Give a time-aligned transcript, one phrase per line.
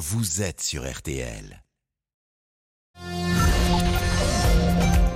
[0.00, 1.62] vous êtes sur RTL.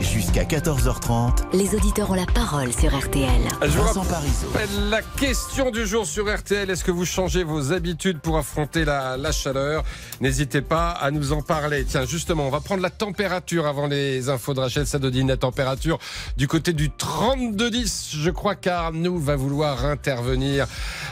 [0.00, 3.30] Jusqu'à 14h30, Les auditeurs ont la parole sur RTL.
[3.62, 4.46] Je vous Vincent Parisot.
[4.52, 6.68] rappelle la question du jour sur RTL.
[6.68, 9.84] Est-ce que vous changez vos habitudes pour affronter la, la chaleur?
[10.20, 11.86] N'hésitez pas à nous en parler.
[11.86, 15.28] Tiens, justement, on va prendre la température avant les infos de Rachel Sadodine.
[15.28, 15.98] La température
[16.36, 18.16] du côté du 32-10.
[18.16, 20.66] Je crois qu'Arnaud va vouloir intervenir.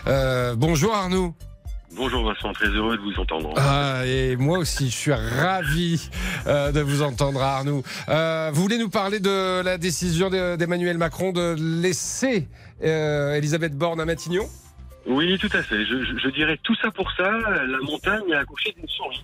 [0.09, 1.34] Euh, bonjour Arnaud.
[1.95, 3.52] Bonjour Vincent, très heureux de vous entendre.
[3.56, 6.08] Ah, et moi aussi, je suis ravi
[6.46, 7.82] euh, de vous entendre, Arnaud.
[8.08, 12.48] Euh, vous voulez nous parler de la décision de- d'Emmanuel Macron de laisser
[12.82, 14.48] euh, Elisabeth Borne à Matignon?
[15.07, 15.84] Oui, tout à fait.
[15.84, 17.31] Je, je- je dirais tout ça pour ça.
[17.31, 19.22] La montagne a accouché d'une souris.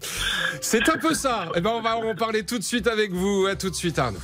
[0.61, 1.49] C'est un peu ça.
[1.57, 3.47] Eh ben, on va en parler tout de suite avec vous.
[3.51, 4.19] À tout de suite, Arnaud.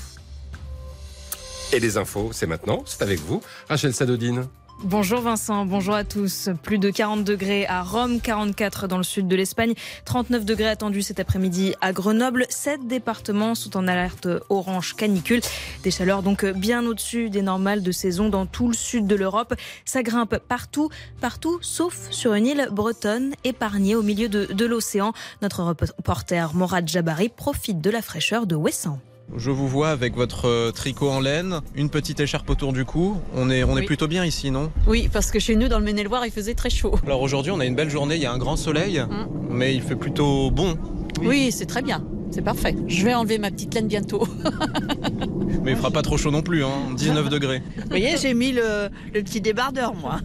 [1.72, 2.82] Et les infos, c'est maintenant.
[2.84, 4.46] C'est avec vous, Rachel Sadodine.
[4.82, 6.50] Bonjour Vincent, bonjour à tous.
[6.62, 9.74] Plus de 40 degrés à Rome, 44 dans le sud de l'Espagne,
[10.04, 12.44] 39 degrés attendus cet après-midi à Grenoble.
[12.50, 15.40] Sept départements sont en alerte orange canicule.
[15.84, 19.54] Des chaleurs donc bien au-dessus des normales de saison dans tout le sud de l'Europe.
[19.84, 25.12] Ça grimpe partout, partout, sauf sur une île bretonne épargnée au milieu de, l'océan.
[25.40, 28.98] Notre reporter Morad Jabari profite de la fraîcheur de Ouessant.
[29.36, 33.16] Je vous vois avec votre euh, tricot en laine, une petite écharpe autour du cou.
[33.34, 34.70] On est, on est plutôt bien ici, non?
[34.86, 36.94] Oui, parce que chez nous, dans le Maine-et-Loire, il faisait très chaud.
[37.06, 39.26] Alors aujourd'hui, on a une belle journée, il y a un grand soleil, Mm.
[39.50, 40.76] mais il fait plutôt bon.
[41.22, 42.04] Oui, c'est très bien.
[42.34, 42.74] C'est parfait.
[42.88, 44.26] Je vais enlever ma petite laine bientôt.
[45.62, 47.62] Mais il fera pas trop chaud non plus, hein 19 degrés.
[47.76, 50.18] Vous voyez, j'ai mis le, le petit débardeur, moi.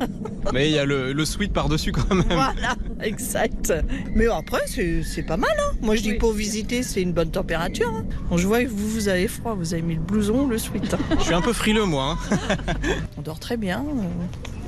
[0.51, 2.25] Mais il y a le, le sweat par-dessus quand même.
[2.27, 3.71] Voilà, exact.
[4.15, 5.51] Mais après, c'est c'est pas mal.
[5.59, 5.75] Hein.
[5.81, 6.17] Moi, je dis Oui.
[6.17, 7.89] pour visiter, c'est une bonne température.
[7.93, 8.05] hein.
[8.29, 9.53] Bon, je vois que vous, vous avez froid.
[9.53, 10.95] Vous avez mis le blouson, le sweat.
[10.95, 10.97] hein.
[11.19, 12.17] Je suis un peu frileux, moi.
[12.31, 12.73] hein.
[13.17, 13.85] On dort très bien.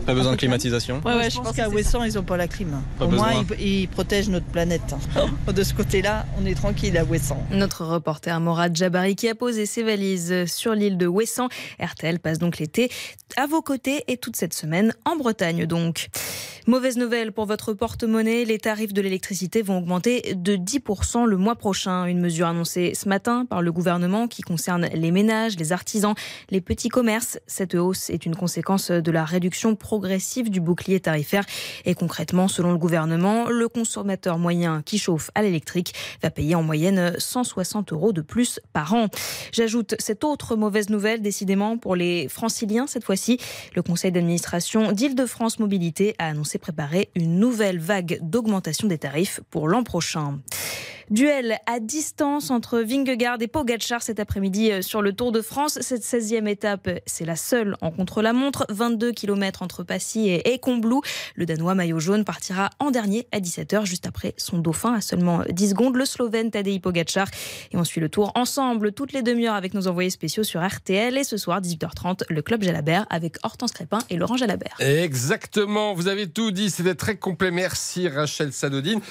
[0.06, 1.00] Pas besoin de climatisation.
[1.06, 2.82] Ouais, ouais, je, je pense pense qu'à Ouessant, ils n'ont pas la clim.
[2.98, 4.82] Pas Au moins, ils, ils protègent notre planète.
[5.16, 5.52] hein.
[5.54, 7.42] De ce côté-là, on est tranquille à Ouessant.
[7.52, 11.50] Notre reporter Morad Jabari qui a posé ses valises sur l'île de Ouessant.
[11.80, 12.90] RTL passe donc l'été
[13.38, 16.09] à vos côtés et toute cette semaine en Bretagne donc.
[16.68, 21.56] Mauvaise nouvelle pour votre porte-monnaie, les tarifs de l'électricité vont augmenter de 10% le mois
[21.56, 22.06] prochain.
[22.06, 26.14] Une mesure annoncée ce matin par le gouvernement qui concerne les ménages, les artisans,
[26.52, 27.40] les petits commerces.
[27.48, 31.44] Cette hausse est une conséquence de la réduction progressive du bouclier tarifaire.
[31.84, 35.94] Et concrètement, selon le gouvernement, le consommateur moyen qui chauffe à l'électrique
[36.24, 39.07] va payer en moyenne 160 euros de plus par an.
[39.51, 43.38] J'ajoute cette autre mauvaise nouvelle, décidément, pour les franciliens cette fois-ci.
[43.75, 49.68] Le conseil d'administration d'Île-de-France Mobilité a annoncé préparer une nouvelle vague d'augmentation des tarifs pour
[49.68, 50.40] l'an prochain.
[51.12, 55.78] Duel à distance entre Vingegaard et Pogacar cet après-midi euh, sur le Tour de France.
[55.82, 58.66] Cette 16e étape, c'est la seule en contre-la-montre.
[58.70, 61.02] 22 km entre Passy et Combloux.
[61.36, 65.44] Le Danois maillot jaune partira en dernier à 17h, juste après son dauphin à seulement
[65.50, 67.28] 10 secondes, le Slovène Tadej Pogacar.
[67.74, 71.18] Et on suit le tour ensemble toutes les demi-heures avec nos envoyés spéciaux sur RTL.
[71.18, 74.78] Et ce soir, 18h30, le Club Jalabert avec Hortense Crépin et Laurent Jalabert.
[74.80, 77.52] Exactement, vous avez tout dit, c'était très complet.
[77.52, 79.02] Merci Rachel Sadodine.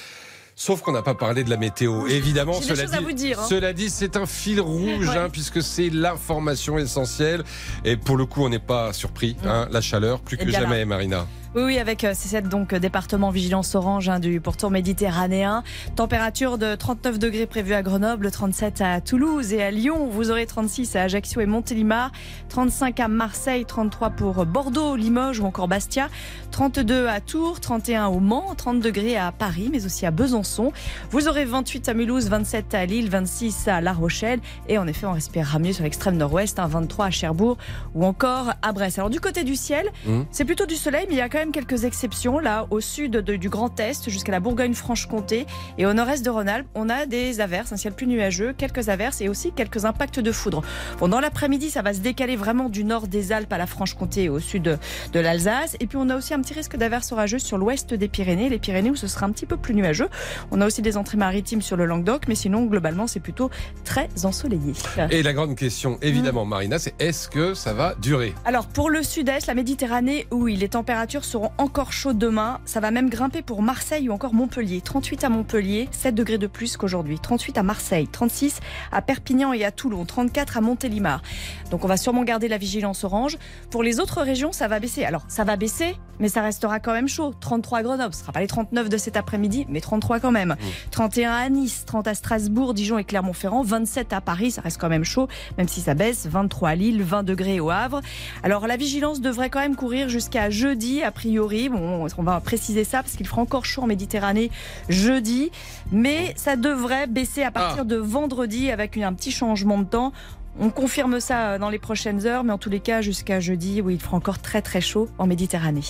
[0.55, 2.05] Sauf qu'on n'a pas parlé de la météo.
[2.07, 3.45] Évidemment, des cela à dit, vous dire, hein.
[3.49, 5.17] cela dit, c'est un fil rouge, Ouais.
[5.17, 7.43] hein, puisque c'est l'information essentielle.
[7.85, 9.35] Et pour le coup, on n'est pas surpris.
[9.45, 10.59] hein, la chaleur, plus Eh que là.
[10.59, 11.25] jamais, Marina.
[11.53, 15.63] Oui, oui, avec euh, ces sept donc euh, départements vigilance orange hein, du pourtour méditerranéen.
[15.97, 20.07] Température de 39 degrés prévue à Grenoble, 37 à Toulouse et à Lyon.
[20.09, 22.13] Vous aurez 36 à Ajaccio et Montélimar,
[22.47, 26.07] 35 à Marseille, 33 pour Bordeaux, Limoges ou encore Bastia,
[26.51, 30.71] 32 à Tours, 31 au Mans, 30 degrés à Paris, mais aussi à Besançon.
[31.09, 34.39] Vous aurez 28 à Mulhouse, 27 à Lille, 26 à La Rochelle
[34.69, 37.57] et en effet, on respirera mieux sur l'extrême nord-ouest, hein, 23 à Cherbourg
[37.93, 38.99] ou encore à Brest.
[38.99, 40.25] Alors du côté du ciel, Mhm.
[40.31, 42.37] c'est plutôt du soleil, mais il y a quand même quelques exceptions.
[42.37, 45.47] Là, au sud de- du Grand Est, jusqu'à la Bourgogne-Franche-Comté
[45.79, 49.21] et au nord-est de Rhône-Alpes, on a des averses, un ciel plus nuageux, quelques averses
[49.21, 50.61] et aussi quelques impacts de foudre.
[50.99, 54.23] Bon, dans l'après-midi, ça va se décaler vraiment du nord des Alpes à la Franche-Comté
[54.25, 54.77] et au sud de,
[55.13, 55.75] de l'Alsace.
[55.79, 58.59] Et puis, on a aussi un petit risque d'averses orageuses sur l'ouest des Pyrénées, les
[58.59, 60.09] Pyrénées où ce sera un petit peu plus nuageux.
[60.51, 63.49] On a aussi des entrées maritimes sur le Languedoc, mais sinon, globalement, c'est plutôt
[63.83, 64.73] très ensoleillé.
[65.09, 68.33] Et la grande question, évidemment, Marina, c'est est-ce que ça va durer?
[68.45, 72.59] Alors pour le sud-est, la Méditerranée, oui, les températures seront encore chaudes demain.
[72.65, 74.81] Ça va même grimper pour Marseille ou encore Montpellier.
[74.81, 77.19] 38 à Montpellier, 7 degrés de plus qu'aujourd'hui.
[77.19, 78.59] 38 à Marseille, 36
[78.91, 81.21] à Perpignan et à Toulon, 34 à Montélimar.
[81.69, 83.37] Donc on va sûrement garder la vigilance orange.
[83.69, 85.05] Pour les autres régions, ça va baisser.
[85.05, 87.33] Alors ça va baisser, mais ça restera quand même chaud.
[87.39, 90.57] 33 à Grenoble, ce sera pas les 39 de cet après-midi, mais 33 quand même.
[90.91, 94.89] 31 à Nice, 30 à Strasbourg, Dijon et Clermont-Ferrand, 27 à Paris, ça reste quand
[94.89, 98.01] même chaud, même si ça baisse, 23 à Lille, 20 degrés au Havre.
[98.43, 101.69] Alors la vigilance devrait quand même courir jusqu'à jeudi après priori.
[101.69, 104.49] Bon, on va préciser ça parce qu'il fera encore chaud en Méditerranée
[104.89, 105.51] jeudi,
[105.91, 107.85] mais ça devrait baisser à partir Ah.
[107.85, 110.13] de vendredi avec un petit changement de temps.
[110.59, 113.81] On confirme ça euh, dans les prochaines heures, mais en tous les cas, jusqu'à jeudi,
[113.81, 115.83] où il fera encore très très chaud en Méditerranée.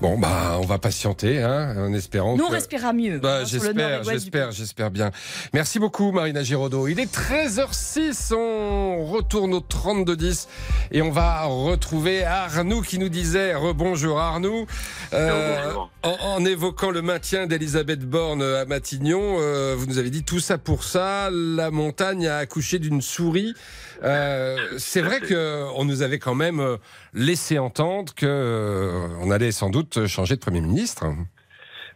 [0.00, 2.54] Bon, bah, on va patienter, hein, en espérant Nous, on que...
[2.54, 3.18] respirera mieux.
[3.18, 5.10] Bah, hein, j'espère, j'espère, j'espère bien.
[5.52, 6.88] Merci beaucoup, Marina Giraudot.
[6.88, 10.46] Il est 13h06, on retourne au 32-10
[10.92, 14.66] et on va retrouver Arnoux qui nous disait, rebonjour Arnoux,
[15.12, 20.24] Euh, en, en évoquant le maintien d'Elisabeth Borne à Matignon, euh, vous nous avez dit
[20.24, 23.54] tout ça pour ça, la montagne a accouché d'une souris.
[24.02, 26.76] Euh, c'est vrai que on nous avait quand même euh,
[27.14, 31.04] laissé entendre que euh, allait sans doute changer de Premier ministre.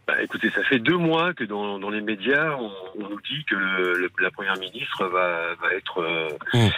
[0.07, 3.45] Bah, écoutez, ça fait deux mois que dans, dans les médias, on, on nous dit
[3.49, 6.69] que le, le- la première ministre va, va être euh, Mm.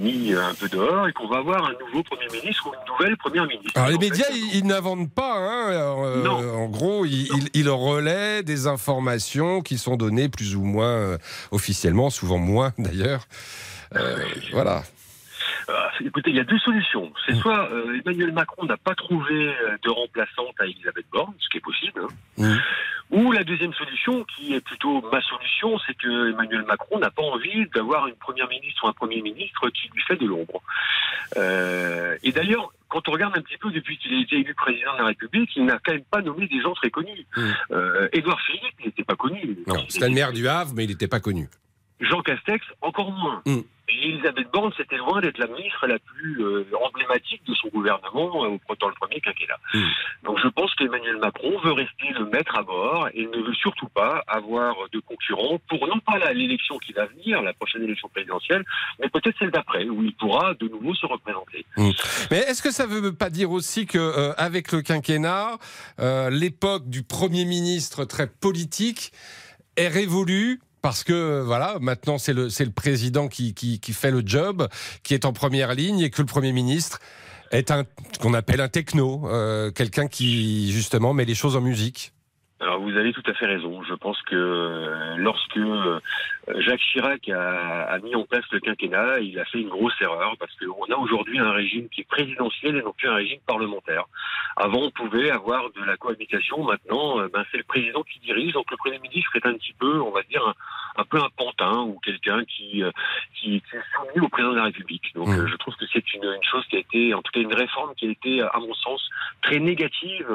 [0.00, 3.16] mis un peu dehors et qu'on va avoir un nouveau premier ministre ou une nouvelle
[3.16, 3.72] première ministre.
[3.76, 5.36] Alors les En fait, médias, ils, ils n'inventent pas.
[5.38, 5.70] Hein.
[5.72, 10.88] Euh, en gros, ils, ils- ils relaient des informations qui sont données plus ou moins
[10.90, 11.18] euh,
[11.52, 13.26] officiellement, souvent moins d'ailleurs.
[13.96, 14.16] Euh,
[14.52, 14.82] voilà.
[15.68, 15.74] Euh,
[16.04, 17.12] écoutez, il y a deux solutions.
[17.26, 17.40] C'est Mm.
[17.40, 21.58] soit euh, Emmanuel Macron n'a pas trouvé euh, de remplaçante à Elisabeth Borne, ce qui
[21.58, 22.08] est possible, hein.
[22.38, 22.56] Mm.
[23.10, 27.22] ou la deuxième solution, qui est plutôt ma solution, c'est que Emmanuel Macron n'a pas
[27.22, 30.62] envie d'avoir une première ministre ou un premier ministre qui lui fait de l'ombre.
[31.36, 34.94] Euh, et d'ailleurs, quand on regarde un petit peu depuis qu'il a été élu président
[34.94, 37.26] de la République, il n'a quand même pas nommé des gens très connus.
[37.36, 37.50] Mm.
[37.72, 39.58] Euh, Édouard Philippe, il n'était pas connu.
[39.66, 41.48] Non, c'était le maire du Havre, mais il n'était pas connu.
[42.00, 43.42] Jean Castex, encore moins.
[43.90, 48.44] Et Elisabeth Borne, c'était loin d'être la ministre la plus euh, emblématique de son gouvernement
[48.44, 49.58] euh, au- dans le premier quinquennat.
[49.74, 49.82] Mm.
[50.24, 53.88] Donc je pense qu'Emmanuel Macron veut rester le maître à bord et ne veut surtout
[53.88, 58.64] pas avoir de concurrents pour non pas l'élection qui va venir, la prochaine élection présidentielle,
[59.00, 61.64] mais peut-être celle d'après, où il pourra de nouveau se représenter.
[62.30, 65.56] Mais est-ce que ça ne veut pas dire aussi que euh, avec le quinquennat,
[66.00, 69.12] euh, l'époque du Premier ministre très politique
[69.76, 74.10] est révolue parce que voilà, maintenant c'est le c'est le président qui, qui qui fait
[74.10, 74.68] le job,
[75.02, 77.00] qui est en première ligne et que le Premier ministre
[77.50, 77.84] est un
[78.20, 82.12] qu'on appelle un techno, euh, quelqu'un qui justement met les choses en musique.
[82.60, 83.82] Alors vous avez tout à fait raison.
[83.84, 86.00] Je pense que euh, lorsque euh,
[86.56, 90.34] Jacques Chirac a, a mis en place le quinquennat, il a fait une grosse erreur
[90.40, 94.06] parce qu'on a aujourd'hui un régime qui est présidentiel et non plus un régime parlementaire.
[94.56, 96.64] Avant, on pouvait avoir de la cohabitation.
[96.64, 98.54] Maintenant, euh, ben, c'est le président qui dirige.
[98.54, 100.54] Donc le Premier ministre est un petit peu, on va dire, un,
[100.98, 102.90] un peu un pantin ou quelqu'un qui, euh,
[103.34, 105.14] qui, qui est soumis au président de la République.
[105.14, 105.40] Donc Mmh.
[105.40, 107.54] euh, je trouve que c'est une, une chose qui a été, en tout cas une
[107.54, 109.00] réforme qui a été, à mon sens,
[109.42, 110.26] très négative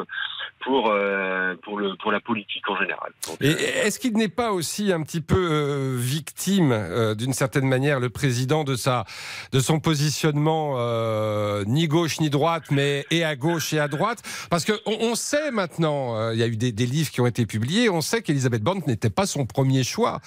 [0.60, 3.12] pour, euh, pour, le, pour la politique en général.
[3.28, 7.34] Donc, Et euh, est-ce qu'il n'est pas aussi un petit peu euh, victime, euh, d'une
[7.34, 9.06] certaine manière, le président de sa,
[9.52, 14.22] de son positionnement euh, ni gauche ni droite, mais et à gauche et à droite?
[14.50, 17.28] Parce que on, sait maintenant, euh, il y a eu des, des livres qui ont
[17.28, 20.20] été publiés, on sait qu'Elisabeth Borne n'était pas son premier choix,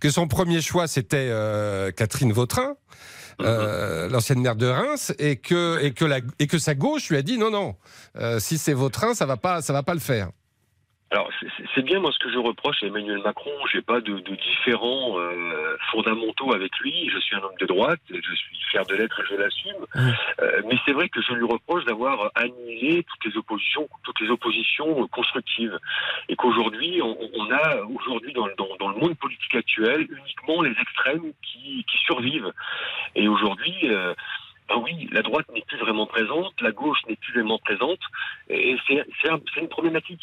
[0.00, 2.76] que son premier choix c'était euh, Catherine Vautrin.
[3.40, 7.16] euh, l'ancienne maire de Reims et que et que la et que sa gauche lui
[7.16, 7.74] a dit non non
[8.18, 10.30] euh, si c'est Vautrin ça va pas ça va pas le faire
[11.12, 11.28] Alors,
[11.74, 13.50] c'est- bien, moi, ce que je reproche à Emmanuel Macron.
[13.72, 17.10] J'ai pas de, de différents euh, fondamentaux avec lui.
[17.12, 17.98] Je suis un homme de droite.
[18.10, 19.86] Je suis fier de l'être et je l'assume.
[19.96, 24.30] Euh, mais c'est vrai que je lui reproche d'avoir annihilé toutes les oppositions, toutes les
[24.30, 25.76] oppositions euh, constructives.
[26.28, 30.62] Et qu'aujourd'hui, on, on a, aujourd'hui, dans, le- dans, dans le monde politique actuel, uniquement
[30.62, 32.52] les extrêmes qui, qui survivent.
[33.16, 34.14] Et aujourd'hui, euh,
[34.70, 37.98] ben oui, la droite n'est plus vraiment présente, la gauche n'est plus vraiment présente,
[38.48, 40.22] et c'est c'est un- c'est une problématique.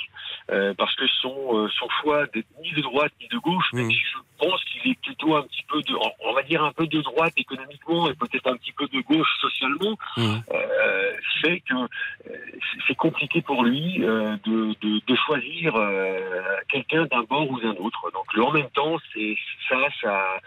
[0.49, 3.91] Euh, parce que son, euh, son choix d'être ni de droite ni de gauche, même
[3.91, 6.87] si je pense qu'il est plutôt un petit peu de, on va dire un peu
[6.87, 10.41] de droite économiquement et peut-être un petit peu de gauche socialement, Mhm.
[10.53, 11.11] euh,
[11.41, 11.75] fait que
[12.87, 15.75] c'est- compliqué pour lui euh, de, de, de choisir
[16.69, 18.09] quelqu'un d'un bord ou d'un autre.
[18.13, 19.35] Donc le en même temps, c'est
[19.69, 20.39] ça, ça.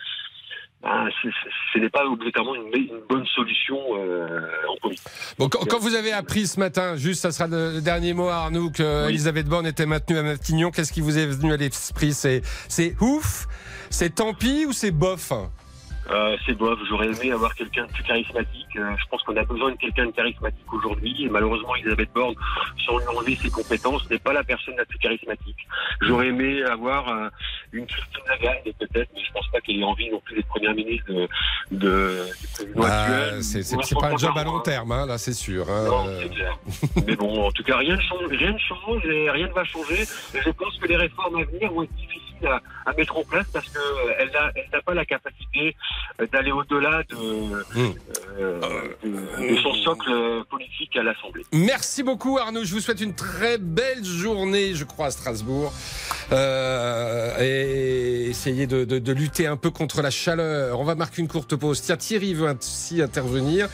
[0.82, 1.28] Ben, c'est-
[1.74, 5.06] ce n'est pas obligatoirement une, une bonne solution euh, en politique.
[5.38, 8.28] Bon, quand, quand vous avez appris ce matin, juste, ça sera le, le dernier mot,
[8.28, 9.10] Arnaud, que Oui.
[9.10, 12.12] Elisabeth Borne était maintenue à Matignon, qu'est-ce qui vous est venu à l'esprit?
[12.14, 13.46] C'est c'est ouf?
[13.90, 15.32] C'est tant pis ou c'est bof?
[16.10, 16.78] Euh, c'est bof.
[16.88, 18.66] J'aurais aimé avoir quelqu'un de plus charismatique.
[18.76, 21.14] Euh, je pense qu'on a besoin de quelqu'un de charismatique aujourd'hui.
[21.24, 22.34] Et malheureusement, Elisabeth Borne,
[22.84, 25.58] sans lui enlever ses compétences, n'est pas la personne la plus charismatique.
[26.02, 27.28] J'aurais aimé avoir euh,
[27.72, 30.74] une Christine Lagarde, peut-être, mais je pense pas qu'elle ait envie non plus d'être première
[30.74, 31.28] ministre de,
[31.70, 33.42] de, du président Bah, actuel.
[33.44, 34.62] C'est pas un job à long hein.
[34.64, 35.68] terme, hein, là, c'est sûr.
[35.70, 35.84] hein.
[35.86, 36.58] Non, c'est clair.
[37.06, 39.64] Mais bon, en tout cas, rien ne change, rien ne change et rien ne va
[39.64, 40.02] changer.
[40.02, 43.24] Et je pense que les réformes à venir vont être difficiles à, à mettre en
[43.24, 45.76] place parce que euh, elle n'a elle n'a pas la capacité
[46.20, 47.92] euh, d'aller au-delà de, Mmh.
[48.38, 48.60] euh,
[49.04, 51.44] de, de son socle euh, politique à l'Assemblée.
[51.52, 55.72] Merci beaucoup Arnaud, je vous souhaite une très belle journée, je crois, à Strasbourg.
[56.32, 60.78] Euh, et essayez de, de- de lutter un peu contre la chaleur.
[60.80, 61.80] On va marquer une courte pause.
[61.82, 63.68] Tiens, Thierry veut aussi intervenir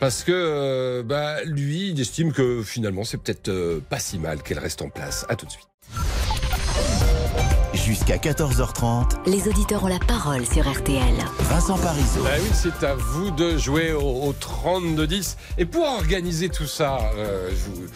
[0.00, 4.42] parce que euh, bah, lui, il estime que finalement, c'est peut-être euh, pas si mal
[4.42, 5.24] qu'elle reste en place.
[5.28, 5.66] À tout de suite.
[7.90, 11.02] Jusqu'à 14h30, Les auditeurs ont la parole sur RTL.
[11.40, 12.22] Vincent Parisot.
[12.22, 15.34] Bah oui, c'est à vous de jouer au, au 32-10.
[15.58, 17.88] Et pour organiser tout ça, euh, je vous-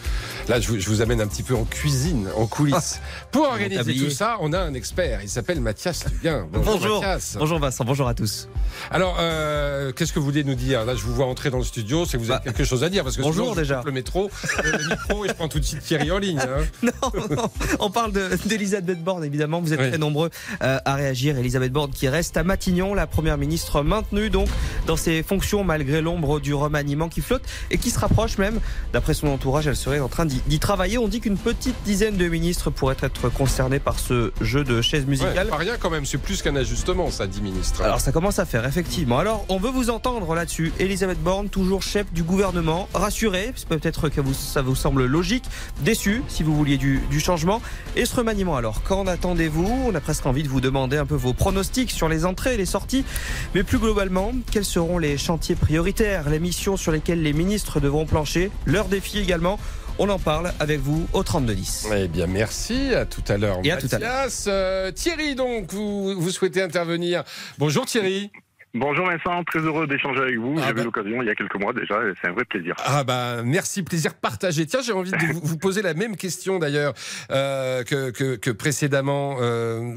[0.47, 2.99] là, je vous, je vous amène un petit peu en cuisine, en coulisses.
[3.31, 4.05] pour organiser tablier.
[4.05, 5.19] tout ça, on a un expert.
[5.23, 6.47] Il s'appelle Mathias Luguin.
[6.51, 7.01] Bonjour, Bonjour.
[7.01, 7.35] Mathias.
[7.39, 8.47] Bonjour Vincent, bonjour à tous.
[8.91, 10.85] Alors, euh, qu'est-ce que vous voulez nous dire?
[10.85, 12.83] Là, je vous vois entrer dans le studio, c'est que vous avez Bah, quelque chose
[12.83, 13.03] à dire.
[13.03, 13.81] Parce que bonjour sinon, je déjà.
[13.85, 14.29] le métro,
[14.65, 16.39] euh, le micro, et je prends tout de suite Thierry en ligne.
[16.39, 16.65] hein.
[16.83, 16.91] Non,
[17.35, 17.49] non,
[17.79, 19.61] on parle de- d'Elisabeth Borne, évidemment.
[19.61, 19.89] Vous êtes Oui.
[19.89, 20.29] très nombreux
[20.61, 21.37] euh, à réagir.
[21.37, 24.47] Elisabeth Borne qui reste à Matignon, la première ministre maintenue donc
[24.85, 28.59] dans ses fonctions malgré l'ombre du remaniement qui flotte et qui se rapproche même.
[28.93, 30.97] D'après son entourage, elle serait en train d'y d'y travailler.
[30.97, 35.03] On dit qu'une petite dizaine de ministres pourraient être concernés par ce jeu de chaises
[35.03, 35.47] Ouais, musicales.
[35.47, 37.81] pas rien quand même, c'est plus qu'un ajustement, ça, dit ministre.
[37.83, 39.19] Alors ça commence à faire effectivement.
[39.19, 40.73] Alors on veut vous entendre là-dessus.
[40.79, 45.45] Elisabeth Borne, toujours chef du gouvernement, rassurée, peut-être que vous, ça vous semble logique,
[45.81, 47.61] déçu si vous vouliez du, du changement.
[47.95, 49.85] Et ce remaniement alors, qu'en attendez-vous?
[49.87, 52.57] On a presque envie de vous demander un peu vos pronostics sur les entrées et
[52.57, 53.05] les sorties.
[53.53, 58.05] Mais plus globalement, quels seront les chantiers prioritaires, les missions sur lesquelles les ministres devront
[58.05, 59.59] plancher, leurs défis également
[59.99, 61.87] on en parle avec vous au 3210.
[61.95, 62.93] Eh bien, merci.
[62.93, 63.59] À tout à l'heure.
[63.63, 64.45] Et à tout à Mathias.
[64.47, 67.23] Euh, Thierry, donc, vous, vous souhaitez intervenir.
[67.57, 68.31] Bonjour Thierry.
[68.73, 70.55] Bonjour Vincent, très heureux d'échanger avec vous.
[70.57, 70.83] Ah J'avais bah.
[70.83, 72.75] l'occasion il y a quelques mois déjà et c'est un vrai plaisir.
[72.83, 74.65] Ah bah merci, plaisir partagé.
[74.65, 76.93] Tiens, j'ai envie de vous, vous poser la même question d'ailleurs
[77.31, 79.37] euh, que, que, que précédemment.
[79.39, 79.95] Euh,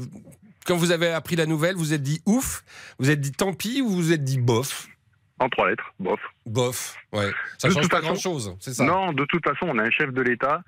[0.65, 2.63] quand vous avez appris la nouvelle, vous êtes dit ouf,
[2.99, 4.87] vous êtes dit tant pis ou vous êtes dit bof?
[5.39, 6.19] En trois lettres, bof.
[6.45, 7.31] Bof, ouais.
[7.57, 9.77] Ça De change toute pas façon- grand chose, c'est ça Non, de toute façon, on
[9.77, 10.61] a un chef de l'État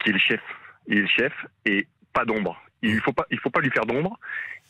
[0.00, 0.40] qui est le chef.
[0.86, 1.32] Il est le chef
[1.66, 2.60] et pas d'ombre.
[2.82, 4.18] Il faut pas, il faut pas lui faire d'ombre.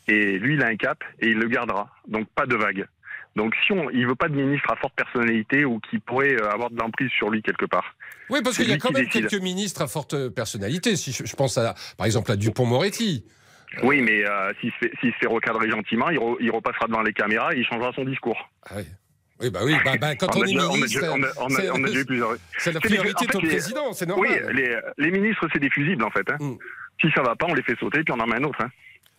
[0.07, 1.89] Et lui, il a un cap et il le gardera.
[2.07, 2.87] Donc pas de vague.
[3.35, 6.51] Donc si on, il veut pas de ministre à forte personnalité ou qui pourrait euh,
[6.51, 7.95] avoir de l'emprise sur lui quelque part.
[8.29, 9.27] Oui, parce qu'il y a quand même décide.
[9.27, 10.95] quelques ministres à forte personnalité.
[10.95, 13.25] Si je, je pense à, par exemple à Dupont-Moretti.
[13.81, 17.11] Oui, mais euh, s'il se se fait recadrer gentiment, il, re- il repassera devant les
[17.13, 18.37] caméras et il changera son discours.
[18.69, 18.83] Ah oui.
[19.43, 22.35] Oui, bah oui, bah, bah, quand on, est ministre, on a- on a- eu plusieurs.
[22.57, 24.55] c'est la des- priorité en fait, au les- président, c'est Oui, normal.
[24.55, 26.29] les, les ministres, c'est des fusibles en fait.
[26.31, 26.37] hein.
[26.39, 26.57] Mm.
[27.01, 28.61] Si ça va pas, on les fait sauter puis on en met un autre.
[28.61, 28.69] hein.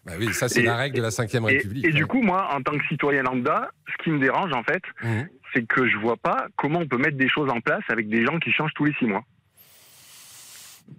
[0.06, 1.84] Bah oui, ça c'est la règle de la Ve Et, République.
[1.86, 2.06] et du hein.
[2.06, 5.28] coup, moi, en tant que citoyen lambda, ce qui me dérange en fait, Mhm.
[5.54, 8.24] c'est que je vois pas comment on peut mettre des choses en place avec des
[8.24, 9.24] gens qui changent tous les six mois.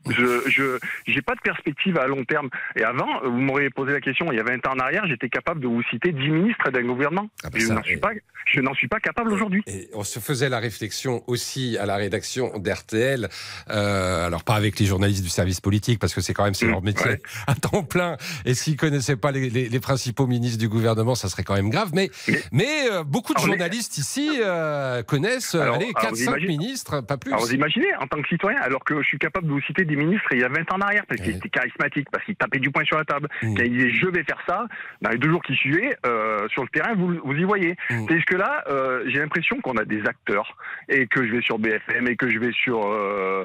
[0.09, 0.77] Je je
[1.07, 2.49] j'ai pas de perspective à long terme.
[2.75, 5.29] Et avant, vous m'auriez posé la question il y a 20 ans en arrière, j'étais
[5.29, 7.27] capable de vous citer 10 ministres d'un gouvernement.
[7.43, 8.11] Ah bah je n'en suis pas
[8.45, 9.63] je n'en suis pas capable aujourd'hui.
[9.65, 13.27] Et on se faisait la réflexion aussi à la rédaction d'RTL,
[13.71, 16.65] euh, alors pas avec les journalistes du service politique, parce que c'est quand même c'est
[16.67, 17.21] Mmh, leur métier ouais.
[17.47, 21.27] à temps plein, et s'ils connaissaient pas les, les- les principaux ministres du gouvernement, ça
[21.29, 21.89] serait quand même grave.
[21.95, 26.15] Mais, mais, Mais- euh, beaucoup de journalistes ici euh, connaissent euh, Alors, allez, alors, 4-5
[26.15, 27.31] vous imaginez- ministres, pas plus.
[27.33, 29.74] Alors vous imaginez, en tant que citoyen, alors que je suis capable de vous citer
[29.83, 31.31] des ministres il y a 20 ans en arrière, parce Ouais.
[31.33, 33.55] étaient charismatiques, parce qu'ils tapaient du poing sur la table, Mm.
[33.57, 34.67] quand ils disaient je vais faire ça,
[35.01, 37.75] dans les deux jours qui suivaient, euh, sur le terrain, vous, vous y voyez.
[37.89, 38.05] Mm.
[38.07, 40.55] C'est que là, euh, j'ai l'impression qu'on a des acteurs,
[40.87, 43.43] et que je vais sur BFM, et que je vais sur euh,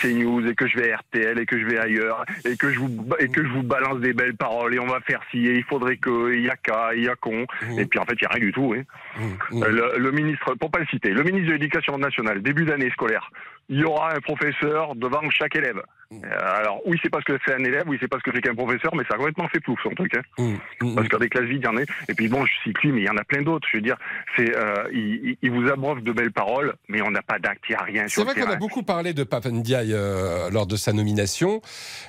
[0.00, 2.78] CNews, et que je vais à RTL, et que je vais ailleurs, et que je
[2.78, 5.54] vous, et que je vous balance des belles paroles, et on va faire ci, et
[5.56, 8.04] il faudrait que, il y a qu'à, il y a qu'on, Mmh, et puis en
[8.04, 8.74] fait, il n'y a rien du tout.
[8.76, 8.82] hein.
[9.18, 9.64] mmh, mmh.
[9.66, 13.30] Le, le ministre, pour pas le citer, le ministre de l'Éducation nationale, début d'année scolaire,
[13.68, 15.80] il y aura un professeur devant chaque élève.
[16.10, 16.24] Mm.
[16.24, 18.54] Euh, alors, oui, c'est parce que c'est un élève, oui, c'est parce que c'est qu'un
[18.54, 20.16] professeur, mais ça a complètement fait plouf, son truc.
[20.16, 20.22] Hein.
[20.38, 20.54] Mmh,
[20.86, 21.82] mmh, Parce qu'à des classes vides, il y en a.
[21.82, 23.68] Et puis bon, je cite lui, mais il y en a plein d'autres.
[23.70, 23.96] Je veux dire,
[24.36, 27.76] c'est, euh, il, vous abreuve de belles paroles, mais on n'a pas d'acte, il n'y
[27.76, 31.60] a rien C'est vrai qu'on a beaucoup parlé de Papendiaï euh, lors de sa nomination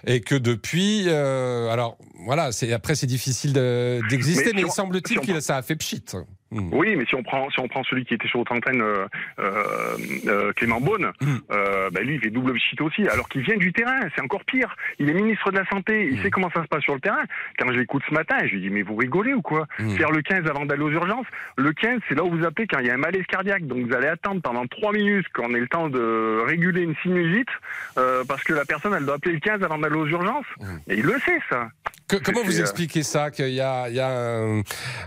[0.08, 5.20] et que depuis, euh, alors voilà, c'est après c'est difficile de- d'exister, Mais il semble-t-il
[5.20, 6.06] que ça a fait pchit.
[6.51, 6.70] Mmh.
[6.74, 9.06] Oui, mais si on prend si on prend celui qui était sur votre antenne, euh,
[9.39, 11.36] euh, euh, Clément Beaune, Mm.
[11.51, 14.44] euh, bah lui il fait double shit aussi, alors qu'il vient du terrain, c'est encore
[14.46, 14.75] pire.
[14.98, 16.24] Il est ministre de la santé, il Mm.
[16.24, 17.24] sait comment ça se passe sur le terrain.
[17.60, 19.68] Quand je l'écoute ce matin, je lui dis mais vous rigolez ou quoi.
[19.98, 21.27] Faire le 15 avant d'aller aux urgences,
[21.58, 23.86] le 15 c'est là où vous appelez quand il y a un malaise cardiaque, donc
[23.88, 27.50] vous allez attendre pendant 3 minutes qu'on ait le temps de réguler une sinusite,
[28.27, 30.46] parce que la personne elle doit appeler le 15 avant d'aller aux urgences.
[30.88, 31.70] Et il le sait ça.
[32.08, 34.62] Que- comment vous expliquez ça qu'il y a, il y a un,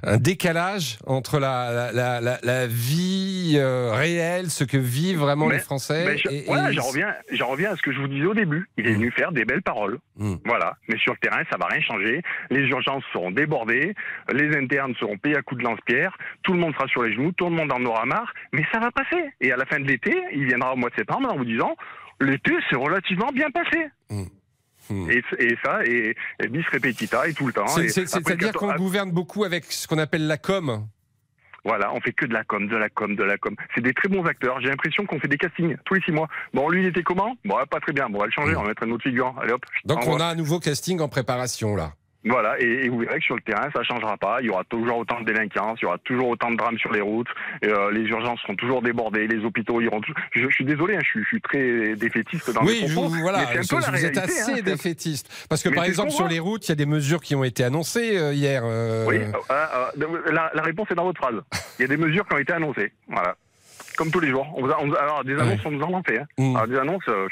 [0.04, 5.46] un décalage entre entre la, la, la, la vie euh, réelle, ce que vivent vraiment
[5.46, 6.16] Mais- les Français.
[6.18, 8.68] j'en reviens, j'en reviens à ce que je vous disais au début.
[8.76, 9.98] Il est venu faire des belles paroles.
[10.16, 10.34] Mm.
[10.44, 10.76] Voilà.
[10.88, 12.22] Mais sur le terrain, ça va rien changer.
[12.50, 13.94] Les urgences seront débordées.
[14.32, 16.16] Les internes seront payés à coups de lance-pierre.
[16.42, 17.32] Tout le monde sera sur les genoux.
[17.32, 18.32] Tout le monde en aura marre.
[18.52, 19.22] Mais ça va passer.
[19.40, 21.74] Et à la fin de l'été, il viendra au mois de septembre en vous disant
[22.20, 23.86] l'été s'est relativement bien passé.
[24.10, 24.22] Mm.
[24.90, 25.10] Mm.
[25.10, 27.68] Et, et ça, et, et bis repetita, et tout le temps.
[27.68, 30.86] C'est-à-dire qu'on gouverne beaucoup avec ce qu'on appelle la com.
[31.64, 33.54] Voilà, on fait que de la com, de la com, de la com.
[33.74, 34.60] C'est des très bons acteurs.
[34.60, 36.28] J'ai l'impression qu'on fait des castings tous les six mois.
[36.52, 37.36] Bon, lui, il était comment?
[37.44, 38.08] Bon, pas très bien.
[38.08, 39.34] Bon, on va le changer, on va mettre un autre figurant.
[39.40, 39.64] Allez hop.
[39.84, 41.92] Donc on a un nouveau casting en préparation là.
[42.24, 44.38] Voilà, et, et vous verrez que sur le terrain, ça changera pas.
[44.40, 46.92] Il y aura toujours autant de délinquance, il y aura toujours autant de drames sur
[46.92, 47.26] les routes.
[47.64, 50.00] Euh, les urgences seront toujours débordées, les hôpitaux iront.
[50.00, 52.92] tou- Je, je suis désolé, hein, je, suis, je suis très défaitiste dans Oui, mes
[52.92, 55.46] propos, vous- mais voilà, un peu vous la êtes réalité, assez hein, un- défaitiste.
[55.48, 57.42] Parce que Mais par exemple sur les routes, il y a des mesures qui ont
[57.44, 58.62] été annoncées euh, hier.
[58.64, 59.18] euh, Oui,
[60.30, 61.40] la, la réponse est dans votre phrase.
[61.78, 62.92] Il y a des mesures qui ont été annoncées.
[63.08, 63.34] Voilà.
[63.96, 64.46] Comme tous les jours.
[64.56, 66.18] On vous a- on vous a- alors, des annonces, on nous en fait.
[66.18, 66.24] hein.
[66.38, 66.56] Mm.
[66.56, 67.26] Alors, des annonces, euh,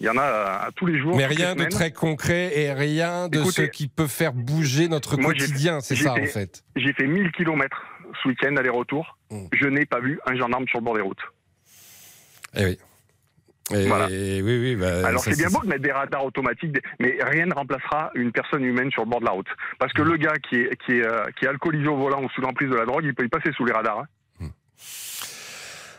[0.00, 1.16] il y en a à tous les jours.
[1.16, 5.16] Mais rien de très concret et rien de Écoutez, ce qui peut faire bouger notre
[5.16, 6.62] moi, quotidien, c'est ça fait- en fait.
[6.76, 7.82] J'ai fait 1000 kilomètres
[8.22, 9.18] ce week-end aller-retour.
[9.30, 9.46] Mm.
[9.52, 11.22] Je n'ai pas vu un gendarme sur le bord des routes.
[12.54, 12.78] Eh oui.
[13.70, 14.06] Et Voilà.
[14.06, 14.76] oui, oui.
[14.76, 18.32] bah, Alors c'est bien beau de mettre des radars automatiques, mais rien ne remplacera une
[18.32, 19.48] personne humaine sur le bord de la route.
[19.78, 22.30] Parce que le gars qui est, qui est, euh, qui est alcoolisé au volant ou
[22.30, 23.98] sous l'emprise de la drogue, il peut y passer sous les radars.
[24.00, 24.06] hein.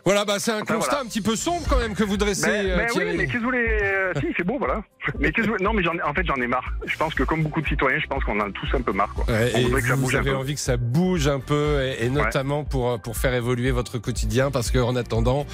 [0.06, 1.03] Voilà, bah, c'est un Enfin, constat voilà.
[1.03, 2.48] un petit peu sombre quand même que vous dressez.
[2.48, 4.82] Ben, euh, ben oui, mais qu'est-ce que vous voulez euh, Si, c'est beau, voilà.
[5.20, 6.72] Mais qu'est-ce que vous- Non, mais en fait, j'en ai marre.
[6.86, 8.91] Je pense que comme beaucoup de citoyens, je pense qu'on en a tous un peu
[8.91, 9.13] marre.
[9.13, 9.25] Quoi.
[9.27, 10.38] Ouais, On et voudrait que ça vous un avez peu.
[10.38, 14.51] envie que ça bouge un peu, et, et notamment pour, pour faire évoluer votre quotidien,
[14.51, 15.46] parce qu'en attendant,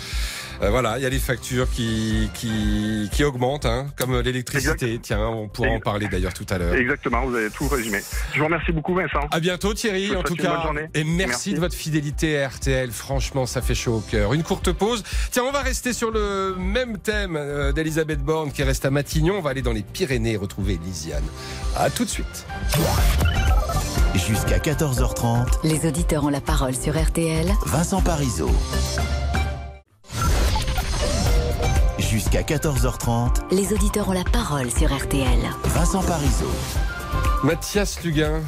[0.61, 4.99] euh, voilà, il y a les factures qui, qui, qui augmentent, hein, comme l'électricité.
[5.01, 6.75] Tiens, on pourra en parler d'ailleurs tout à l'heure.
[6.75, 7.99] Exactement, vous avez tout résumé.
[8.33, 9.27] Je vous remercie beaucoup, Vincent.
[9.31, 10.61] À bientôt Thierry, en tout cas.
[10.63, 10.87] journée.
[10.93, 11.53] Et merci, Merci.
[11.55, 12.91] de votre fidélité à RTL.
[12.91, 14.33] Franchement, ça fait chaud au cœur.
[14.35, 15.01] Une courte pause.
[15.31, 19.35] Tiens, on va rester sur le même thème euh, d'Elisabeth Borne qui reste à Matignon.
[19.37, 21.23] On va aller dans les Pyrénées retrouver Lisiane.
[21.77, 22.45] À tout de suite.
[24.13, 27.47] Jusqu'à 14h30, Les auditeurs ont la parole sur RTL.
[27.65, 28.51] Vincent Parisot.
[31.97, 35.39] Jusqu'à 14h30, Les auditeurs ont la parole sur RTL.
[35.63, 36.51] Vincent Parisot.
[37.45, 38.41] Mathias Luguin,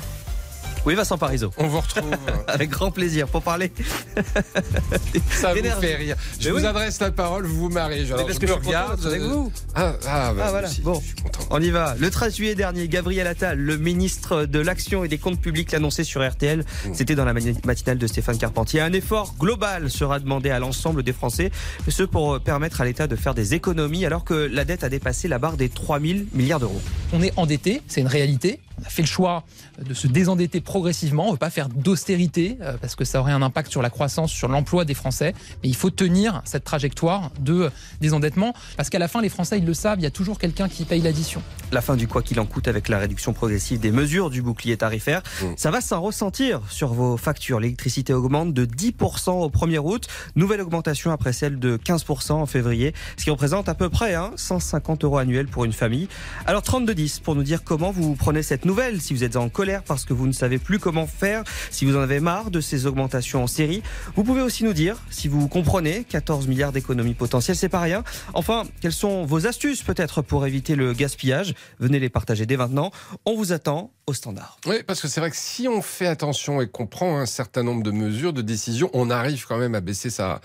[0.88, 1.52] Oui, Vincent Parisot.
[1.58, 2.16] on vous retrouve.
[2.48, 3.74] Avec grand plaisir pour parler.
[5.30, 6.16] Ça vous fait rire.
[6.40, 6.66] Je Mais vous oui.
[6.66, 7.78] adresse la parole, vous vous.
[7.78, 7.90] Alors,
[8.26, 9.06] parce je que me je regarde.
[9.06, 9.52] avec vous.
[9.76, 10.70] Ah, ah, bah, Ah, voilà.
[10.70, 10.94] si, Bon.
[11.02, 11.40] je suis content.
[11.50, 11.96] On y va.
[12.00, 16.06] Le 13 juillet dernier, Gabriel Attal, le ministre de l'Action et des Comptes Publics, l'annonçait
[16.06, 16.60] sur RTL.
[16.60, 16.94] Mmh.
[16.94, 18.80] C'était dans la matinale de Stéphane Carpentier.
[18.80, 21.52] Un effort global sera demandé à l'ensemble des Français,
[21.90, 24.90] ce pour euh, permettre à l'État de faire des économies alors que la dette a
[24.90, 26.82] dépassé la barre des 3 000 milliards d'euros.
[27.12, 28.62] On est endetté, c'est une réalité.
[28.80, 29.44] On a fait le choix
[29.84, 31.24] de se désendetter progressivement.
[31.24, 33.90] On ne veut pas faire d'austérité euh, parce que ça aurait un impact sur la
[33.90, 35.34] croissance, sur l'emploi des Français.
[35.64, 39.66] Mais il faut tenir cette trajectoire de désendettement parce qu'à la fin, les Français, ils
[39.66, 41.42] le savent, il y a toujours quelqu'un qui paye l'addition.
[41.72, 44.78] La fin du quoi qu'il en coûte avec la réduction progressive des mesures du bouclier
[44.78, 45.22] tarifaire,
[45.56, 47.60] ça va s'en ressentir sur vos factures.
[47.60, 52.94] L'électricité augmente de 10% au 1er août, nouvelle augmentation après celle de 15% en février,
[53.18, 56.08] ce qui représente à peu près hein, 150 euros annuels pour une famille.
[56.46, 59.84] Alors 3210 pour nous dire comment vous prenez cette nouvelle, si vous êtes en colère
[59.84, 62.86] parce que vous ne savez plus comment faire, si vous en avez marre de ces
[62.86, 63.82] augmentations en série.
[64.16, 68.04] Vous pouvez aussi nous dire si vous comprenez 14 milliards d'économies potentielles, c'est pas rien.
[68.34, 71.56] Enfin, quelles sont vos astuces peut-être pour éviter le gaspillage?
[71.80, 72.92] Venez les partager dès maintenant.
[73.26, 74.58] On vous attend au standard.
[74.66, 77.64] Oui, parce que c'est vrai que si on fait attention et qu'on prend un certain
[77.64, 80.40] nombre de mesures, de décisions, on arrive quand même à baisser sa,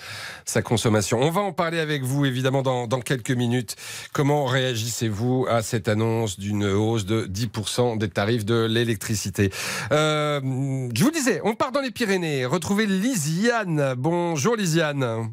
[0.65, 1.21] consommation.
[1.23, 3.77] On va en parler avec vous, évidemment, dans, dans quelques minutes.
[4.13, 9.51] Comment réagissez-vous à cette annonce d'une hausse de 10% des tarifs de l'électricité
[9.93, 10.41] Euh,
[10.95, 13.95] Je vous disais, on part dans les Pyrénées, retrouver Lisiane.
[13.97, 15.31] Bonjour Lisiane.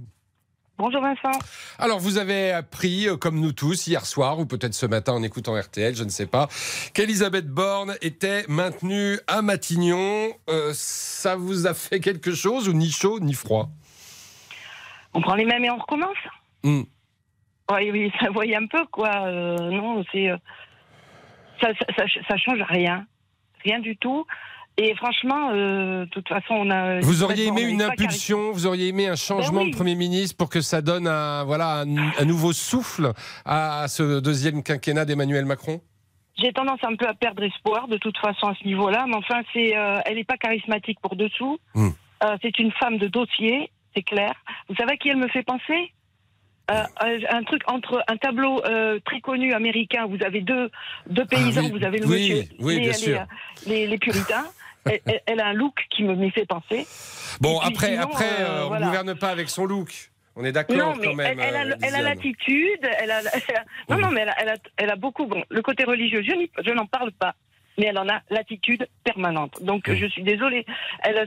[0.77, 1.37] Bonjour Vincent.
[1.77, 5.23] Alors, vous avez appris, euh, comme nous tous, hier soir, ou peut-être ce matin en
[5.23, 6.47] écoutant RTL, je ne sais pas,
[6.93, 10.29] qu'Elisabeth Borne était maintenue à Matignon.
[10.49, 13.69] Euh, ça vous a fait quelque chose ou ni chaud ni froid?
[15.13, 16.15] On prend les mêmes et on recommence?
[16.63, 16.83] Hmm.
[17.71, 19.09] Oui, oui, ça voyait un peu quoi.
[19.27, 20.29] Euh, non, c'est.
[21.61, 21.69] Ça,
[22.27, 23.05] ça, change rien.
[23.63, 24.25] Rien du tout.
[24.77, 26.99] Et franchement, euh, de toute façon, on a.
[27.01, 29.71] Vous auriez aimé une impulsion, vous auriez aimé un changement Ben oui.
[29.71, 33.11] de Premier ministre pour que ça donne un, voilà, un, un nouveau souffle
[33.43, 35.81] à ce deuxième quinquennat d'Emmanuel Macron?
[36.41, 39.41] J'ai tendance un peu à perdre espoir de toute façon à ce niveau-là, mais enfin,
[39.51, 41.59] c'est, euh, elle n'est pas charismatique pour dessous.
[41.75, 41.89] Hmm.
[42.23, 44.33] Euh, c'est une femme de dossier, c'est clair.
[44.69, 45.91] Vous savez à qui elle me fait penser?
[46.69, 50.69] Euh, euh, un truc entre un tableau euh, très connu américain, vous avez deux,
[51.09, 53.25] deux paysans, Ah oui, vous avez le oui, monsieur, oui, les, bien les, sûr.
[53.65, 54.45] les- les puritains,
[55.25, 56.85] elle, a un look qui me m'y fait penser.
[57.41, 58.85] Bon, puis après, sinon, après euh, on voilà.
[58.85, 60.11] gouverne pas avec son look.
[60.35, 61.39] On est d'accord Non, quand même.
[61.39, 61.55] elle,
[61.95, 64.95] a, l'attitude, elle a, elle a- non, non, mais elle a, elle a, elle a
[64.95, 65.25] beaucoup.
[65.25, 67.33] Bon, le côté religieux, je, n'en parle pas,
[67.77, 69.61] mais elle en a l'attitude permanente.
[69.63, 70.65] Donc, je suis désolée.
[71.03, 71.17] Elle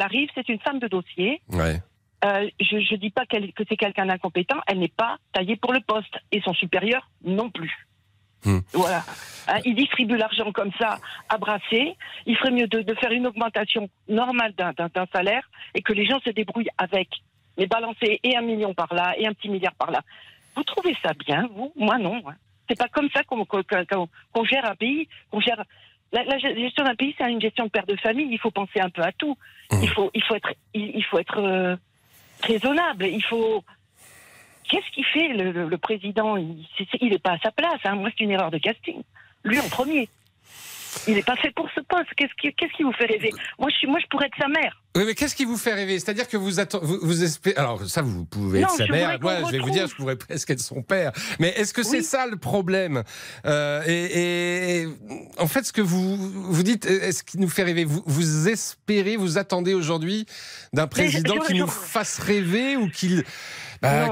[0.00, 1.42] arrive, c'est une femme de dossier.
[1.50, 1.80] Ouais.
[2.24, 3.36] Euh, je ne dis pas que
[3.68, 7.86] c'est quelqu'un d'incompétent, elle n'est pas taillée pour le poste, et son supérieur non plus.
[8.46, 8.60] Hmm.
[8.72, 9.02] Voilà.
[9.48, 11.96] Hein, il distribue l'argent comme ça, à brasser.
[12.26, 14.74] Il ferait mieux de, de faire une augmentation normale d'un-
[15.12, 17.08] salaire et que les gens se débrouillent avec.
[17.56, 20.00] Mais balancer et un million par là et un petit milliard par là.
[20.56, 21.72] Vous trouvez ça bien, vous?
[21.76, 22.22] Moi, non.
[22.28, 22.34] hein.
[22.68, 25.08] C'est pas comme ça qu'on gère un pays.
[25.30, 25.62] Qu'on gère.
[26.12, 28.28] La, la gestion d'un pays, c'est une gestion de père de famille.
[28.30, 29.36] Il faut penser un peu à tout.
[29.82, 31.76] Il faut, il faut être, il, il faut être euh,
[32.44, 33.06] raisonnable.
[33.06, 33.62] Il faut.
[34.68, 36.36] Qu'est-ce qu'il fait le, président?
[36.36, 36.66] Il
[37.02, 37.80] n'est pas à sa place.
[37.84, 37.96] hein.
[37.96, 39.02] Moi, c'est une erreur de casting.
[39.44, 40.08] Lui en premier.
[41.06, 42.08] Il n'est pas fait pour ce poste.
[42.16, 43.30] Qu'est-ce qui, qu'est-ce qui vous fait rêver?
[43.58, 44.80] Moi je, suis, moi, je pourrais être sa mère.
[44.96, 45.98] Oui, mais qu'est-ce qui vous fait rêver?
[45.98, 46.50] C'est-à-dire que vous,
[46.82, 47.56] vous, vous espérez.
[47.56, 49.18] Alors, ça, vous pouvez Non, être sa mère.
[49.20, 51.10] Moi, je vais vous dire, je pourrais presque être son père.
[51.40, 53.02] Mais est-ce que c'est ça le problème?
[53.44, 54.88] Euh, et, et
[55.38, 57.84] en fait, ce que vous, vous dites, est-ce qui nous fait rêver?
[57.84, 60.26] Vous, vous espérez, vous attendez aujourd'hui
[60.72, 63.24] d'un je- président je- qui nous fasse rêver ou qu'il.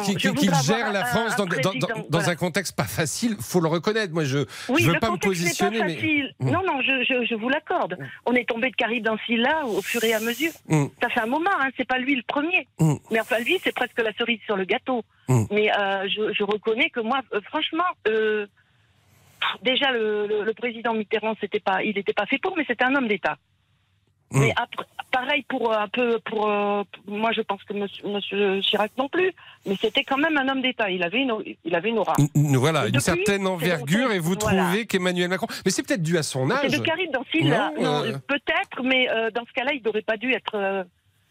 [0.05, 2.29] Qu'il voudrais gère la France un dans, dans- dans- président, dans voilà.
[2.31, 4.13] un contexte pas facile, faut le reconnaître.
[4.13, 5.97] Moi, je Oui, je veux pas me positionner, pas mais.
[6.41, 6.51] Mm.
[6.51, 7.97] Non, non, je, je, je vous l'accorde.
[8.27, 10.53] On est tombé de Caribe dans ce là au fur et à mesure.
[10.69, 10.87] Mm.
[11.03, 12.67] Ça fait un moment, hein, c'est pas lui le premier.
[12.79, 12.95] Mm.
[13.11, 15.03] Mais enfin, lui, c'est presque la cerise sur le gâteau.
[15.29, 15.45] Mm.
[15.51, 18.47] Mais euh, je, je reconnais que moi, euh, franchement, euh,
[19.63, 22.85] déjà, le, le- le président Mitterrand, c'était pas, il n'était pas fait pour, mais c'était
[22.85, 23.37] un homme d'État.
[24.33, 24.41] Mm.
[24.41, 28.07] Mais après, pareil pour euh, un peu pour, euh, pour- moi je pense que monsieur,
[28.09, 29.31] monsieur Chirac non plus
[29.67, 32.87] mais c'était quand même un homme d'État il avait une il avait une aura Voilà,
[32.87, 34.65] une depuis, certaine envergure, et vous voilà.
[34.65, 35.47] trouvez qu'Emmanuel Macron.
[35.65, 36.61] Mais c'est peut-être dû à son âge.
[36.69, 37.39] c'est de Caribe dans ce
[38.27, 40.83] peut-être mais euh, dans ce cas-là il n'aurait pas dû être euh,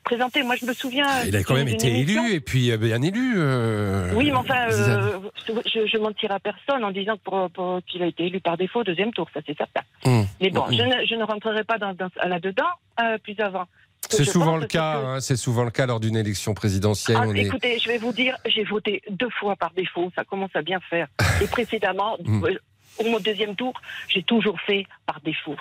[0.03, 2.71] présenté moi je me souviens Ah, Il a quand même été émission- élu, et puis
[2.71, 3.33] euh, bien élu.
[3.37, 7.49] euh, oui, mais enfin, euh, je, je mentirai à personne en disant pour-
[7.87, 9.81] qu'il a été élu par défaut au deuxième tour, ça c'est certain.
[10.05, 10.89] Hum, Mais bon, hum, je hum.
[10.89, 12.63] ne, je ne rentrerai pas dans, dans- là-dedans
[13.01, 13.65] euh, plus avant.
[14.09, 14.99] C'est souvent le cas.
[14.99, 17.17] que- hein, c'est souvent le cas lors d'une élection présidentielle.
[17.21, 20.23] Ah, on est- écoutez, je vais vous dire, j'ai voté deux fois par défaut, ça
[20.23, 21.07] commence à bien faire.
[21.41, 22.17] Et précédemment,
[22.99, 23.73] au deuxième tour,
[24.09, 25.55] j'ai toujours fait par défaut.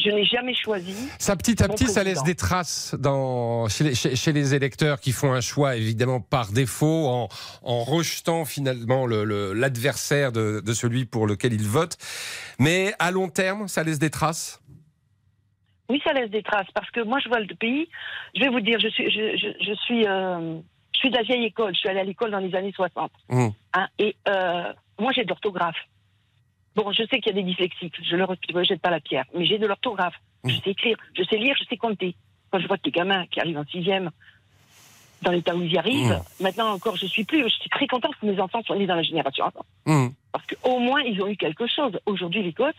[0.00, 0.94] Je n'ai jamais choisi.
[1.18, 5.00] Ça, petit à petit, ça laisse des traces dans, chez, les, chez- chez les électeurs
[5.00, 7.28] qui font un choix, évidemment, par défaut, en,
[7.62, 11.96] en rejetant finalement le- le- l'adversaire de, de celui pour lequel ils votent.
[12.60, 14.62] Mais à long terme, ça laisse des traces?
[15.90, 17.88] Oui, ça laisse des traces parce que moi, je vois le pays.
[18.36, 20.58] Je vais vous dire, je suis, je, je, je suis, euh,
[20.94, 21.74] je suis de la vieille école.
[21.74, 23.10] Je suis allée à l'école dans les années 60.
[23.30, 23.52] Hum.
[23.74, 25.76] hein, et euh, moi, j'ai de l'orthographe.
[26.78, 27.96] Bon, je sais qu'il y a des dyslexiques.
[28.08, 30.14] Je ne leur jette pas la pierre, mais j'ai de l'orthographe.
[30.44, 32.14] Je sais écrire, je sais lire, je sais compter.
[32.52, 34.10] Quand je vois des gamins qui arrivent en sixième,
[35.22, 36.42] dans l'état où ils y arrivent, Mmh.
[36.44, 37.42] maintenant encore, je suis plus.
[37.42, 39.64] Je suis très contente que mes enfants soient nés dans la génération avant.
[39.86, 40.12] Hum.
[40.30, 41.98] Parce qu'au moins, ils ont eu quelque chose.
[42.06, 42.74] Aujourd'hui, les gosses,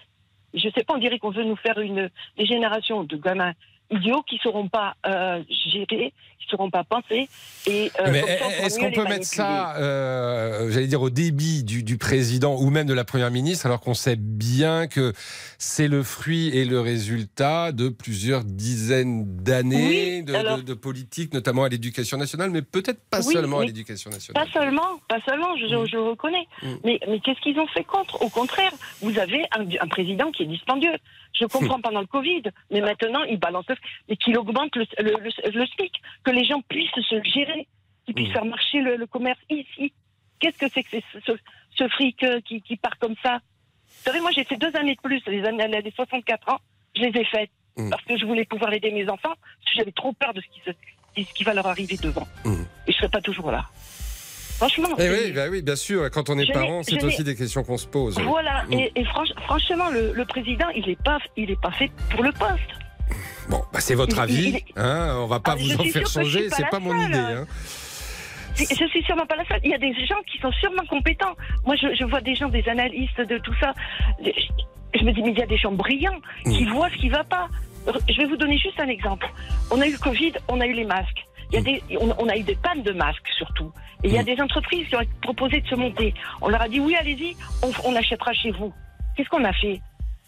[0.54, 3.52] je sais pas, on dirait qu'on veut nous faire une, des générations de gamins
[3.92, 7.28] idiots qui ne sauront pas euh, gérer, qui ne sauront pas penser.
[7.68, 8.20] Et, euh, Mais
[8.64, 12.88] est-ce qu'on peut mettre ça, euh, j'allais dire, au débit du, du président ou même
[12.88, 15.14] de la première ministre, alors qu'on sait bien que
[15.58, 20.74] c'est le fruit et le résultat de plusieurs dizaines d'années Oui, de, alors- de- de
[20.74, 24.46] politique, notamment à l'éducation nationale, mais peut-être pas Oui, seulement à l'éducation nationale.
[24.46, 26.48] Pas seulement, pas seulement, je, je le reconnais.
[26.64, 26.68] Mm.
[26.84, 28.22] Mais, mais qu'est-ce qu'ils ont fait contre?
[28.22, 28.72] Au contraire,
[29.02, 30.94] vous avez un, un président qui est dispendieux.
[31.34, 33.76] Je comprends pendant le Covid, mais maintenant il balance le
[34.08, 37.68] et qu'il augmente le, le, le- le SMIC, que les gens puissent se gérer,
[38.06, 38.34] qu'ils puissent Mm.
[38.34, 39.94] faire marcher le, commerce ici.
[40.40, 41.32] Qu'est-ce que c'est que ce,
[41.76, 43.40] ce fric euh, qui, qui part comme ça?
[43.86, 46.60] Vous savez, moi j'ai fait deux années de plus, les années les 64 ans,
[46.96, 47.92] je les ai faites Mm.
[47.92, 50.48] parce que je voulais pouvoir aider mes enfants, parce que j'avais trop peur de ce
[50.48, 50.72] qui, se,
[51.30, 52.28] ce qui va leur arriver devant.
[52.44, 52.64] Mm.
[52.88, 53.66] Et je serai pas toujours là.
[54.58, 54.90] Franchement.
[54.98, 56.10] Eh c'est- oui, bah oui, bien sûr.
[56.12, 58.20] Quand on est parent, c'est aussi des questions qu'on se pose.
[58.20, 61.90] Voilà, et, et franch- franchement, le, le président, il n'est pas, il est pas fait
[62.12, 62.70] pour le poste.
[63.50, 64.64] Bon, bah, c'est votre avis.
[64.76, 66.50] Hein, on va pas Ah, vous en faire changer.
[66.50, 67.10] pas C'est la pas mon seule.
[67.10, 67.18] idée.
[67.18, 67.46] hein.
[68.58, 69.62] Je suis sûrement pas la seule.
[69.64, 71.34] Il y a des gens qui sont sûrement compétents.
[71.66, 73.74] Moi, je, je vois des gens, des analystes de tout ça.
[74.24, 74.32] Je,
[75.00, 77.24] je me dis, mais il y a des gens brillants qui voient ce qui va
[77.24, 77.48] pas.
[78.10, 79.28] Je vais vous donner juste un exemple.
[79.72, 81.26] On a eu le Covid, on a eu les masques.
[81.52, 83.72] Il y a des, on, on a eu des pannes de masques surtout.
[84.04, 86.14] Et il y a des entreprises qui ont proposé de se monter.
[86.42, 88.74] On leur a dit oui, allez-y, on, on achètera chez vous.
[89.16, 89.80] Qu'est-ce qu'on a fait?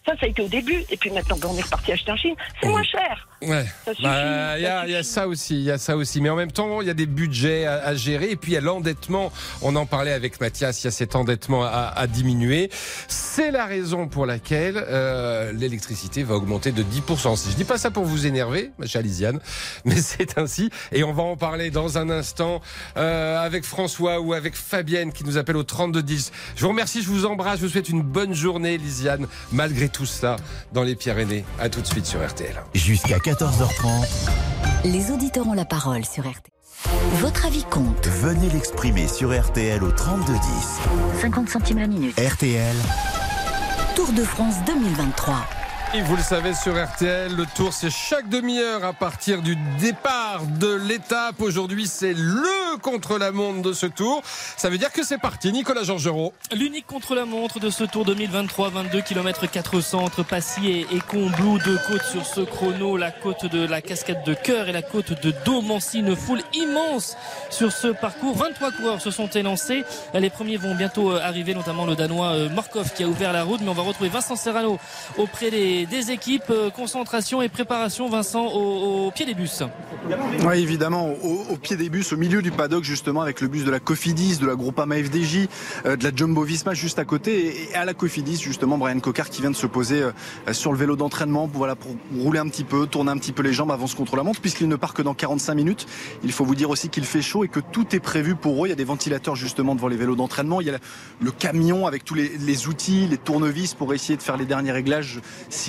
[0.06, 0.84] Ça, ça a été au début.
[0.90, 2.36] Et puis maintenant, ben, on est reparti acheter en Chine.
[2.62, 3.28] C'est moins cher.
[3.44, 3.66] Ouais.
[3.86, 6.22] Bah, Il y, a- ça il y a ça aussi, il y a ça aussi.
[6.22, 8.32] Mais en même temps, il y a des budgets à, à gérer.
[8.32, 9.32] Et puis il y a l'endettement.
[9.62, 10.82] On en parlait avec Mathias.
[10.82, 12.70] Il y a cet endettement à, à diminuer.
[13.08, 17.50] C'est la raison pour laquelle euh, l'électricité va augmenter de 10%.
[17.52, 19.40] Je dis pas ça pour vous énerver, ma chère Lisiane,
[19.86, 20.70] mais c'est ainsi.
[20.92, 22.62] Et on va en parler dans un instant
[22.98, 26.32] euh, avec François ou avec Fabienne qui nous appelle au 3210.
[26.56, 30.06] Je vous remercie, je vous embrasse, je vous souhaite une bonne journée, Lisiane, malgré tout
[30.06, 30.36] ça,
[30.74, 31.46] dans les Pyrénées.
[31.60, 32.56] À tout de suite sur RTL.
[32.74, 34.30] Jusqu'à 14h30,
[34.86, 36.52] Les auditeurs ont la parole sur RTL.
[37.20, 38.08] Votre avis compte.
[38.08, 40.42] venez l'exprimer sur RTL au 3210.
[41.22, 42.20] 50 centimes la minute.
[42.20, 42.76] RTL,
[43.96, 45.36] Tour de France 2023.
[45.94, 50.46] Et vous le savez sur RTL, le tour c'est chaque demi-heure à partir du départ
[50.46, 51.42] de l'étape.
[51.42, 54.22] Aujourd'hui c'est le contre-la-montre de ce tour.
[54.56, 55.52] Ça veut dire que c'est parti.
[55.52, 56.34] Nicolas Georgerot.
[56.56, 61.78] L'unique contre-la-montre de ce Tour 2023, 22 km 400 entre Passy et, et Combloux, deux
[61.88, 65.34] côtes sur ce chrono, la côte de la cascade de Cœur et la côte de
[65.44, 67.18] Domancy, une foule immense
[67.50, 68.38] sur ce parcours.
[68.38, 69.84] 23 coureurs se sont élancés.
[70.14, 73.44] Les premiers vont bientôt euh, arriver, notamment le Danois euh, Morkov qui a ouvert la
[73.44, 74.80] route, mais on va retrouver Vincent Serrano
[75.18, 76.50] auprès des, des équipes.
[76.50, 79.64] Euh, Concentration et préparation, Vincent, au, pied des bus.
[80.46, 83.72] Oui, évidemment, au, pied des bus, au milieu du paddock, justement, avec le bus de
[83.72, 85.48] la Cofidis, de la Groupama FDJ,
[85.86, 87.70] euh, de la Jumbo Visma juste à côté.
[87.70, 90.78] Et, à la Cofidis, justement, Brian Cocard qui vient de se poser euh, sur le
[90.78, 91.76] vélo d'entraînement pour, voilà,
[92.18, 94.76] rouler un petit peu, tourner un petit peu les jambes avant ce contre-la-montre, puisqu'il ne
[94.76, 95.88] part que dans 45 minutes.
[96.24, 98.68] Il faut vous dire aussi qu'il fait chaud et que tout est prévu pour eux.
[98.68, 100.62] Il y a des ventilateurs, justement, devant les vélos d'entraînement.
[100.62, 100.78] Il y a
[101.20, 105.20] le camion avec tous les, outils, les tournevis pour essayer de faire les derniers réglages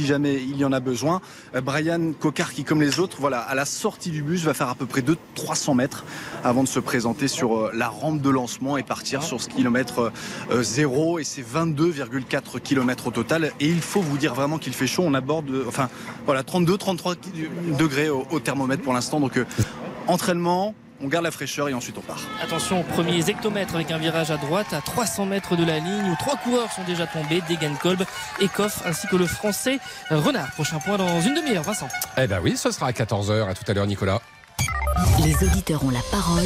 [0.07, 1.21] jamais il y en a besoin.
[1.55, 4.69] Euh, Brian Cocard qui, comme les autres, voilà, à la sortie du bus, va faire
[4.69, 6.05] à peu près de 300 mètres
[6.45, 10.13] avant de se présenter sur euh, la rampe de lancement et partir sur ce kilomètre
[10.51, 11.19] euh, zéro.
[11.19, 13.53] Et c'est 22,4 km au total.
[13.61, 15.05] Et il faut vous dire vraiment qu'il fait chaud.
[15.07, 15.89] On aborde, enfin,
[16.27, 17.15] voilà, 32, 33
[17.79, 19.21] degrés au, thermomètre pour l'instant.
[19.21, 19.39] Donc,
[20.07, 22.21] entraînement, on garde la fraîcheur et ensuite on part.
[22.43, 26.11] Attention au premier hectomètre avec un virage à droite à 300 mètres de la ligne
[26.11, 28.03] où trois coureurs sont déjà tombés, Degenkolb,
[28.41, 29.79] Ekoff ainsi que le français
[30.11, 30.51] Renard.
[30.53, 31.89] Prochain point dans une demi-heure, Vincent.
[32.17, 33.49] Eh ben oui, ce sera à 14h.
[33.49, 34.21] À tout à l'heure, Nicolas.
[35.25, 36.45] Les auditeurs ont la parole.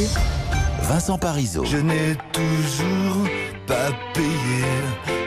[0.83, 1.65] Vincent Parisot.
[1.65, 3.27] Je n'ai toujours
[3.67, 4.65] pas payé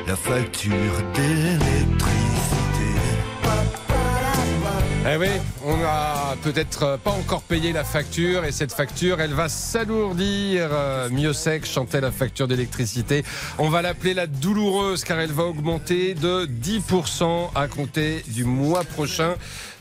[0.07, 0.73] la facture
[1.13, 2.08] d'électricité.
[5.07, 5.27] Eh oui,
[5.63, 10.67] on n'a peut-être pas encore payé la facture et cette facture, elle va s'alourdir.
[10.71, 13.23] Euh, Mieux sec chantait la facture d'électricité.
[13.59, 18.83] On va l'appeler la douloureuse car elle va augmenter de 10% à compter du mois
[18.83, 19.35] prochain.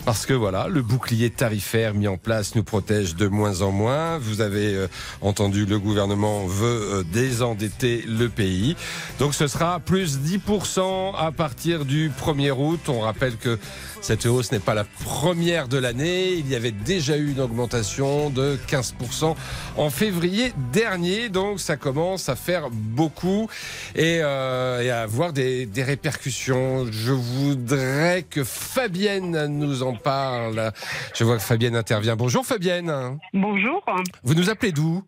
[0.09, 4.17] Parce que voilà, le bouclier tarifaire mis en place nous protège de moins en moins.
[4.17, 4.89] Vous avez euh,
[5.21, 8.75] entendu, le gouvernement veut euh, désendetter le pays.
[9.19, 12.89] Donc ce sera plus 10% à partir du 1er août.
[12.89, 13.59] On rappelle que
[14.01, 16.33] cette hausse n'est pas la première de l'année.
[16.33, 19.35] Il y avait déjà eu une augmentation de 15%
[19.77, 21.29] en février dernier.
[21.29, 23.51] Donc ça commence à faire beaucoup
[23.95, 26.87] et, euh, et à avoir des, des répercussions.
[26.91, 30.73] Je voudrais que Fabienne nous en parle.
[31.15, 32.17] Je vois que Fabienne intervient.
[32.17, 33.19] Bonjour Fabienne.
[33.33, 33.85] Bonjour.
[34.23, 35.03] Vous nous appelez d'où?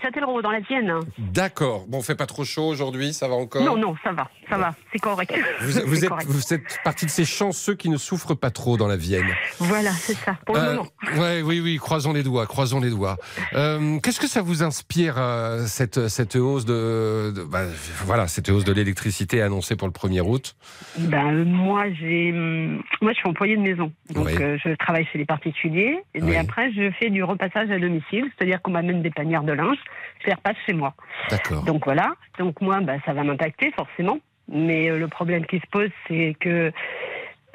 [0.00, 0.92] Châtellerault, dans la Vienne.
[1.18, 1.84] D'accord.
[1.88, 4.74] Bon, fait pas trop chaud aujourd'hui, ça va encore Non, non, ça va, ça va,
[4.92, 5.32] c'est correct.
[5.60, 6.26] Vous, vous êtes, correct.
[6.28, 9.26] vous êtes partie de ces chanceux qui ne souffrent pas trop dans la Vienne.
[9.58, 10.88] Voilà, c'est ça, pour le Euh, moment.
[11.18, 13.16] ouais, oui, oui, croisons les doigts, croisons les doigts.
[13.54, 17.64] Euh, Qu'est-ce que ça vous inspire euh, cette cette hausse de, de- bah,
[18.04, 20.56] voilà cette hausse de l'électricité annoncée pour le 1er août?
[20.98, 23.92] Ben, moi, j'ai, moi, je suis employée de maison.
[24.10, 24.32] Donc, Oui.
[24.36, 25.98] je travaille chez les particuliers.
[26.14, 26.36] Mais Oui.
[26.36, 28.24] après, je fais du repassage à domicile.
[28.36, 29.76] C'est-à-dire qu'on m'amène des panières de linge.
[30.20, 30.94] Je les repasse chez moi.
[31.30, 31.64] D'accord.
[31.64, 32.14] Donc, voilà.
[32.38, 34.18] Donc, moi, ben, ça va m'impacter, forcément.
[34.48, 36.72] Mais euh, le problème qui se pose, c'est que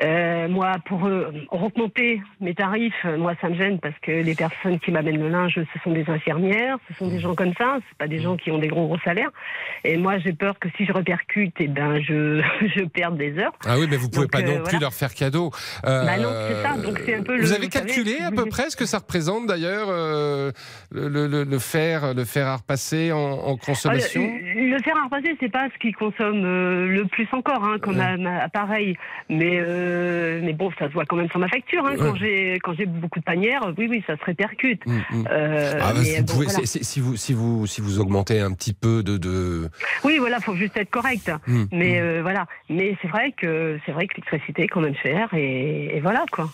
[0.03, 4.35] euh, moi, pour euh, remonter mes tarifs, euh, moi, ça me gêne parce que les
[4.35, 7.77] personnes qui m'amènent le linge, ce sont des infirmières, ce sont des gens comme ça,
[7.89, 9.31] c'est pas des gens qui ont des gros gros salaires.
[9.83, 12.41] Et moi, j'ai peur que si je répercute, eh ben, je,
[12.75, 13.53] je perde des heures.
[13.65, 15.51] Ah oui, mais vous pouvez Donc, pas euh, non plus leur faire cadeau.
[15.83, 16.77] Bah non, c'est ça.
[16.77, 18.85] Donc, c'est un peu Vous le- avez vous savez, calculé à peu près ce que
[18.85, 20.51] ça représente d'ailleurs le,
[21.27, 25.35] le, le- fer, le fer à repasser en, en consommation Ah, le, fer à repasser,
[25.39, 28.03] c'est pas ce qui consomme le plus encore, hein, comme Ouais.
[28.03, 28.95] un un appareil.
[29.29, 31.85] Mais, euh, mais bon, ça se voit quand même sur ma facture.
[31.85, 34.85] Hein, Quand j'ai quand j'ai beaucoup de panières, oui, oui, ça se répercute.
[34.85, 35.25] Mm, mm.
[35.31, 36.59] Euh, Ah, bah, mais vous bon, pouvez- voilà.
[36.59, 39.17] c'est- c'est- si, vous, si, vous, si vous augmentez un petit peu de.
[39.17, 39.69] de...
[40.03, 41.31] Oui, voilà, faut juste être correct.
[41.47, 42.45] Mm, Mais euh, voilà.
[42.69, 46.25] Mais c'est vrai que c'est vrai que l'électricité est quand même chère et, et voilà
[46.31, 46.49] quoi.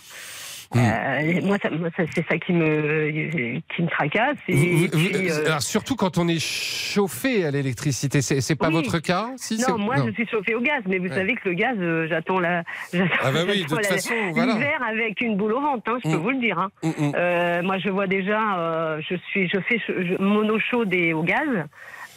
[0.75, 4.37] Euh, moi, ça- moi, ça- c'est ça qui me, qui me tracasse.
[4.47, 8.55] Et, Vous- vous- puis, euh, alors, surtout quand on est chauffé à l'électricité, c'est c'est
[8.55, 8.73] pas Oui.
[8.73, 11.15] votre cas si, non, moi je suis chauffée au gaz, mais vous Ouais.
[11.15, 13.89] savez que le gaz, euh, j'attends la, j'attends Ah bah oui, de j'attends toute la-
[13.89, 14.53] façon, voilà.
[14.53, 16.21] l'hiver avec une boule au ventre, hein, je peux Mm.
[16.21, 16.57] vous le dire.
[16.59, 16.69] hein.
[16.83, 17.11] Mm, mm.
[17.15, 21.23] Euh, moi, je vois déjà, euh, je suis, je fais je- mono chaude et au
[21.23, 21.47] gaz.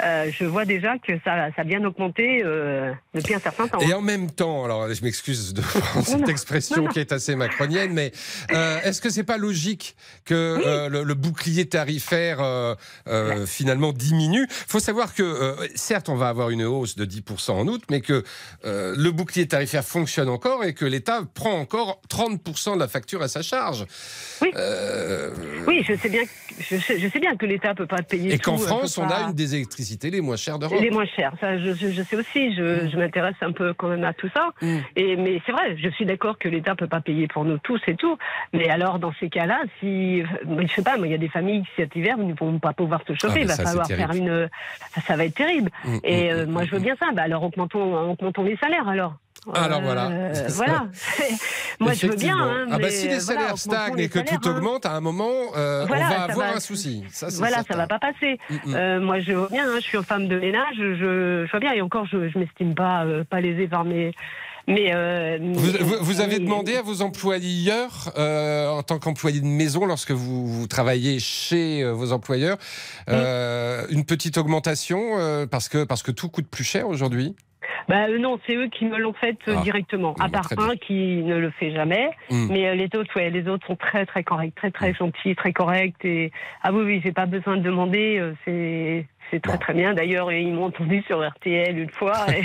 [0.03, 3.79] Euh, je vois déjà que ça, ça a bien augmenté euh, depuis un certain temps.
[3.81, 6.89] Et en même temps, alors je m'excuse de prendre cette expression Non, non.
[6.91, 8.13] qui est assez macronienne, mais
[8.53, 12.39] euh, est-ce que c'est pas logique que le, le bouclier tarifaire
[13.47, 14.47] finalement diminue?
[14.51, 18.23] Faut savoir que certes on va avoir une hausse de 10% en août, mais que
[18.65, 23.29] le bouclier tarifaire fonctionne encore et que l'État prend encore 30% de la facture à
[23.29, 23.87] sa charge.
[24.43, 24.53] Oui.
[25.67, 28.35] Oui, je sais bien, que- je sais, je sais bien que l'État peut pas payer
[28.35, 29.55] et qu'en France, on a une des
[29.87, 30.79] électricités les moins chères d'Europe.
[30.81, 33.89] Les moins chers, ça je, je- je sais aussi, je, je m'intéresse un peu quand
[33.89, 34.51] même à tout ça.
[34.61, 34.79] Mm.
[34.97, 37.81] Et, mais c'est vrai, je suis d'accord que l'État peut pas payer pour nous tous
[37.87, 38.17] et tout.
[38.53, 41.69] Mais alors dans ces cas-là, si, je sais pas, il y a des familles qui
[41.77, 44.49] cet hiver ne vont pas pouvoir se chauffer, Ah, il va ça, falloir faire une,
[45.07, 45.71] ça, va être terrible.
[45.85, 47.07] Mm, et mm, euh, mm, moi je veux bien ça.
[47.15, 49.15] Bah alors augmentons, augmentons les salaires alors.
[49.55, 50.09] Alors, voilà.
[50.09, 50.87] Euh, voilà.
[51.81, 52.37] moi je veux bien.
[52.39, 54.57] Hein, ah bah si les voilà, salaires stagnent et que salaires, tout hein.
[54.57, 57.05] augmente, à un moment, euh, Voilà, on va avoir va- un souci.
[57.13, 57.75] Ça, voilà, certain.
[57.75, 58.39] ça va pas passer.
[58.51, 58.75] Mm, mm.
[58.75, 61.73] Euh, moi, je vois bien, hein, je suis femme de ménage, je, je vois bien,
[61.73, 64.13] et encore, je, je m'estime pas, euh, pas lésée par mes.
[64.69, 69.47] Mais, euh, Vous, vous- vous avez demandé à vos employeurs, euh, en tant qu'employé de
[69.47, 72.59] maison, lorsque vous, vous travaillez chez euh, vos employeurs,
[73.09, 77.37] euh, une petite augmentation euh, parce, que, parce que tout coûte plus cher aujourd'hui?
[77.89, 79.63] Bah euh, non, c'est eux qui me l'ont fait euh, Ah.
[79.63, 80.15] directement.
[80.19, 80.69] À Bon, part bien.
[80.71, 82.47] un qui ne le fait jamais, Mm.
[82.51, 85.53] mais euh, les autres, ouais, les autres sont très très corrects, très très gentils, très
[85.53, 86.05] corrects.
[86.05, 88.19] Et ah oui, oui, j'ai pas besoin de demander.
[88.19, 89.95] euh, c'est c'est très très bien.
[89.95, 92.15] D'ailleurs, ils m'ont entendu sur RTL une fois.
[92.31, 92.43] et-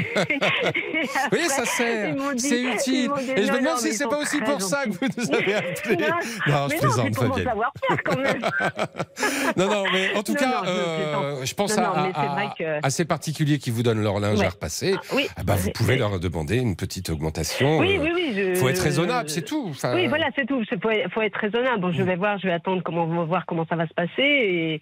[1.32, 3.12] Oui, après, ça sert, c'est utile.
[3.20, 5.56] dit, Et je me demande si c'est pas aussi pour ça que vous nous avez
[5.56, 5.98] appelé.
[6.48, 8.41] Non, Non, mais je non, plaisante, pour savoir-faire quand même?
[9.58, 10.96] Non, non, mais en tout Non, cas, je euh,
[11.36, 11.48] plaisante.
[11.48, 14.46] je pense à, à- que- à ces particuliers qui vous donnent leur linge Ouais.
[14.46, 14.96] à repasser.
[14.98, 15.28] Ah, oui.
[15.38, 16.00] Ah bah, vous Oui, pouvez oui.
[16.00, 17.78] leur demander une petite augmentation.
[17.80, 18.34] Oui, euh, oui, oui.
[18.36, 19.67] je- faut être raisonnable, c'est tout.
[19.70, 20.62] Enfin, Oui, voilà, c'est tout.
[20.72, 21.80] Il faut, faut être raisonnable.
[21.82, 24.12] Bon, je vais voir, je vais attendre comment, voir comment ça va se passer.
[24.22, 24.82] Et,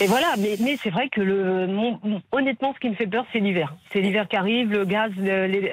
[0.00, 1.98] et voilà, mais, mais c'est vrai que le, mon-
[2.30, 3.74] honnêtement, ce qui me fait peur, c'est l'hiver.
[3.92, 5.10] C'est l'hiver qui arrive, le gaz,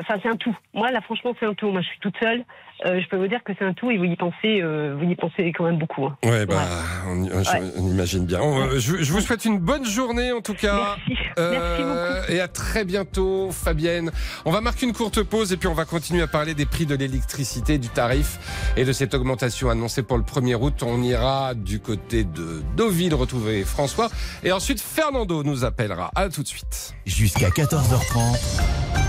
[0.02, 0.58] enfin, c'est un tout.
[0.74, 1.70] Moi, là, franchement, c'est un tout.
[1.70, 2.44] Moi, je suis toute seule.
[2.86, 5.10] Euh, je peux vous dire que c'est un tout et vous y pensez, euh, vous
[5.10, 6.06] y pensez quand même beaucoup.
[6.06, 6.18] hein.
[6.26, 6.64] Ouais, bah,
[7.08, 7.62] On, y- je- Ouais.
[7.78, 8.42] on imagine bien.
[8.42, 10.98] On- je, je vous souhaite une bonne journée en tout cas.
[11.38, 11.52] Euh, Merci.
[11.52, 12.34] Merci beaucoup.
[12.34, 14.12] Et à très bientôt, Fabienne.
[14.46, 16.86] On va marquer une courte pause et puis on va continuer à parler des prix
[16.86, 18.40] de l'électricité, du tarif
[18.76, 20.84] et de cette augmentation annoncée pour le 1er août.
[20.86, 24.10] On ira du côté de Deauville retrouver François
[24.44, 26.12] et ensuite Fernando nous appellera.
[26.16, 26.94] À tout de suite.
[27.06, 28.62] Jusqu'à 14h30,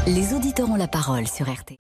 [0.07, 1.79] Les auditeurs ont la parole sur RT.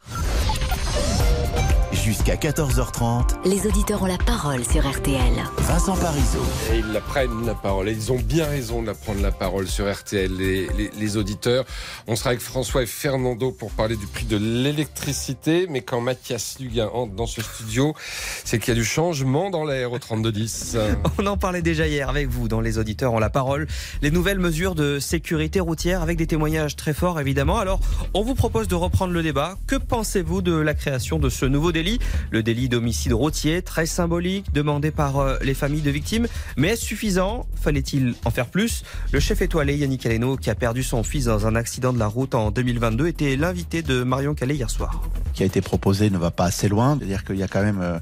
[2.04, 5.32] Jusqu'à 14h30, Les auditeurs ont la parole sur RTL.
[5.58, 6.38] Vincent Parisot.
[6.72, 7.88] Et ils la prennent la parole.
[7.88, 11.16] Et ils ont bien raison de la prendre la parole sur RTL, les, les- les
[11.16, 11.64] auditeurs.
[12.06, 15.66] On sera avec François et Fernando pour parler du prix de l'électricité.
[15.70, 17.94] Mais quand Mathias Luguin entre dans ce studio,
[18.44, 20.76] c'est qu'il y a du changement dans l'air au 3210.
[21.18, 23.66] On en parlait déjà hier avec vous dans Les Auditeurs ont la parole.
[24.02, 27.58] Les nouvelles mesures de sécurité routière avec des témoignages très forts évidemment.
[27.58, 27.80] Alors,
[28.12, 29.56] on vous propose de reprendre le débat.
[29.66, 31.93] Que pensez-vous de la création de ce nouveau délit
[32.30, 36.26] Le délit d'homicide routier, très symbolique, demandé par euh, les familles de victimes.
[36.56, 38.84] Mais est-ce suffisant Fallait-il en faire plus?
[39.12, 42.06] Le chef étoilé Yannick Aleno, qui a perdu son fils dans un accident de la
[42.06, 45.02] route en 2022, était l'invité de Marion Calais hier soir.
[45.32, 46.96] qui a été proposé ne va pas assez loin.
[46.98, 47.98] C'est-à-dire qu'il y a quand même, euh,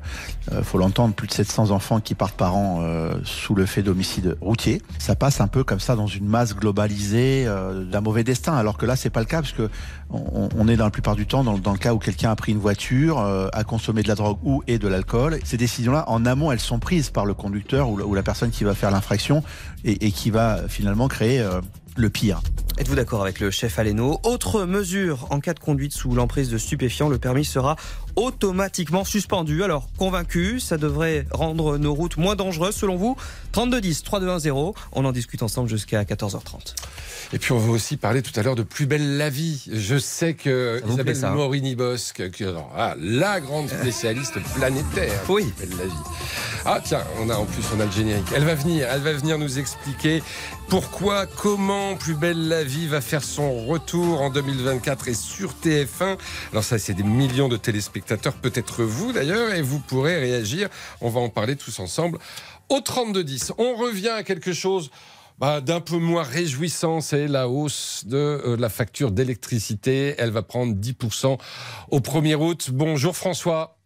[0.52, 3.82] euh, faut l'entendre, plus de 700 enfants qui partent par an euh, sous le fait
[3.82, 4.82] d'homicide routier.
[4.98, 8.76] Ça passe un peu comme ça dans une masse globalisée euh, d'un mauvais destin, alors
[8.76, 9.68] que là c'est pas le cas parce que
[10.10, 12.36] on, on est dans la plupart du temps dans, dans le cas où quelqu'un a
[12.36, 15.40] pris une voiture, euh, a consommé de la drogue ou et de l'alcool.
[15.42, 18.76] Ces décisions-là, en amont, elles sont prises par le conducteur ou la, personne qui va
[18.76, 19.42] faire l'infraction
[19.84, 21.60] et, qui va finalement créer euh,
[21.96, 22.42] le pire.
[22.78, 24.20] Êtes-vous d'accord avec le chef Aleno?
[24.22, 27.74] Autre mesure, en cas de conduite sous l'emprise de stupéfiants, le permis sera
[28.16, 29.62] automatiquement suspendu.
[29.62, 33.16] Alors, convaincu, ça devrait rendre nos routes moins dangereuses selon vous
[33.52, 34.50] 3210 3210,
[34.92, 36.74] on en discute ensemble jusqu'à 14h30.
[37.34, 39.64] Et puis on va aussi parler tout à l'heure de Plus belle la vie.
[39.72, 42.22] Je sais que Ça Isabelle plaît, hein Morini-Bosque,
[42.76, 45.52] ah, la grande spécialiste planétaire Oui.
[45.56, 45.92] Plus belle la vie.
[46.64, 48.26] Ah tiens, on a en plus on a le générique.
[48.34, 50.22] Elle va venir, elle va venir nous expliquer
[50.72, 56.16] pourquoi, comment Plus belle la vie va faire son retour en 2024 et sur TF1.
[56.50, 60.68] Alors ça, c'est des millions de téléspectateurs, peut-être vous d'ailleurs, et vous pourrez réagir.
[61.00, 62.18] On va en parler tous ensemble
[62.68, 63.52] au 3210.
[63.58, 64.90] On revient à quelque chose
[65.38, 70.14] bah, d'un peu moins réjouissant, c'est la hausse de euh, la facture d'électricité.
[70.18, 71.38] Elle va prendre 10%
[71.90, 72.70] au 1er août.
[72.72, 73.76] Bonjour François.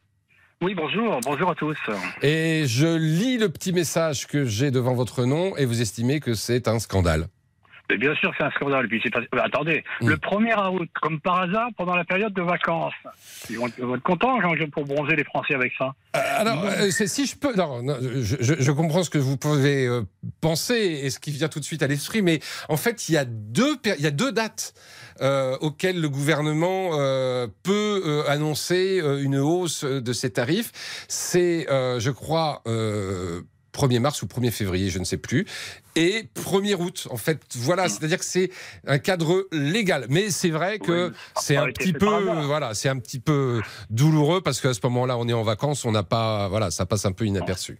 [0.62, 1.76] Oui, bonjour, bonjour à tous.
[2.22, 6.34] Et je lis le petit message que j'ai devant votre nom et vous estimez que
[6.34, 7.28] c'est un scandale.
[7.90, 8.88] Mais bien sûr, c'est un scandale.
[8.88, 9.20] Puis pas...
[9.20, 10.08] euh, Attendez, Mm.
[10.08, 12.92] le 1er août, comme par hasard, pendant la période de vacances,
[13.50, 15.94] ils vont être contents Jean, pour bronzer les Français avec ça.
[16.12, 19.36] Alors, euh, c'est- si je peux, non, non, je, je- je comprends ce que vous
[19.36, 20.02] pouvez euh,
[20.40, 23.18] penser et ce qui vient tout de suite à l'esprit, mais en fait, il y
[23.18, 24.74] a deux, il y a deux dates
[25.22, 30.72] euh, auxquelles le gouvernement euh, peut euh, annoncer euh, une hausse de ses tarifs.
[31.08, 33.40] C'est, euh, je crois, euh,
[33.76, 35.46] 1er mars ou 1er février, je ne sais plus,
[35.96, 37.08] et 1er août.
[37.10, 38.50] En fait, voilà, c'est-à-dire que c'est
[38.86, 40.06] un cadre légal.
[40.08, 42.06] Mais c'est vrai que c'est un petit peu,
[42.44, 43.60] voilà, c'est un petit peu
[43.90, 47.06] douloureux parce qu'à ce moment-là, on est en vacances, on n'a pas, voilà, ça passe
[47.06, 47.78] un peu inaperçu.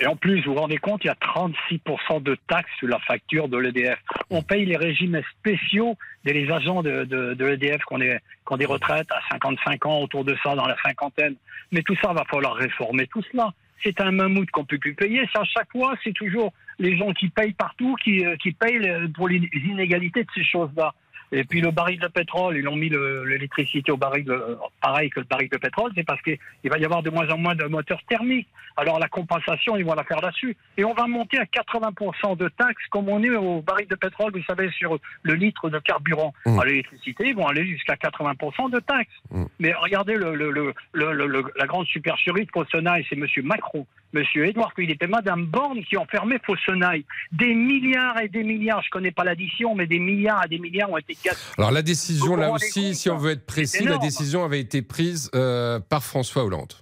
[0.00, 2.98] Et en plus, vous vous rendez compte, il y a 36% de taxes sur la
[3.00, 3.98] facture de l'EDF.
[4.28, 8.52] On paye les régimes spéciaux des agents de, de, de l'EDF qui ont, des, qui
[8.52, 11.36] ont des retraites à 55 ans, autour de ça, dans la cinquantaine.
[11.70, 13.52] Mais tout ça, va falloir réformer tout cela.
[13.82, 15.22] C'est un mammouth qu'on peut plus payer.
[15.34, 19.08] À chaque fois, c'est toujours les gens qui payent partout, qui, euh, qui payent le-
[19.08, 20.94] pour les inégalités de ces choses-là.
[21.32, 25.08] Et puis le baril de pétrole, ils ont mis le- l'électricité au baril, de, pareil
[25.10, 27.54] que le baril de pétrole, c'est parce qu'il va y avoir de moins en moins
[27.54, 28.48] de moteurs thermiques.
[28.76, 30.56] Alors la compensation, ils vont la faire là-dessus.
[30.76, 34.32] Et on va monter à 80% de taxes comme on est au baril de pétrole,
[34.34, 36.32] vous savez, sur le litre de carburant.
[36.60, 39.10] À l'électricité, ils vont aller jusqu'à 80% de taxes.
[39.58, 43.26] Mais regardez le, le, le, la grande supercherie de Fossenaille, c'est M.
[43.44, 44.22] Macron, M.
[44.36, 47.04] Édouard Philippe et Mme Borne qui ont fermé Fossenaille.
[47.32, 50.90] Des milliards et des milliards, je connais pas l'addition, mais des milliards et des milliards
[50.90, 51.14] ont été
[51.58, 55.30] Alors la décision, là aussi, si on veut être précis, la décision avait été prise
[55.34, 56.72] euh, par François Hollande.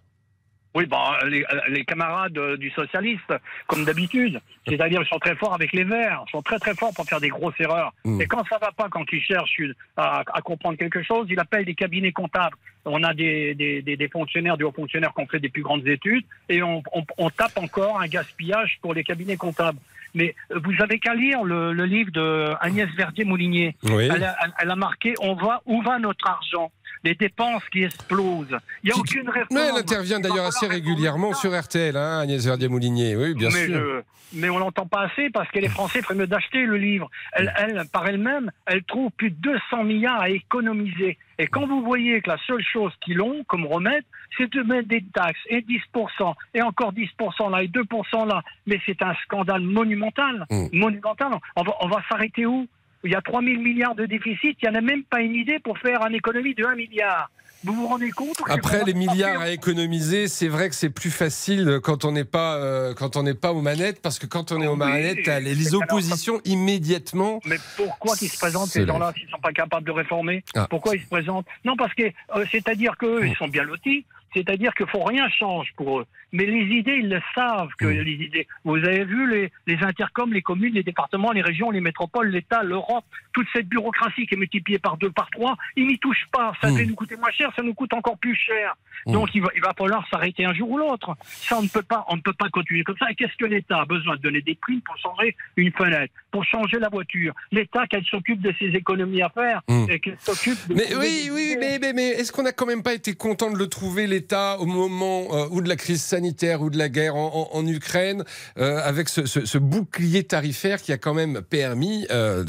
[0.72, 3.32] Oui, bon, les, les camarades euh, du socialiste,
[3.66, 6.94] comme d'habitude, c'est-à-dire ils sont très forts avec les verts, ils sont très très forts
[6.94, 7.92] pour faire des grosses erreurs.
[8.04, 8.20] Mm.
[8.20, 9.60] Et quand ça va pas, quand ils cherchent
[9.96, 12.56] à, à comprendre quelque chose, ils appellent des cabinets comptables.
[12.84, 15.62] On a des, des, des, des fonctionnaires, des hauts fonctionnaires qui ont fait des plus
[15.62, 19.78] grandes études, et on, on, on tape encore un gaspillage pour les cabinets comptables.
[20.14, 23.76] Mais euh, vous avez qu'à lire le, le livre de Agnès Verdier-Moulinier.
[23.84, 24.08] Oui.
[24.12, 26.70] Elle, a, elle- elle a marqué On va où va notre argent?
[27.02, 28.58] Les dépenses qui explosent.
[28.82, 29.48] Il n'y a aucune réforme.
[29.52, 33.16] Mais elle intervient d'ailleurs assez régulièrement sur RTL, hein, Agnès Verdier-Moulinier.
[33.16, 34.02] Oui, bien mais, sûr.
[34.34, 37.10] mais on l'entend pas assez parce que les Français feraient mieux d'acheter le livre.
[37.32, 41.16] Elle, elle, par elle-même, elle trouve plus de 200 milliards à économiser.
[41.38, 44.04] Et quand vous voyez que la seule chose qu'ils ont comme remède,
[44.36, 48.80] c'est de mettre des taxes et 10%, et encore 10% là et 2% là, mais
[48.86, 50.46] c'est un scandale monumental.
[50.72, 51.32] Monumental.
[51.56, 52.66] On va, on va s'arrêter où?
[53.02, 55.34] Il y a 3 000 milliards de déficit, il n'y en a même pas une
[55.34, 57.30] idée pour faire une économie de 1 milliard.
[57.62, 61.80] Vous vous rendez compte Après les milliards à économiser, c'est vrai que c'est plus facile
[61.82, 64.62] quand on n'est pas euh, quand on n'est pas aux manettes, parce que quand on
[64.62, 67.40] est aux manettes, les, oppositions immédiatement.
[67.44, 70.42] Mais pourquoi qu'ils se présentent ces gens-là s'ils ne sont pas capables de réformer?
[70.54, 70.66] Ah.
[70.70, 71.46] Pourquoi ils se présentent?
[71.64, 74.06] Non, parce que euh, c'est-à-dire qu'eux, ils sont bien lotis.
[74.34, 76.06] C'est-à-dire qu'il faut rien change pour eux.
[76.32, 78.46] Mais les idées, ils le savent que les idées.
[78.64, 82.62] Vous avez vu les, les intercoms, les communes, les départements, les régions, les métropoles, l'État,
[82.62, 86.52] l'Europe, toute cette bureaucratie qui est multipliée par deux, par trois, ils n'y touchent pas.
[86.60, 88.76] Ça devait nous coûter moins cher, ça nous coûte encore plus cher.
[89.06, 91.16] Donc il va, il va falloir s'arrêter un jour ou l'autre.
[91.24, 93.10] Ça, on ne peut pas, on ne peut pas continuer comme ça.
[93.10, 96.44] Et qu'est-ce que l'État a besoin de donner des primes pour changer une fenêtre, pour
[96.44, 97.34] changer la voiture?
[97.50, 99.86] L'État, qu'elle s'occupe de ses économies à faire Mm.
[99.90, 100.74] et qu'elle s'occupe de.
[100.74, 103.56] Mais oui, oui, mais, mais, mais est-ce qu'on n'a quand même pas été content de
[103.58, 107.16] le trouver, l'État, au moment euh, ou de la crise sanitaire ou de la guerre
[107.16, 108.22] en, en- en Ukraine,
[108.58, 112.44] euh, avec ce, ce- ce bouclier tarifaire qui a quand même permis euh,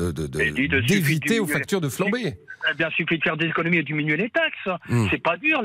[0.87, 2.35] d'éviter aux factures de flamber
[2.71, 4.79] Eh bien, suffit de faire des économies et diminuer les taxes.
[4.89, 5.07] Mm.
[5.09, 5.61] C'est pas dur.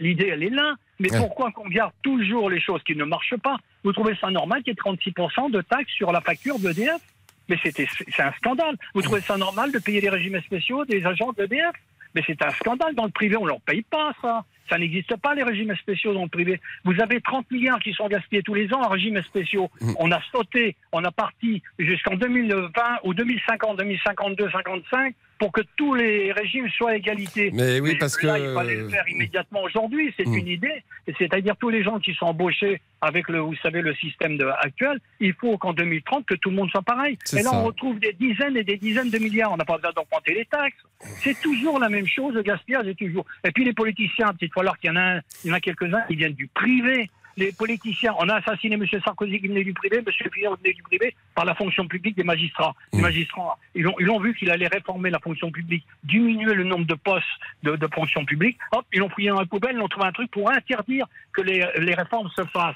[0.00, 0.74] L'idée, elle est là.
[1.00, 1.18] Mais Ouais.
[1.18, 3.56] pourquoi qu'on garde toujours les choses qui ne marchent pas?
[3.84, 7.00] Vous trouvez ça normal qu'il y ait 36% de taxes sur la facture de l'EDF
[7.48, 8.76] Mais c'était- c'est un scandale.
[8.94, 11.72] Vous trouvez ça normal de payer les régimes spéciaux des agents de l'EDF
[12.14, 12.94] Mais c'est un scandale.
[12.94, 14.44] Dans le privé, on ne leur paye pas ça.
[14.70, 16.60] Ça n'existe pas, les régimes spéciaux dans le privé.
[16.84, 19.70] Vous avez 30 milliards qui sont gaspillés tous les ans en régimes spéciaux.
[19.98, 22.70] On a sauté, on a parti jusqu'en 2020
[23.04, 27.50] ou 2050, 2052, 55 pour que tous les régimes soient à égalité.
[27.54, 30.12] Mais oui, parce là, que- il fallait le faire immédiatement aujourd'hui.
[30.16, 30.34] C'est Mm.
[30.34, 30.82] une idée.
[31.16, 34.98] C'est-à-dire tous les gens qui sont embauchés avec le, vous savez, le système de- actuel,
[35.20, 37.16] il faut qu'en 2030 que tout le monde soit pareil.
[37.32, 37.56] Et là, ça.
[37.56, 39.52] on retrouve des dizaines et des dizaines de milliards.
[39.52, 40.74] On n'a pas besoin d'augmenter les taxes.
[41.22, 42.34] C'est toujours la même chose.
[42.34, 43.24] Le gaspillage est toujours.
[43.44, 45.54] Et puis les politiciens, il va falloir qu'il y en a, un- il y en
[45.54, 47.10] a quelques-uns qui viennent du privé.
[47.36, 48.84] Les politiciens, on a assassiné M.
[49.04, 50.04] Sarkozy qui venait du privé, M.
[50.34, 52.74] Fillon venait du privé par la fonction publique des magistrats.
[52.92, 56.64] Les magistrats, ils ont, ils ont vu qu'il allait réformer la fonction publique, diminuer le
[56.64, 57.24] nombre de postes
[57.62, 58.58] de, de fonction publique.
[58.72, 61.42] Hop, ils l'ont fouillé dans la poubelle, ils ont trouvé un truc pour interdire que
[61.42, 62.74] les, les réformes se fassent.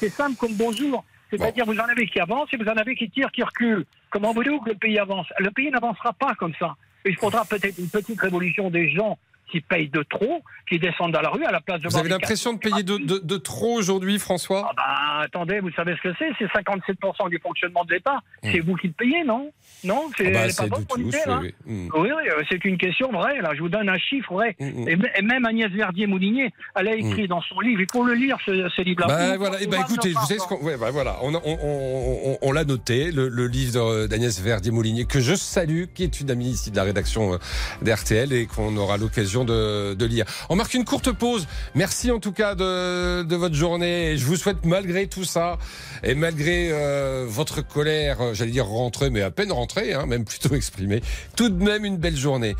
[0.00, 1.04] C'est simple comme bonjour.
[1.30, 3.84] C'est-à-dire, vous en avez qui avancent et vous en avez qui tirent, qui reculent.
[4.10, 5.28] Comment voulez-vous que le pays avance?
[5.38, 6.74] Le pays n'avancera pas comme ça.
[7.06, 9.16] Il faudra peut-être une petite révolution des gens
[9.50, 12.08] qui payent de trop, qui descendent dans la rue à la place de Vous avez
[12.08, 16.08] l'impression de payer de, de- de trop aujourd'hui, François Ah bah, attendez, vous savez ce
[16.08, 18.18] que c'est C'est 57% du fonctionnement de l'État.
[18.42, 19.50] C'est vous qui le payez, non?
[19.84, 22.08] Non C'est Ah bah, pas de pour tous, l'idée, oui, oui.
[22.10, 23.40] Euh, c'est une question vraie.
[23.40, 24.54] Là, je vous donne un chiffre vrai.
[24.60, 28.14] Et, m- et même Agnès Verdier-Moulinier, elle a écrit dans son livre, il faut le
[28.14, 29.06] lire, ce, ce livre-là.
[29.08, 31.16] Bah Vous- voilà, et vous bah parlez écoutez, vous savez ce qu'on, ouais, bah voilà,
[31.22, 35.84] on, on, on- on- on l'a noté, le, le livre d'Agnès Verdier-Moulinier que je salue,
[35.94, 37.38] qui est une amie ici de la rédaction euh,
[37.82, 40.24] d'RTL et qu'on aura l'occasion de, lire.
[40.48, 41.46] On marque une courte pause.
[41.74, 44.16] Merci en tout cas de, votre journée.
[44.16, 45.58] Je vous souhaite malgré tout ça
[46.02, 50.24] et malgré euh, votre colère, euh, j'allais dire rentrée, mais à peine rentrée, hein, même
[50.24, 51.02] plutôt exprimée,
[51.36, 52.56] tout de même une belle journée.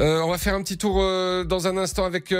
[0.00, 0.96] Euh, on va faire un petit tour
[1.44, 2.34] dans un instant avec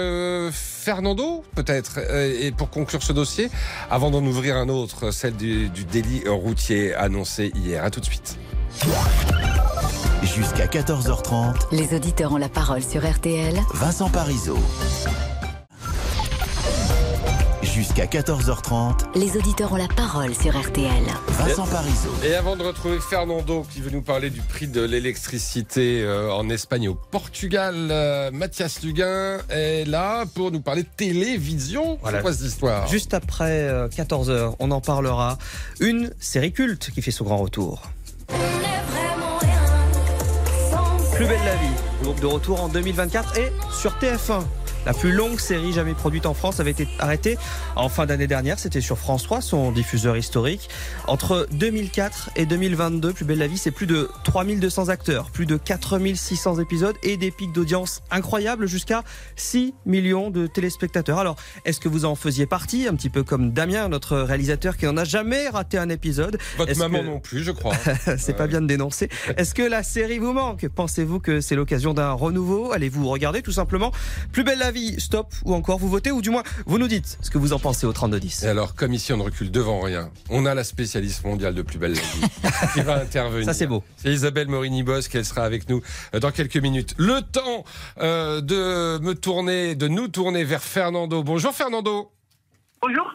[0.51, 3.49] Fernando, peut-être, et pour conclure ce dossier,
[3.89, 7.83] avant d'en ouvrir un autre, celle du, du délit routier annoncé hier.
[7.83, 8.37] À tout de suite.
[10.23, 13.55] Jusqu'à 14h30, Les auditeurs ont la parole sur RTL.
[13.73, 14.59] Vincent Parisot.
[17.63, 21.03] Jusqu'à 14h30, Les auditeurs ont la parole sur RTL.
[21.27, 22.11] Vincent Parisot.
[22.23, 26.49] Et avant de retrouver Fernando qui veut nous parler du prix de l'électricité euh, en
[26.49, 31.97] Espagne et au Portugal, euh, Mathias Luguin est là pour nous parler de télévision.
[32.01, 32.19] Voilà.
[32.19, 32.87] C'est quoi cette histoire?
[32.87, 35.37] Juste après 14h, on en parlera.
[35.79, 37.81] Une série culte qui fait son grand retour.
[41.21, 44.41] Plus belle la vie, groupe de retour en 2024 et sur TF1.
[44.85, 47.37] La plus longue série jamais produite en France avait été arrêtée
[47.75, 48.57] en fin d'année dernière.
[48.57, 50.69] C'était sur France 3, son diffuseur historique.
[51.07, 55.55] Entre 2004 et 2022, Plus belle la vie, c'est plus de 3200 acteurs, plus de
[55.55, 59.03] 4600 épisodes et des pics d'audience incroyables jusqu'à
[59.35, 61.19] 6 millions de téléspectateurs.
[61.19, 64.85] Alors, est-ce que vous en faisiez partie Un petit peu comme Damien, notre réalisateur qui
[64.85, 66.39] n'en a jamais raté un épisode?
[66.57, 67.75] Votre maman que- non plus, je crois.
[68.17, 69.09] c'est pas bien de dénoncer.
[69.37, 70.67] Est-ce que la série vous manque?
[70.69, 72.71] Pensez-vous que c'est l'occasion d'un renouveau?
[72.73, 73.91] Allez-vous regarder tout simplement
[74.31, 77.17] Plus belle la vie, stop ou encore vous votez ou du moins vous nous dites
[77.21, 78.43] ce que vous en pensez au 3210.
[78.43, 81.61] Et alors, comme ici on ne recule devant rien, on a la spécialiste mondiale de
[81.61, 82.27] Plus belle la vie
[82.73, 83.45] qui va intervenir.
[83.45, 83.83] Ça, c'est beau.
[83.97, 85.81] C'est Isabelle Morini-Boss qu'elle sera avec nous
[86.15, 86.93] euh, dans quelques minutes.
[86.97, 87.63] Le temps
[87.99, 91.23] euh, de me tourner, de nous tourner vers Fernando.
[91.23, 92.11] Bonjour Fernando.
[92.81, 93.05] Bonjour.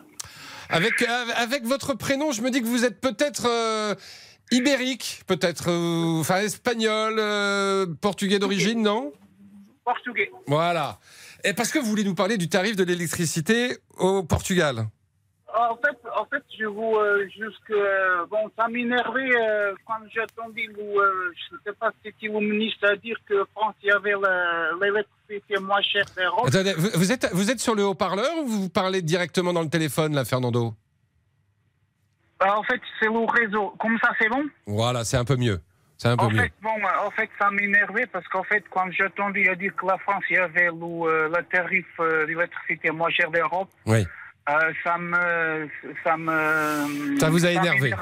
[0.68, 3.94] Avec, euh, avec votre prénom, je me dis que vous êtes peut-être euh,
[4.50, 9.12] ibérique, peut-être, euh, enfin espagnol, euh, portugais d'origine, non?
[9.84, 10.30] Portugais.
[10.46, 10.98] Voilà.
[11.44, 14.86] Et parce que vous voulez nous parler du tarif de l'électricité au Portugal.
[15.58, 20.20] En fait, en fait, je vous euh, jusque euh, bon, ça m'énervait euh, quand j'ai
[20.20, 23.74] entendu le, euh, je ne sais pas si c'était le ministre à dire que France
[23.82, 24.12] y avait
[24.82, 26.48] l'électricité moins chère d'Europe.
[26.48, 29.70] Attendez, vous, vous êtes, vous êtes sur le haut-parleur ou vous parlez directement dans le
[29.70, 30.74] téléphone, là, Fernando?
[32.38, 33.74] Bah, en fait, c'est le réseau.
[33.80, 34.44] Comme ça, c'est bon?
[34.66, 35.58] Voilà, c'est un peu mieux.
[35.98, 36.42] C'est un peu En mieux.
[36.42, 36.70] fait, bon,
[37.04, 40.36] en fait, ça m'énervait parce qu'en fait, quand j'ai entendu dire que la France il
[40.36, 40.72] y avait le,
[41.08, 44.06] euh, le tarif euh, d'électricité moins cher d'Europe, Oui.
[44.48, 45.68] Euh, ça me,
[46.04, 47.92] ça me, Ça vous a énervé.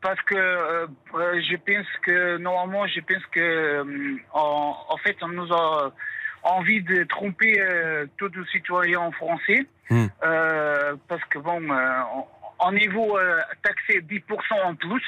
[0.00, 3.82] parce que euh, je pense que normalement, je pense que
[4.32, 5.92] en, en fait, on nous a
[6.44, 10.06] envie de tromper euh, tous les citoyens français, Hmm.
[11.08, 11.60] parce que bon,
[12.60, 13.18] en- niveau
[13.62, 15.02] taxé 10% en plus.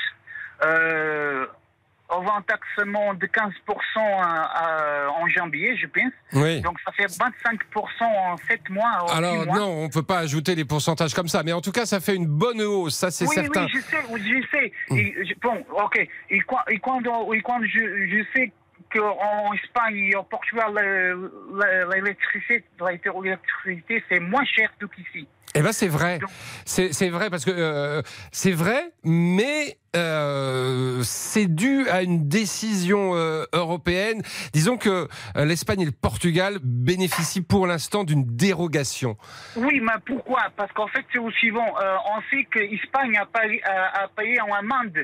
[2.11, 3.51] On va un taxement de 15%
[3.97, 6.13] à- à- en janvier, je pense.
[6.35, 6.61] Oui.
[6.61, 8.91] Donc ça fait 25% en 7 mois.
[9.03, 9.57] en Alors mois.
[9.59, 12.15] non, on peut pas ajouter les pourcentages comme ça, mais en tout cas, ça fait
[12.15, 13.65] une bonne hausse, ça c'est oui, certain.
[13.65, 14.73] Oui, je sais, oui, je sais.
[14.95, 16.07] Et je- bon, ok.
[16.31, 17.01] Et quand, et quand,
[17.33, 18.53] et quand je, je sais
[18.95, 25.27] qu'en Espagne et au Portugal, le- le- l'électricité, l'électricité, c'est moins cher qu'ici.
[25.57, 26.19] Eh ben c'est vrai,
[26.65, 28.03] c'est vrai parce que euh,
[28.33, 34.23] c'est vrai, mais euh, c'est dû à une décision euh, européenne.
[34.53, 39.17] Disons que euh, l'Espagne et le Portugal bénéficient pour l'instant d'une dérogation.
[39.57, 40.43] Oui, mais pourquoi?
[40.57, 41.67] Parce qu'en fait, c'est au suivant.
[41.81, 44.99] Euh, on sait que l'Espagne a, payé- a- a payé en amende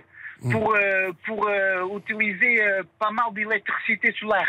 [0.51, 1.49] pour, euh, pour
[1.97, 2.61] utiliser
[2.99, 4.49] pas mal d'électricité solaire.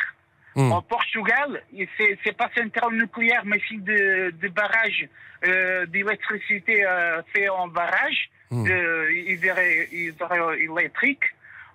[0.55, 0.71] Mm.
[0.71, 1.63] En Portugal,
[2.23, 5.07] c'est pas centrale nucléaire, mais c'est de, de barrage
[5.47, 8.65] euh, d'électricité euh, fait en barrage Mm.
[8.67, 11.23] de hydro- hydroélectrique.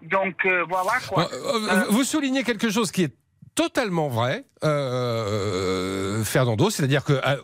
[0.03, 1.27] Donc euh, voilà quoi.
[1.33, 3.15] Euh, euh, Vous soulignez quelque chose qui est
[3.57, 7.37] totalement vrai, euh, Fernando, c'est-à-dire que euh,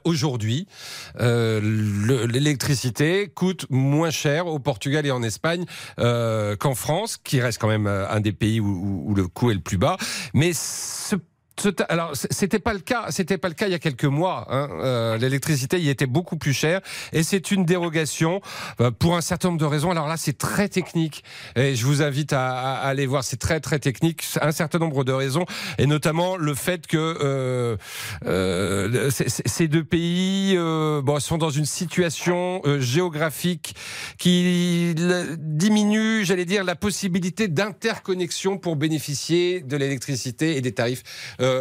[1.20, 5.64] euh, le- l'électricité coûte moins cher au Portugal et en Espagne
[5.98, 9.50] euh, qu'en France, qui reste quand même euh, un des pays où, où- le coût
[9.50, 9.96] est le plus bas.
[10.34, 11.16] Mais ce
[11.88, 14.46] alors c'était pas le cas, c'était pas le cas il y a quelques mois.
[14.50, 14.68] hein.
[14.80, 16.80] Euh, L'électricité y était beaucoup plus chère
[17.12, 18.40] et c'est une dérogation
[18.80, 19.90] euh, pour un certain nombre de raisons.
[19.90, 21.24] Alors là, c'est très technique
[21.56, 23.24] et je vous invite à, à aller voir.
[23.24, 25.44] C'est très très technique, un certain nombre de raisons
[25.78, 27.76] et notamment le fait que euh,
[28.26, 33.74] euh, ces deux pays euh, bon, sont dans une situation euh, géographique
[34.18, 34.94] qui
[35.38, 41.02] diminue, j'allais dire, la possibilité d'interconnexion pour bénéficier de l'électricité et des tarifs
[41.40, 41.51] euh,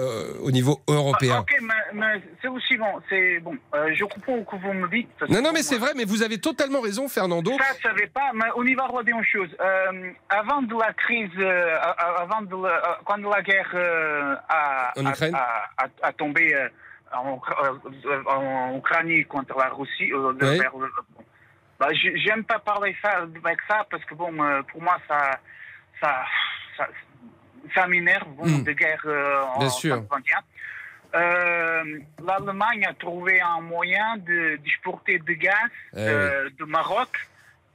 [0.41, 1.39] au niveau européen.
[1.39, 3.01] Ok, mais, mais c'est aussi bon.
[3.09, 3.55] C'est bon.
[3.75, 5.09] Euh, je comprends que vous me dites.
[5.29, 7.51] Non, non, mais c'est vrai, mais vous avez totalement raison, Fernando.
[7.57, 9.49] Ça, je savais pas, mais on y va regarder une chose.
[9.59, 11.77] Euh, avant de la crise, euh,
[12.17, 15.35] avant de la, euh, quand la guerre euh, a, En a- Ukraine?
[15.35, 16.67] a, a- a tombé euh,
[17.13, 20.57] en, euh, en Ukraine contre la Russie, euh, Oui.
[20.59, 20.91] vers le-
[21.79, 23.09] bah, j'ai- j'aime pas parler ça
[23.43, 25.39] avec ça parce que bon, euh, pour moi, ça,
[26.01, 26.23] ça,
[26.77, 26.87] ça,
[27.73, 28.63] ça m'énerve bon, Mm.
[28.63, 29.95] de guerre euh, en Bien sûr.
[29.97, 30.39] 2021.
[31.13, 37.09] Euh, L'Allemagne a trouvé un moyen de- d'exporter du gaz Eh euh, de Maroc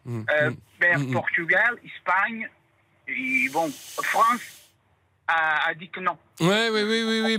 [0.07, 1.13] Mm, euh, mm, vers mm, mm.
[1.13, 2.49] Portugal, Espagne,
[3.09, 3.69] et bon,
[4.03, 4.69] France
[5.27, 6.17] a, a dit que non.
[6.39, 7.39] Oui, oui, oui,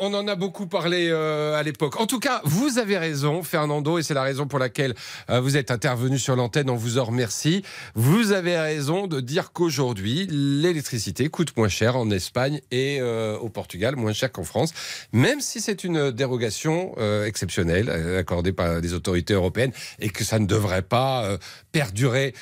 [0.00, 2.00] On en a beaucoup parlé euh, à l'époque.
[2.00, 4.94] En tout cas, vous avez raison, Fernando, et c'est la raison pour laquelle
[5.30, 6.68] euh, vous êtes intervenu sur l'antenne.
[6.70, 7.62] On vous en remercie.
[7.94, 13.48] Vous avez raison de dire qu'aujourd'hui, l'électricité coûte moins cher en Espagne et euh, au
[13.48, 14.72] Portugal, moins cher qu'en France,
[15.12, 20.46] même si c'est une dérogation exceptionnelle accordée par les autorités européennes et que ça ne
[20.46, 21.38] devrait pas
[21.70, 22.34] perdurer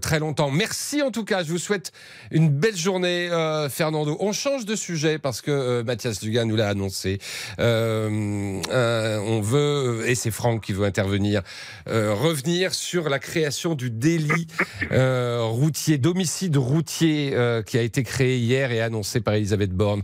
[0.00, 0.50] très longtemps.
[0.50, 1.42] Merci en tout cas.
[1.42, 1.92] Je vous souhaite
[2.30, 3.28] une belle journée,
[3.70, 4.15] Fernando.
[4.20, 7.18] On change de sujet parce que euh, Mathias Dugas nous l'a annoncé.
[7.58, 11.42] Euh, euh, on veut, et c'est Franck qui veut intervenir,
[11.88, 14.46] euh, revenir sur la création du délit
[14.92, 20.02] euh, routier, d'homicide routier euh, qui a été créé hier et annoncé par Elisabeth Borne.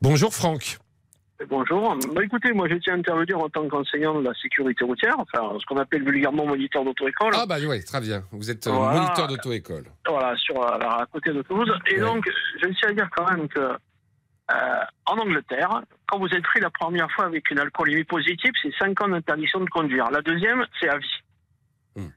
[0.00, 0.81] Bonjour Franck.
[1.48, 1.96] Bonjour.
[2.14, 5.56] Bah, écoutez, moi je tiens à intervenir en tant qu'enseignant de la sécurité routière, enfin
[5.58, 7.32] ce qu'on appelle vulgairement moniteur d'auto-école.
[7.34, 8.22] Ah bah oui, très bien.
[8.32, 9.00] Vous êtes euh, Voilà.
[9.00, 9.84] moniteur d'auto-école.
[10.06, 11.72] Voilà, sur, euh, à côté de Toulouse.
[11.86, 12.28] Et donc,
[12.62, 16.70] je tiens à dire quand même que euh, en Angleterre, quand vous êtes pris la
[16.70, 20.10] première fois avec une alcoolémie positive, c'est 5 ans d'interdiction de conduire.
[20.10, 21.22] La deuxième, c'est à vie.
[21.96, 22.08] Hmm.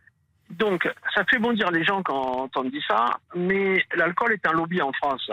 [0.52, 3.06] Donc, ça fait bondir les gens quand on dit ça,
[3.36, 5.30] mais l'alcool est un lobby en France.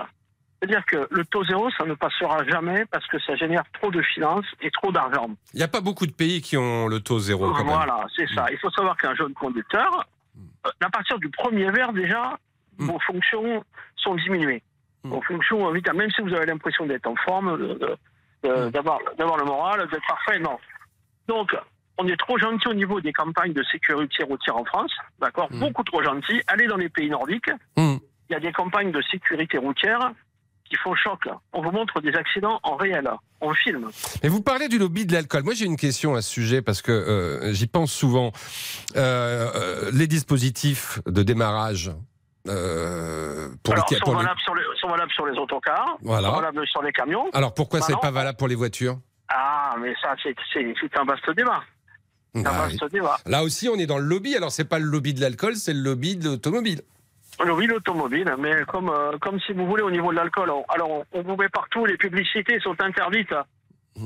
[0.63, 4.01] C'est-à-dire que le taux zéro, ça ne passera jamais parce que ça génère trop de
[4.01, 5.29] finances et trop d'argent.
[5.55, 7.75] Il n'y a pas beaucoup de pays qui ont le taux zéro quand même.
[7.75, 8.47] Voilà, c'est ça.
[8.53, 10.07] Il faut savoir qu'un jeune conducteur,
[10.65, 12.39] euh, à partir du premier verre déjà,
[12.79, 13.65] vos fonctions
[13.97, 14.63] sont diminuées.
[15.03, 17.97] Vos fonctions, euh, même si vous avez l'impression d'être en forme, de- de-
[18.45, 18.71] de- Hmm.
[18.71, 20.59] d'avoir d'avoir le moral, d'être parfait, non.
[21.27, 21.57] Donc,
[21.99, 25.49] on est trop gentil au niveau des campagnes de sécurité routière en France, d'accord.
[25.51, 26.41] Beaucoup trop gentil.
[26.47, 27.99] Allez dans les pays nordiques, il
[28.31, 30.13] y a des campagnes de sécurité routière
[30.73, 31.21] qui font choc.
[31.53, 33.11] On vous montre des accidents en réel,
[33.43, 33.91] on filme.
[34.23, 35.43] Mais vous parlez du lobby de l'alcool.
[35.43, 38.33] Moi, j'ai une question à ce sujet parce que euh, j'y pense souvent.
[38.97, 41.91] Euh, euh, les dispositifs de démarrage
[42.49, 45.97] euh, pour Alors, les sont, pour les- valables sur les, sont valables sur les autocars,
[46.03, 46.29] Voilà.
[46.29, 47.29] sont valables sur les camions.
[47.35, 48.99] Alors pourquoi c'est pas valable pour les voitures?
[49.29, 51.61] Ah, mais ça, c'est un vaste débat.
[52.35, 52.89] Un Ah, vaste oui.
[52.93, 53.19] débat.
[53.27, 54.35] Là aussi, on est dans le lobby.
[54.37, 56.81] Alors, c'est pas le lobby de l'alcool, c'est le lobby de l'automobile.
[57.41, 60.51] Oui, l'automobile, mais comme, euh, comme si vous voulez au niveau de l'alcool.
[60.51, 63.35] on- Alors, on, on vous met partout, les publicités sont interdites.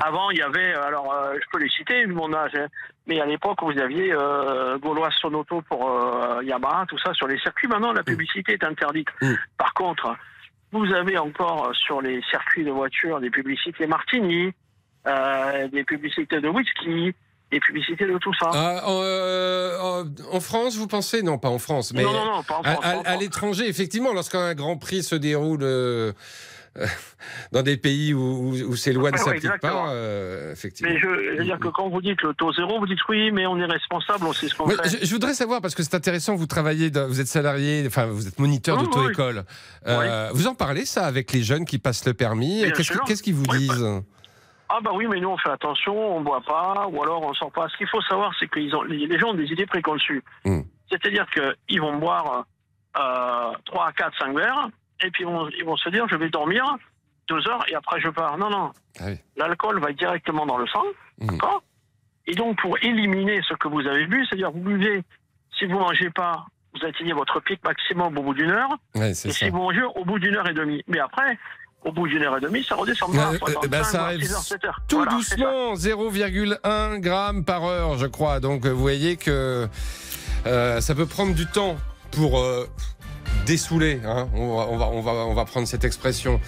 [0.00, 2.66] Avant, il y avait, alors euh, je peux les citer, vu mon âge, hein,
[3.06, 7.38] mais à l'époque, vous aviez euh, Gaulois Sonoto pour euh, Yamaha, tout ça sur les
[7.38, 7.68] circuits.
[7.68, 9.08] Maintenant, la publicité est interdite.
[9.56, 10.16] Par contre,
[10.72, 14.52] vous avez encore euh, sur les circuits de voitures des publicités Martini,
[15.06, 17.14] euh, des publicités de whisky,
[17.52, 18.50] des publicités de tout ça.
[18.52, 21.22] Ah, en, euh, en- France, vous pensez?
[21.22, 24.12] Non, pas en France, mais Non, non, non, pas en à- France, à, l'étranger, effectivement,
[24.12, 26.12] lorsqu'un Grand Prix se déroule euh,
[26.78, 26.86] euh,
[27.52, 30.92] dans des pays où, où- où ces lois ne ouais, s'appliquent pas, euh, effectivement.
[30.92, 33.30] Mais je, je veux dire que quand vous dites le taux zéro, vous dites oui,
[33.30, 34.98] mais on est responsable, on sait ce qu'on Ouais, fait.
[35.00, 36.34] je, je voudrais savoir parce que c'est intéressant.
[36.34, 39.44] Vous travaillez, dans- vous êtes salarié, enfin vous êtes moniteur d'auto-école.
[40.34, 42.64] Vous en parlez ça avec les jeunes qui passent le permis?
[43.06, 43.86] Qu'est-ce qu'ils vous Oui, disent?
[44.68, 47.52] Ah bah oui, mais nous on fait attention, on boit pas, ou alors on sort
[47.52, 47.68] pas.
[47.68, 50.22] Ce qu'il faut savoir, c'est que ont, les gens ont des idées préconçues.
[50.44, 50.62] Hmm.
[50.90, 52.44] C'est-à-dire qu'ils vont boire
[52.98, 54.68] euh, 3, 4, 5 verres,
[55.04, 56.64] et puis ils vont, ils vont se dire, je vais dormir
[57.28, 58.36] deux heures, et après je pars.
[58.38, 58.72] Non, non.
[59.00, 59.06] Ah
[59.36, 60.84] L'alcool va directement dans le sang,
[61.18, 61.62] d'accord?
[62.26, 65.02] Et donc pour éliminer ce que vous avez bu, c'est-à-dire vous buvez,
[65.58, 66.44] si vous mangez pas,
[66.74, 69.30] vous atteignez votre pic maximum au bout d'une heure, Ouais, et ça.
[69.30, 70.82] si vous mangez au bout d'une heure et demie.
[70.88, 71.38] Mais après,
[71.86, 73.14] au bout d'une heure et demie, ça redescend.
[73.14, 74.80] Ouais, euh, bah, ça arrive 6 heures, 7 heures.
[74.88, 78.40] tout Voilà, doucement, 0,1 g par heure, je crois.
[78.40, 79.68] Donc, euh, vous voyez que
[80.46, 81.76] euh, ça peut prendre du temps
[82.10, 82.68] pour euh,
[83.44, 84.00] dessoulé.
[84.04, 86.40] Hein on, va, on, va, on, va, on va prendre cette expression.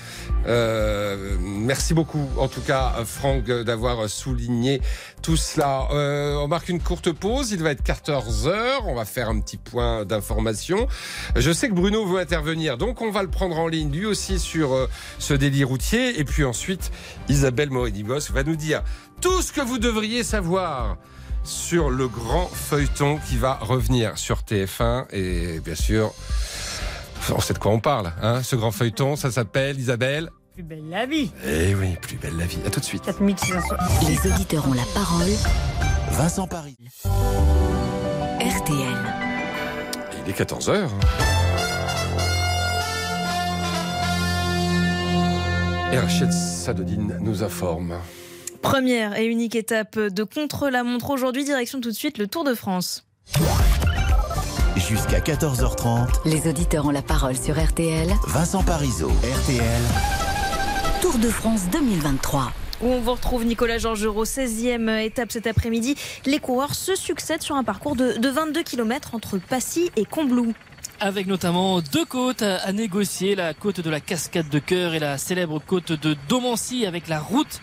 [0.46, 4.80] Euh, merci beaucoup, en tout cas, Franck, d'avoir souligné
[5.22, 5.88] tout cela.
[5.92, 7.52] Euh, on marque une courte pause.
[7.52, 8.86] Il va être 14 heures.
[8.86, 10.86] On va faire un petit point d'information.
[11.36, 14.38] Je sais que Bruno veut intervenir, donc on va le prendre en ligne, lui aussi,
[14.38, 16.18] sur euh, ce délit routier.
[16.18, 16.90] Et puis ensuite,
[17.28, 18.82] Isabelle Morinibos va nous dire
[19.20, 20.96] tout ce que vous devriez savoir
[21.44, 26.12] sur le grand feuilleton qui va revenir sur TF1 et bien sûr
[27.34, 30.88] on sait de quoi on parle hein ce grand feuilleton ça s'appelle Isabelle plus belle
[30.90, 31.30] la vie.
[31.46, 32.58] Eh oui, plus belle la vie.
[32.66, 33.04] À tout de suite.
[33.04, 33.76] 4600.
[34.08, 35.30] Les auditeurs ont la parole.
[36.10, 36.76] Vincent Paris.
[38.40, 38.96] RTL.
[40.24, 40.88] Il est 14h.
[45.92, 47.94] Et Rachel Sadodine nous informe.
[48.60, 53.06] Première et unique étape de contre-la-montre aujourd'hui, direction tout de suite le Tour de France.
[54.88, 56.20] Jusqu'à 14h30.
[56.24, 58.08] Les auditeurs ont la parole sur RTL.
[58.28, 59.82] Vincent Parisot, RTL.
[61.02, 65.96] Tour de France 2023 où on vous retrouve Nicolas Georgerot, 16e étape cet après-midi.
[66.26, 70.54] Les coureurs se succèdent sur un parcours de, de 22 km entre Passy et Combloux
[71.00, 75.16] avec notamment deux côtes à négocier, la côte de la cascade de cœur et la
[75.16, 77.60] célèbre côte de Domancy avec la route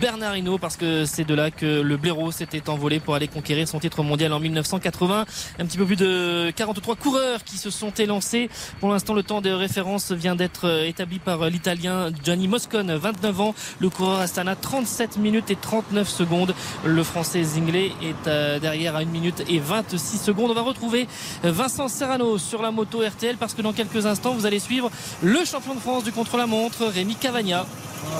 [0.00, 3.68] Bernard Hinault parce que c'est de là que le blaireau s'était envolé pour aller conquérir
[3.68, 5.26] son titre mondial en 1980.
[5.58, 8.48] Un petit peu plus de 43 coureurs qui se sont élancés.
[8.80, 13.54] Pour l'instant, le temps de référence vient d'être établi par l'italien Gianni Moscone, 29 ans.
[13.80, 16.54] Le coureur Astana, 37 minutes et 39 secondes.
[16.84, 20.50] Le français Zingley est derrière à 1 minute et 26 secondes.
[20.50, 21.06] On va retrouver
[21.42, 24.88] Vincent Serrano sur la moto RTL parce que dans quelques instants vous allez suivre
[25.22, 27.66] le champion de France du contre-la-montre Rémi Cavagna.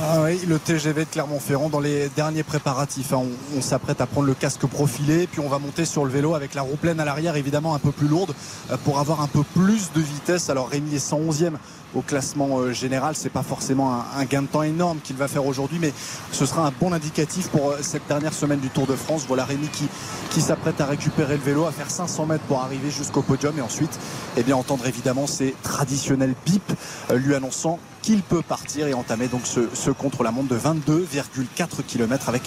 [0.03, 3.13] Ah oui, le TGV de Clermont-Ferrand dans les derniers préparatifs.
[3.13, 3.23] Hein.
[3.57, 6.55] On, s'apprête à prendre le casque profilé, puis on va monter sur le vélo avec
[6.55, 8.35] la roue pleine à l'arrière, évidemment un peu plus lourde,
[8.71, 10.51] euh, pour avoir un peu plus de vitesse.
[10.51, 11.53] Alors Rémi est 111e
[11.95, 13.15] au classement euh, général.
[13.17, 15.93] C'est pas forcément un, gain de temps énorme qu'il va faire aujourd'hui, mais
[16.33, 19.25] ce sera un bon indicatif pour euh, cette dernière semaine du Tour de France.
[19.27, 23.23] Voilà Rémi qui, s'apprête à récupérer le vélo, à faire 500 mètres pour arriver jusqu'au
[23.23, 23.99] podium et ensuite,
[24.37, 26.73] eh bien, entendre évidemment ses traditionnels bips
[27.13, 32.41] lui annonçant qu'il peut partir et entamer donc ce, contre-la-montre de 22,4 km avec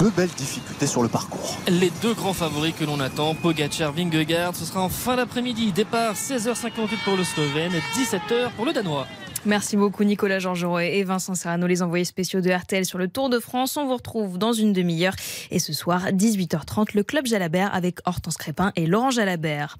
[0.00, 1.56] deux belles difficultés sur le parcours.
[1.68, 5.70] Les deux grands favoris que l'on attend, Pogacar, Vingegaard, ce sera en fin d'après-midi.
[5.70, 9.06] Départ 16h58 pour le Slovène, 17h pour le Danois.
[9.46, 13.30] Merci beaucoup Nicolas Georgerot et Vincent Serrano, les envoyés spéciaux de RTL sur le Tour
[13.30, 13.76] de France.
[13.76, 15.14] On vous retrouve dans une demi-heure.
[15.52, 19.78] Et ce soir, 18h30, le Club Jalabert avec Hortense Crépin et Laurent Jalabert.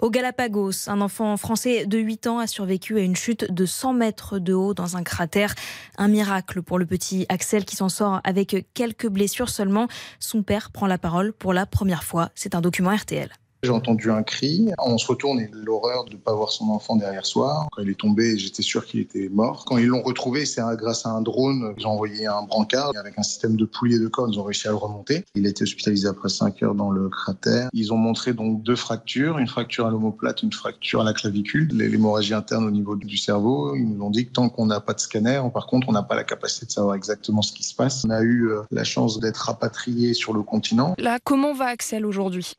[0.00, 3.92] Au Galapagos, un enfant français de 8 ans a survécu à une chute de 100
[3.92, 5.56] mètres de haut dans un cratère.
[5.98, 9.88] Un miracle pour le petit Axel qui s'en sort avec quelques blessures seulement.
[10.20, 12.30] Son père prend la parole pour la première fois.
[12.36, 13.30] C'est un document RTL.
[13.64, 14.70] J'ai entendu un cri.
[14.84, 17.68] On se retourne et l'horreur de ne pas voir son enfant derrière soi.
[17.70, 19.64] Quand il est tombé, j'étais sûr qu'il était mort.
[19.66, 21.72] Quand ils l'ont retrouvé, c'est grâce à un drone.
[21.78, 24.34] Ils ont envoyé un brancard avec un système de poulies et de cordes.
[24.34, 25.24] Ils ont réussi à le remonter.
[25.36, 27.68] Il a été hospitalisé après 5 heures dans le cratère.
[27.72, 31.68] Ils ont montré donc deux fractures, une fracture à l'omoplate, une fracture à la clavicule,
[31.72, 33.76] l'hémorragie interne au niveau du cerveau.
[33.76, 36.02] Ils nous ont dit que tant qu'on n'a pas de scanner, par contre, on n'a
[36.02, 38.04] pas la capacité de savoir exactement ce qui se passe.
[38.06, 40.96] On a eu euh, la chance d'être rapatrié sur le continent.
[40.98, 42.54] Là, comment va Axel aujourd'hui?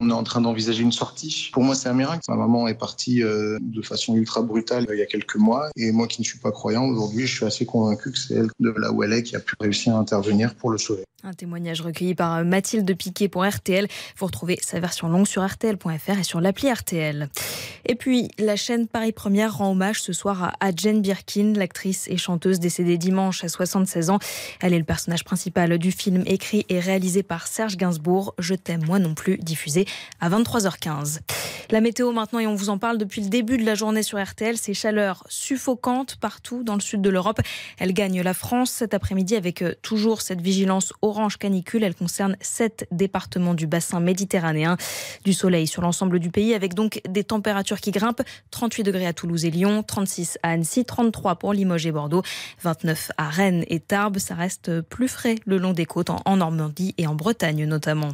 [0.00, 1.50] On est en train d'envisager une sortie.
[1.52, 2.22] Pour moi, c'est un miracle.
[2.28, 5.70] Ma maman est partie euh, de façon ultra brutale euh, il y a quelques mois.
[5.76, 8.48] Et moi qui ne suis pas croyant, aujourd'hui, je suis assez convaincu que c'est elle,
[8.60, 11.04] de là où elle est, qui a pu réussir à intervenir pour le sauver.
[11.24, 13.86] Un témoignage recueilli par euh, Mathilde Piquet pour RTL.
[14.16, 17.28] Vous retrouvez sa version longue sur RTL.fr et sur l'appli RTL.
[17.86, 22.16] Et puis, la chaîne Paris Première rend hommage ce soir à Jane Birkin, l'actrice et
[22.16, 24.18] chanteuse décédée dimanche à 76 ans.
[24.60, 28.84] Elle est le personnage principal du film écrit et réalisé par Serge Gainsbourg, Je t'aime
[28.84, 29.86] moi non plus, diffusé
[30.20, 31.18] à 23h15.
[31.70, 34.22] La météo maintenant, et on vous en parle depuis le début de la journée sur
[34.22, 37.40] RTL, c'est chaleur suffocante partout dans le sud de l'Europe.
[37.78, 41.84] Elle gagne la France cet après-midi avec euh, toujours cette vigilance orange canicule.
[41.84, 44.78] Elle concerne sept départements du bassin méditerranéen.
[45.24, 48.22] Du soleil sur l'ensemble du pays avec donc des températures qui grimpent.
[48.50, 52.22] 38 degrés à Toulouse et Lyon, 36 à Annecy, 33 pour Limoges et Bordeaux,
[52.62, 54.18] 29 à Rennes et Tarbes.
[54.18, 58.10] Ça reste plus frais le long des côtes en Normandie et en Bretagne notamment.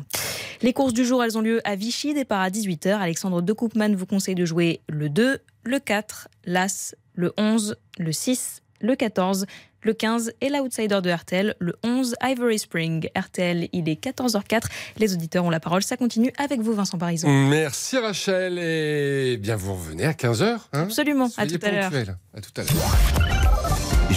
[0.61, 2.99] Les courses du jour, elles ont lieu à Vichy, départ à 18h.
[2.99, 8.13] Alexandre De Koopman vous conseille de jouer le 2, le 4, l'As, le 11, le
[8.13, 9.47] 6, le 14,
[9.83, 13.09] le 15 et l'outsider de RTL, le 11 Ivory Spring.
[13.17, 14.65] RTL, il est 14h04.
[14.99, 15.83] Les auditeurs ont la parole.
[15.83, 17.29] Ça continue avec vous, Vincent Parison.
[17.29, 18.59] Merci Rachel.
[18.59, 20.59] Et bien, vous revenez à 15h.
[20.73, 20.83] Hein?
[20.83, 21.29] Absolument.
[21.37, 21.93] À tout à l'heure.
[22.35, 23.28] À tout à l'heure.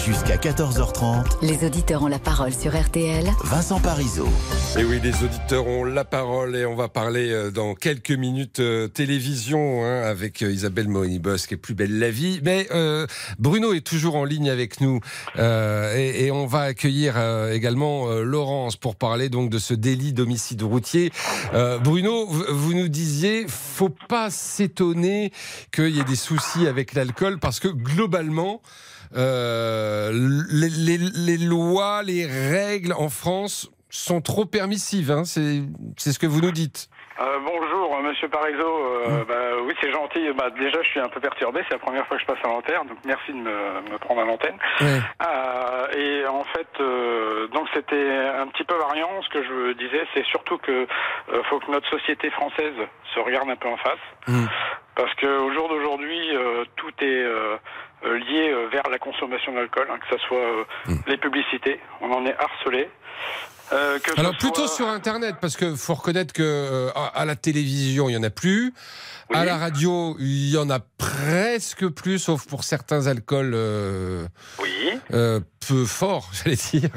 [0.06, 3.30] Jusqu'à 14h30, Les auditeurs ont la parole sur RTL.
[3.44, 4.28] Vincent Parisot.
[4.78, 8.60] Et oui, les auditeurs ont la parole et on va parler euh, dans quelques minutes
[8.62, 12.40] euh, télévision hein, avec euh, Isabelle Moïni-Bosque et Plus belle la vie.
[12.44, 13.06] Mais euh,
[13.38, 15.02] Bruno est toujours en ligne avec nous
[15.38, 19.74] euh, et, et on va accueillir euh, également euh, Laurence pour parler donc de ce
[19.76, 21.12] délit d'homicide routier.
[21.54, 25.32] Euh, Bruno, vous, vous nous disiez, faut pas s'étonner
[25.72, 28.62] qu'il y ait des soucis avec l'alcool parce que globalement,
[29.16, 30.12] euh,
[30.52, 35.12] les, les- les lois, les règles en France sont trop permissives.
[35.12, 36.88] hein, c'est ce que vous nous dites.
[37.20, 38.86] Euh, bonjour, Monsieur Parizeau.
[39.06, 40.22] Euh, bah, oui, c'est gentil.
[40.36, 41.60] Bah, déjà, je suis un peu perturbé.
[41.68, 44.22] C'est la première fois que je passe à l'antenne, donc merci de me, me prendre
[44.22, 44.58] à l'antenne.
[44.82, 46.68] Euh, et en fait,
[47.54, 48.10] donc c'était
[48.40, 49.22] un petit peu variant.
[49.24, 50.88] Ce que je disais, c'est surtout que
[51.50, 52.74] faut que notre société française
[53.14, 54.40] se regarde un peu en face,
[54.96, 56.30] parce qu'au jour d'aujourd'hui,
[56.78, 57.26] tout est
[58.04, 60.64] euh, euh, lié euh, vers la consommation d'alcool, hein, que ce soit euh,
[61.08, 61.80] les publicités.
[62.02, 62.90] On en est harcelé.
[63.74, 67.36] Euh, que Alors plutôt soit- sur Internet, parce que faut reconnaître que euh, à la
[67.36, 68.74] télévision il y en a plus,
[69.34, 74.26] à la radio il y en a presque plus, sauf pour certains alcools euh,
[75.14, 76.90] euh, peu forts, j'allais dire.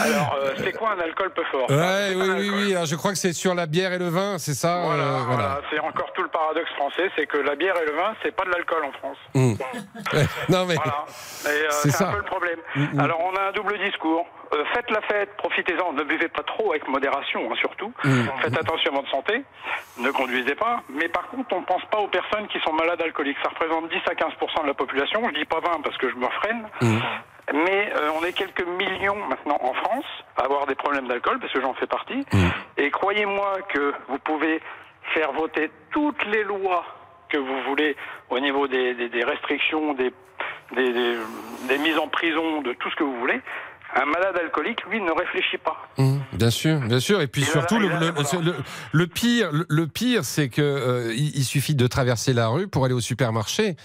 [0.00, 1.70] Alors, c'est quoi un alcool peu fort?
[1.70, 2.74] Ouais, oui, oui, oui.
[2.74, 4.82] alors je crois que c'est sur la bière et le vin, c'est ça.
[4.84, 5.24] Voilà, voilà.
[5.24, 5.60] voilà.
[5.70, 8.44] c'est encore tout le paradoxe français, c'est que la bière et le vin, c'est pas
[8.44, 9.18] de l'alcool en France.
[9.34, 9.52] Mm.
[9.52, 11.06] Ouais, non mais Voilà.
[11.70, 12.58] C'est un peu le problème.
[12.76, 13.00] Mm, mm.
[13.00, 14.26] Alors, on a un double discours.
[14.54, 17.92] Euh, faites la fête, profitez-en, ne buvez pas trop avec modération, hein, surtout.
[18.04, 18.24] Mm.
[18.42, 19.42] Faites attention à votre santé,
[19.98, 20.82] ne conduisez pas.
[20.88, 23.38] Mais par contre, on ne pense pas aux personnes qui sont malades alcooliques.
[23.42, 24.32] Ça représente 10 à 15
[24.62, 25.22] de la population.
[25.28, 26.66] Je dis pas 20 parce que je me freine.
[27.52, 30.04] Mais euh, on est quelques millions maintenant en France
[30.38, 32.24] à avoir des problèmes d'alcool, parce que j'en fais partie.
[32.78, 34.60] Et croyez-moi que vous pouvez
[35.12, 36.84] faire voter toutes les lois
[37.28, 37.96] que vous voulez
[38.30, 40.12] au niveau des, des- des restrictions, des,
[40.72, 41.18] des, des-
[41.68, 43.40] des mises en prison, de tout ce que vous voulez.
[43.96, 45.76] Un malade alcoolique, lui, ne réfléchit pas.
[45.98, 47.20] Mmh, bien sûr, bien sûr.
[47.20, 47.88] Et puis Et surtout, le,
[49.06, 52.84] pire, le, le pire, c'est que euh, il, il suffit de traverser la rue pour
[52.84, 53.76] aller au supermarché.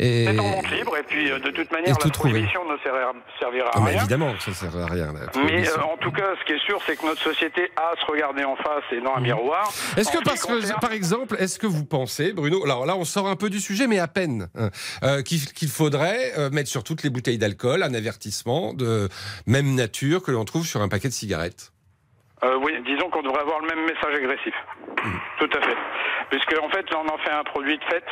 [0.00, 2.30] Et C'est en vente libre, et puis euh, de toute manière, la trouver.
[2.30, 3.98] prohibition ne servira, servira Ah, à mais rien.
[4.00, 5.12] évidemment, que ça sert à rien.
[5.44, 7.96] Mais euh, en tout cas, ce qui est sûr, c'est que notre société a à
[8.00, 9.64] se regarder en face et dans un miroir.
[9.96, 9.98] Mmh.
[10.00, 10.46] Est-ce En que parce
[10.80, 13.86] par exemple, est-ce que vous pensez, Bruno, alors là on sort un peu du sujet,
[13.88, 14.68] mais à peine, hein,
[15.02, 19.08] euh, qu'il faudrait euh, mettre sur toutes les bouteilles d'alcool un avertissement de
[19.46, 21.72] même nature que l'on trouve sur un paquet de cigarettes?
[22.62, 24.54] Oui, disons qu'on devrait avoir le même message agressif.
[25.40, 25.76] Tout à fait.
[26.30, 28.04] Puisque en fait, là, on en fait un produit de fête,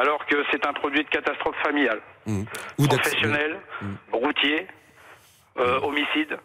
[0.00, 2.44] alors que c'est un produit de catastrophe familiale, Mmh.
[2.88, 3.58] professionnel,
[4.12, 4.66] routier,
[5.58, 6.36] euh, homicide.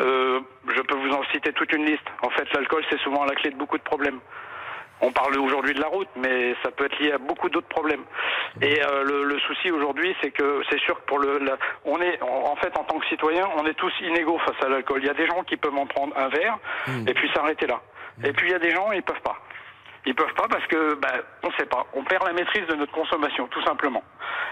[0.00, 0.40] Euh,
[0.76, 2.06] je peux vous en citer toute une liste.
[2.22, 4.18] En fait, l'alcool, c'est souvent la clé de beaucoup de problèmes.
[5.02, 8.02] On parle aujourd'hui de la route, mais ça peut être lié à beaucoup d'autres problèmes.
[8.60, 11.98] Et euh, le, le souci aujourd'hui, c'est que c'est sûr que pour le, la- on
[12.02, 15.00] est en en fait en tant que citoyen, on est tous inégaux face à l'alcool.
[15.02, 16.58] Il y a des gens qui peuvent en prendre un verre
[17.06, 17.80] et puis s'arrêter là.
[18.24, 19.38] Et puis il y a des gens, ils peuvent pas.
[20.06, 21.86] Ils peuvent pas parce que, bah, on sait pas.
[21.94, 24.02] On perd la maîtrise de notre consommation, tout simplement.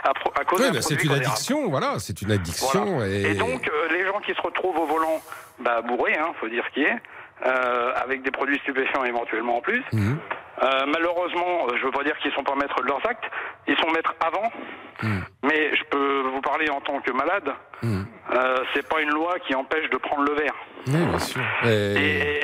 [0.04, 3.02] À, à cause Oui, bah, c'est une addiction, voilà, c'est une addiction.
[3.04, 3.30] Et...
[3.30, 5.22] et donc, euh, les gens qui se retrouvent au volant,
[5.58, 6.96] bah, bourrés, hein, faut dire ce qui est,
[7.46, 9.82] euh, avec des produits stupéfiants éventuellement en plus.
[9.92, 10.16] Mmh.
[10.62, 13.24] Euh, malheureusement, euh, je veux pas dire qu'ils sont pas maîtres de leurs actes,
[13.66, 14.50] ils sont maîtres avant.
[15.02, 15.18] Mmh.
[15.44, 17.52] Mais je peux vous parler en tant que malade.
[17.84, 20.54] Euh, c'est pas une loi qui empêche de prendre le verre.
[20.88, 21.40] Oui, bien sûr.
[21.64, 21.96] Et, Et-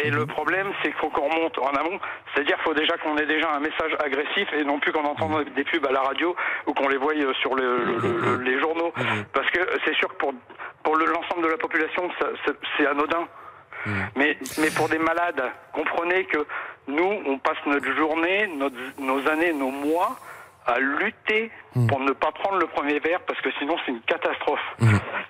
[0.03, 1.99] et- et le problème, c'est qu'il faut qu'on remonte en amont.
[2.33, 5.45] C'est-à-dire qu'il faut déjà qu'on ait déjà un message agressif et non plus qu'on entende
[5.57, 6.37] des pubs à la radio
[6.67, 7.99] ou qu'on les voie euh, sur le- le-
[8.37, 8.93] le- les journaux.
[9.33, 10.33] Parce que c'est sûr que pour,
[10.85, 12.09] pour le- l'ensemble de la population,
[12.47, 13.27] c'est- c'est anodin.
[14.17, 15.43] Mais, mais pour des malades,
[15.73, 16.39] comprenez que
[16.89, 18.49] nous, on passe notre journée,
[18.99, 20.19] nos années, nos mois
[20.67, 21.51] à lutter
[21.89, 24.61] pour ne pas prendre le premier verre parce que sinon c'est une catastrophe.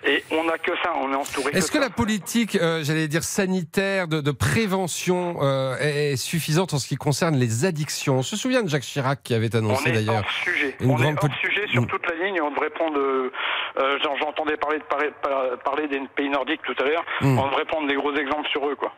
[0.06, 3.24] Et on n'a que ça, on est entouré Est-ce que la politique, euh, j'allais dire
[3.24, 8.18] sanitaire, de, de prévention euh, est, est suffisante en ce qui concerne les addictions?
[8.18, 10.76] On se souvient de Jacques Chirac qui avait On annoncé est d'ailleurs sujet.
[10.80, 11.86] une on grande est hors sujet sur Mm.
[11.86, 12.98] toute la ligne et on devrait prendre.
[12.98, 13.32] euh,
[13.78, 17.04] euh, j'en- J'entendais parler, de, parler, par- parler des pays nordiques tout à l'heure.
[17.22, 18.92] On devrait prendre des gros exemples sur eux, quoi.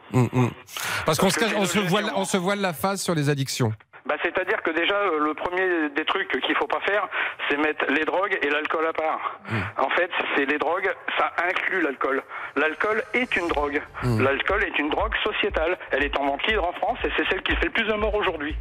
[1.07, 3.03] Parce qu'on se, Parce cache- que on se les voile, on se voile la face
[3.03, 3.73] sur les addictions.
[4.07, 7.09] Bah, c'est-à-dire que déjà, euh, le premier des trucs qu'il faut pas faire,
[7.49, 9.41] c'est mettre les drogues et l'alcool à part.
[9.79, 10.89] En fait, c'est les drogues,
[11.19, 12.23] ça inclut l'alcool.
[12.57, 13.83] L'alcool est une drogue.
[14.21, 15.77] L'alcool est une drogue sociétale.
[15.91, 17.95] Elle est en vente libre en France et c'est celle qui fait le plus de
[17.95, 18.55] morts aujourd'hui.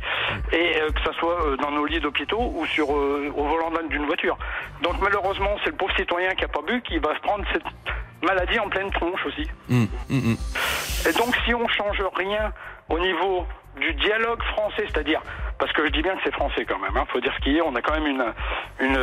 [0.51, 3.71] Et euh, que ça soit euh, dans nos lits d'hôpitaux ou sur euh, au volant
[3.71, 4.37] d'un- d'une voiture.
[4.81, 7.63] Donc malheureusement, c'est le pauvre citoyen qui a pas bu qui va se prendre cette
[8.23, 9.47] maladie en pleine tronche aussi.
[11.07, 12.51] Et donc, si on change rien
[12.89, 13.45] au niveau
[13.77, 15.21] du dialogue français, c'est-à-dire
[15.59, 16.91] parce que je dis bien que c'est français quand même.
[16.95, 17.63] Il faut dire ce qu'il y a.
[17.65, 18.23] On a quand même une
[18.81, 18.99] une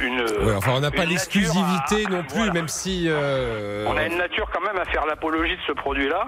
[0.00, 0.20] une.
[0.46, 3.06] Ouais, enfin, on n'a pas l'exclusivité non plus, même si.
[3.08, 6.26] euh, On a une nature quand même à faire l'apologie de ce produit-là,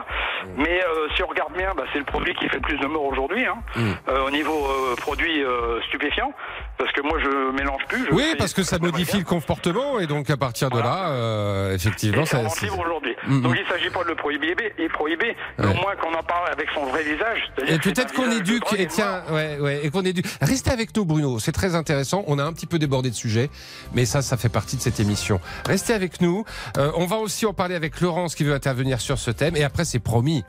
[0.56, 2.86] mais euh, si on regarde bien, bah, c'est le produit qui fait le plus de
[2.86, 3.92] morts aujourd'hui, hein, Mm.
[4.08, 4.68] euh, au niveau
[4.98, 5.42] produit
[5.88, 6.32] stupéfiant,
[6.78, 8.06] parce que moi je mélange plus.
[8.06, 12.22] je Oui, parce que ça modifie le comportement et donc à partir de là, effectivement,
[12.22, 12.40] Et ça.
[12.78, 13.14] aujourd'hui.
[13.26, 13.56] Mm, Donc mm.
[13.56, 16.48] il ne s'agit pas de le prohiber, et prohiber mais au moins qu'on en parle
[16.52, 17.50] avec son vrai visage.
[17.66, 20.26] Et peut-être qu'on éduque, et tiens, ouais, ouais, et qu'on éduque.
[20.40, 21.38] Restez avec nous, Bruno.
[21.38, 22.24] C'est très intéressant.
[22.26, 23.50] On a un petit peu débordé de sujet,
[23.94, 25.40] mais ça, ça fait partie de cette émission.
[25.66, 26.44] Restez avec nous.
[26.76, 29.56] Euh, on va aussi en parler avec Laurence qui veut intervenir sur ce thème.
[29.56, 30.44] Et après, c'est promis.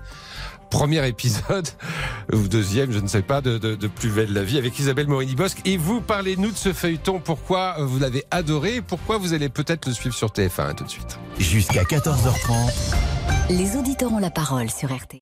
[0.69, 1.67] Premier épisode,
[2.33, 5.07] ou deuxième, je ne sais pas, de, de, de Plus belle la vie avec Isabelle
[5.07, 5.59] Morini-Bosque.
[5.65, 7.19] Et vous, parlez-nous de ce feuilleton.
[7.19, 10.89] Pourquoi vous l'avez adoré et pourquoi vous allez peut-être le suivre sur TF1 tout de
[10.89, 11.17] suite?
[11.39, 12.95] Jusqu'à 14h30,
[13.49, 15.21] Les auditeurs ont la parole sur RT.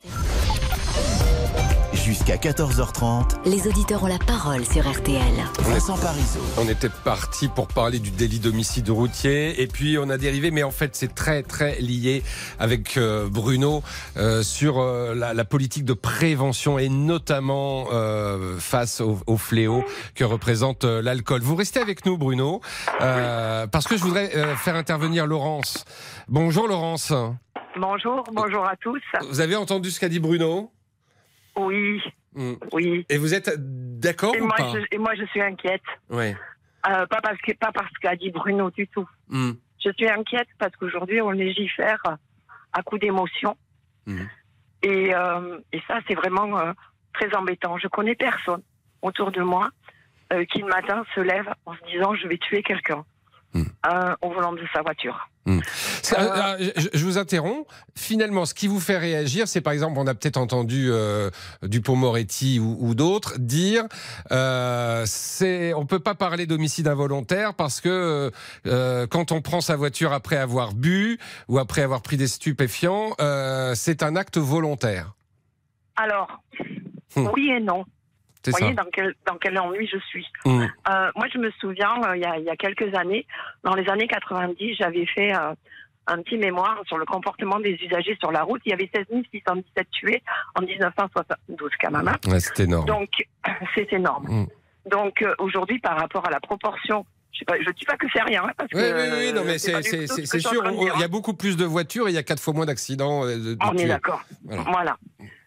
[2.05, 5.33] Jusqu'à 14h30, Les auditeurs ont la parole sur RTL.
[5.61, 6.39] Vincent Parisot.
[6.59, 10.61] On était parti pour parler du délit d'homicide routier et puis on a dérivé, mais
[10.61, 12.21] en fait c'est très très lié
[12.59, 13.81] avec euh, Bruno
[14.17, 19.83] euh, sur euh, la, la politique de prévention et notamment euh, face au, au fléau
[20.13, 21.41] que représente euh, l'alcool.
[21.41, 22.61] Vous restez avec nous Bruno
[23.01, 25.85] euh, parce que je voudrais euh, faire intervenir Laurence.
[26.27, 27.11] Bonjour Laurence.
[27.77, 29.01] Bonjour, bonjour à tous.
[29.27, 30.71] Vous avez entendu ce qu'a dit Bruno?
[31.57, 32.01] Oui,
[32.35, 32.55] Mm.
[32.73, 33.05] oui.
[33.09, 35.81] Et vous êtes d'accord ou moi, pas je, et moi, je suis inquiète.
[36.09, 36.35] Ouais.
[36.85, 39.07] Euh, pas parce que pas parce qu'a dit Bruno du tout.
[39.29, 39.51] Mm.
[39.83, 42.01] Je suis inquiète parce qu'aujourd'hui, on légifère
[42.73, 43.55] à coup d'émotion.
[44.05, 44.23] Mm.
[44.83, 46.73] Et, euh, et ça, c'est vraiment euh,
[47.13, 47.77] très embêtant.
[47.77, 48.61] Je connais personne
[49.01, 49.69] autour de moi
[50.51, 53.05] qui le matin se lève en se disant je vais tuer quelqu'un
[53.55, 55.29] euh, au volant de sa voiture.
[56.01, 57.67] C'est- euh, euh, je, je vous interromps.
[57.95, 61.29] Finalement, ce qui vous fait réagir, c'est par exemple, on a peut-être entendu euh,
[61.61, 63.83] Dupont-Moretti ou, ou d'autres dire,
[64.31, 68.31] euh, c'est, on peut pas parler d'homicide involontaire parce que
[68.65, 73.11] euh, quand on prend sa voiture après avoir bu ou après avoir pris des stupéfiants,
[73.21, 75.13] euh, c'est un acte volontaire.
[75.95, 76.27] Alors,
[77.15, 77.27] Hmm.
[77.33, 77.85] oui et non.
[78.51, 80.25] Vous voyez dans quel, dans quel ennui je suis.
[80.45, 80.63] Mm.
[80.89, 83.25] Euh, moi, je me souviens, euh, il y, a, il y a quelques années,
[83.63, 85.53] dans les années 90, j'avais fait euh,
[86.07, 88.61] un petit mémoire sur le comportement des usagers sur la route.
[88.65, 90.21] Il y avait 16 617 tués
[90.55, 92.07] en 1972, quand même.
[92.07, 92.15] hein.
[92.27, 92.85] Ouais, c'est énorme.
[92.85, 93.09] Donc,
[93.75, 94.25] c'est énorme.
[94.27, 94.47] Mm.
[94.89, 98.51] Donc, aujourd'hui, par rapport à la proportion, je je dis pas que c'est rien, hein,
[98.55, 100.63] parce Oui, que oui, oui, non, mais c'est ce sûr.
[100.71, 100.93] Il y hein.
[101.03, 103.25] a beaucoup plus de voitures et il y a quatre fois moins d'accidents.
[103.25, 104.21] de- de On est d'accord.
[104.45, 104.63] Voilà.
[104.71, 104.97] Voilà.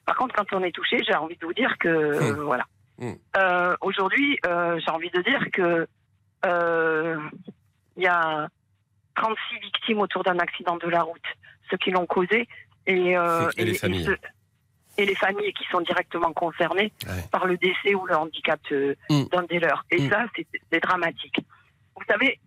[0.05, 2.41] Par contre, quand on est touché, j'ai envie de vous dire que Hmm.
[2.45, 2.65] voilà.
[2.99, 3.13] Hmm.
[3.37, 5.87] Euh, Aujourd'hui, euh, j'ai envie de dire que
[6.45, 7.17] euh,
[7.97, 8.49] il y a
[9.17, 11.25] 36 victimes autour d'un accident de la route,
[11.71, 12.49] ceux qui l'ont causé
[12.87, 14.05] et, euh, Et les familles.
[14.05, 14.19] ceux-
[14.97, 16.93] et les familles qui sont directement concernées
[17.31, 19.25] par le décès ou le handicap Hmm.
[19.31, 19.85] d'un des leurs.
[19.93, 20.11] Et Hmm.
[20.11, 21.37] ça, c'est c'est dramatique.
[21.97, 22.41] Vous savez,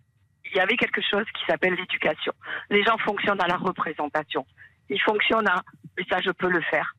[0.44, 2.32] il y avait quelque chose qui s'appelle l'éducation.
[2.68, 4.46] Les gens fonctionnent à la représentation.
[4.90, 5.62] Ils fonctionnent à
[5.96, 6.94] mais ça, je peux le faire.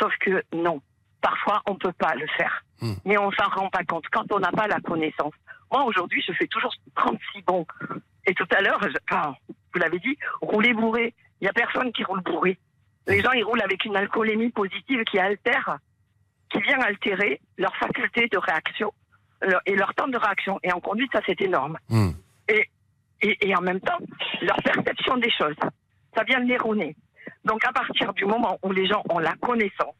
[0.00, 0.80] Sauf que non,
[1.28, 2.62] parfois, on peut pas le faire.
[2.80, 2.94] Hmm.
[3.04, 5.34] Mais on s'en rend pas compte quand on n'a pas la connaissance.
[5.72, 7.66] Moi, aujourd'hui, je fais toujours 36 bons.
[8.26, 8.78] Et tout à l'heure,
[9.10, 9.34] enfin,
[9.72, 11.14] vous l'avez dit, rouler bourré.
[11.40, 12.58] Il y a personne qui roule bourré.
[13.08, 15.78] Les gens, ils roulent avec une alcoolémie positive qui altère,
[16.50, 18.92] qui vient altérer leur faculté de réaction
[19.42, 20.60] leur- et leur temps de réaction.
[20.62, 21.76] Et en conduite, ça, c'est énorme.
[21.88, 22.10] Hmm.
[22.48, 22.70] Et,
[23.22, 23.98] et, et en même temps,
[24.42, 25.56] leur perception des choses.
[26.16, 26.94] Ça vient de.
[27.44, 29.94] Donc, à partir du moment où les gens ont la connaissance,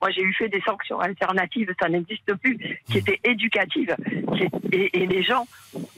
[0.00, 3.94] moi, j'ai eu fait des sanctions alternatives, ça n'existe plus, qui étaient éducatives.
[4.72, 5.46] et, et les gens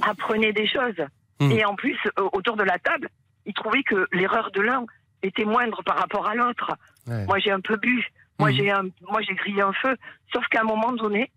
[0.02, 1.00] apprenaient des choses.
[1.40, 1.50] Hmm.
[1.52, 1.96] Et en plus,
[2.32, 3.08] autour de la table,
[3.46, 4.84] ils trouvaient que l'erreur de l'un
[5.22, 6.76] était moindre par rapport à l'autre.
[7.06, 7.24] Ouais.
[7.26, 8.04] Moi, j'ai un peu bu.
[8.38, 9.96] Moi, j'ai un- moi, j'ai grillé un feu.
[10.32, 11.30] Sauf qu'à un moment donné,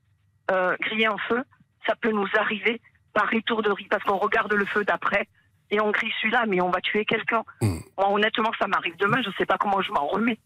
[0.51, 1.43] euh, griller un feu,
[1.87, 2.79] ça peut nous arriver
[3.13, 5.27] par étourderie, parce qu'on regarde le feu d'après
[5.71, 7.43] et on grille celui-là, mais on va tuer quelqu'un.
[7.97, 10.37] Moi, honnêtement, ça m'arrive demain, je sais pas comment je m'en remets.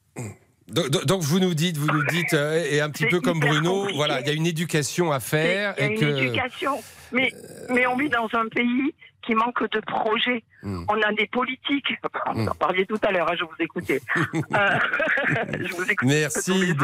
[0.68, 3.74] Donc- donc vous nous dites, vous nous dites, euh, et un petit peu comme Bruno,
[3.82, 3.98] compliqué.
[3.98, 6.06] voilà, il y a une éducation à faire Il y a et une que.
[6.06, 6.82] éducation.
[7.12, 7.32] Mais,
[7.70, 10.44] mais on vit dans un pays qui manque de projets.
[10.64, 10.84] Hmm.
[10.88, 11.88] On a des politiques.
[12.36, 14.00] Vous en parliez tout à l'heure, hein, je vous écoutais.
[14.36, 14.80] Euh,
[15.68, 16.76] je vous écoute tous Merci,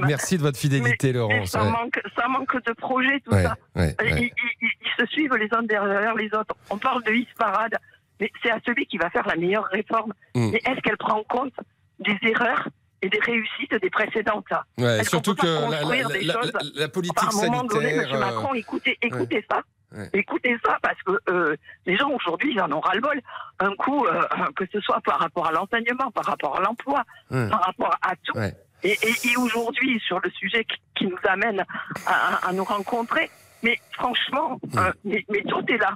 [0.00, 1.50] mais merci de votre fidélité, Mais Laurence.
[1.50, 1.70] ça, ouais.
[1.70, 3.56] manque, ça manque de projets, tout Ouais, ça.
[3.74, 4.04] ouais, Euh.
[4.10, 6.54] Ils, ils- ils- ils se suivent les uns derrière les autres.
[6.70, 7.74] On parle de hit parade,
[8.20, 10.12] mais c'est à celui qui va faire la meilleure réforme.
[10.34, 10.50] Mm.
[10.52, 11.54] Mais est-ce qu'elle prend en compte
[12.00, 12.68] des erreurs
[13.02, 14.46] et des réussites des précédentes
[14.78, 17.90] Ouais, surtout que la, la- la- la- politique Enfin, à un moment donné.
[17.94, 18.18] M.
[18.18, 19.60] Macron, euh, écoutez, écoutez ça.
[19.96, 20.10] Ouais.
[20.14, 23.20] Écoutez ça, parce que euh, les gens aujourd'hui, ils en ont ras-le-bol.
[23.60, 24.20] Un coup, euh,
[24.56, 28.38] que ce soit par rapport à l'enseignement, par rapport à l'emploi, par rapport à tout.
[28.82, 31.64] Et, et- et aujourd'hui, sur le sujet qui, qui nous amène
[32.06, 33.30] à, nous rencontrer,
[33.62, 35.94] mais franchement, euh, mais, mais tout est là.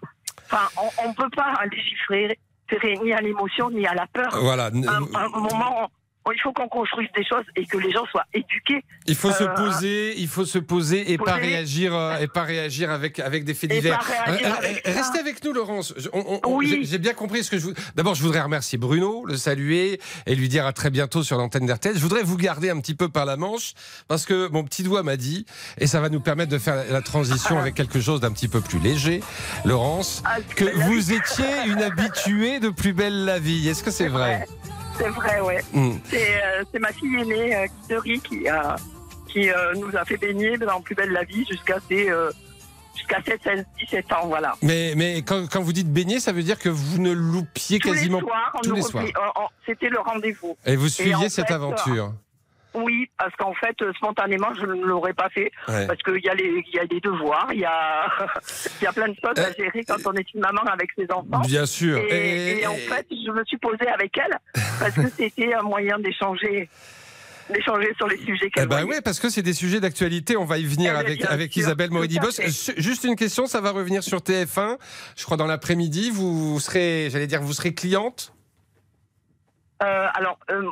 [0.51, 0.69] Enfin,
[1.05, 2.39] on ne peut pas légiférer
[3.03, 4.31] ni à l'émotion ni à la peur.
[4.41, 4.67] Voilà.
[4.67, 5.91] Un moment,
[6.33, 8.85] il faut qu'on construise des choses et que les gens soient éduqués.
[9.07, 12.43] Il faut se Euh, poser, il faut se poser et pas réagir euh, et pas
[12.45, 14.01] réagir avec avec des faits divers.
[14.29, 14.59] Euh, ça.
[14.93, 15.95] Restez avec nous, Laurence.
[16.63, 17.73] J'ai j'ai bien compris ce que je vous.
[17.97, 21.67] D'abord, je voudrais remercier Bruno, le saluer et lui dire à très bientôt sur l'antenne
[21.67, 21.95] d'RTL.
[21.97, 23.73] Je voudrais vous garder un petit peu par la manche
[24.09, 25.47] parce que mon petit doigt m'a dit
[25.79, 28.61] et ça va nous permettre de faire la transition avec quelque chose d'un petit peu
[28.61, 29.23] plus léger.
[29.65, 33.69] Laurence, Ah, que vous étiez une habituée de Plus belle la vie.
[33.69, 34.47] Est-ce que c'est vrai?
[35.01, 35.65] C'est vrai, ouais.
[35.73, 35.93] Mm.
[36.11, 38.77] C'est euh, c'est ma fille aînée, euh, Kiteri, qui, a,
[39.29, 42.31] qui euh, nous a fait baigner dans Plus belle la vie jusqu'à ses, euh,
[42.95, 44.55] jusqu'à 7, 16, 17 ans, voilà.
[44.63, 47.89] Mais, mais quand, quand vous dites baigner, ça veut dire que vous ne loupiez Tous
[47.91, 49.05] quasiment les soirs, tous les soirs.
[49.37, 50.57] on- on- C'était le rendez-vous.
[50.67, 52.30] Et vous suiviez cette fait, aventure euh,
[52.75, 55.51] Oui, parce qu'en fait, euh, spontanément, je ne l'aurais pas fait.
[55.69, 55.87] Ouais.
[55.89, 58.07] Parce qu'il y, a les- il y a des devoirs, il y a,
[58.81, 61.07] il y a plein de choses à gérer quand on est une maman avec ses
[61.11, 61.43] enfants.
[61.45, 61.47] Euh.
[61.49, 61.99] Bien sûr.
[61.99, 64.39] Et, Et- et en fait, je me suis posée avec elle
[64.79, 66.69] parce que c'était un moyen d'échanger
[67.53, 68.99] d'échanger sur les sujets Eh qu'elle ben voyait.
[68.99, 70.37] oui, parce que c'est des sujets d'actualité.
[70.37, 71.91] On va y venir Eh ben, avec, avec sûr, Isabelle.
[72.53, 74.77] Su- Juste une question, ça va revenir sur TF1.
[75.17, 78.33] Je crois dans l'après-midi, vous serez, j'allais dire, vous serez cliente.
[79.83, 80.63] Euh, alors euh,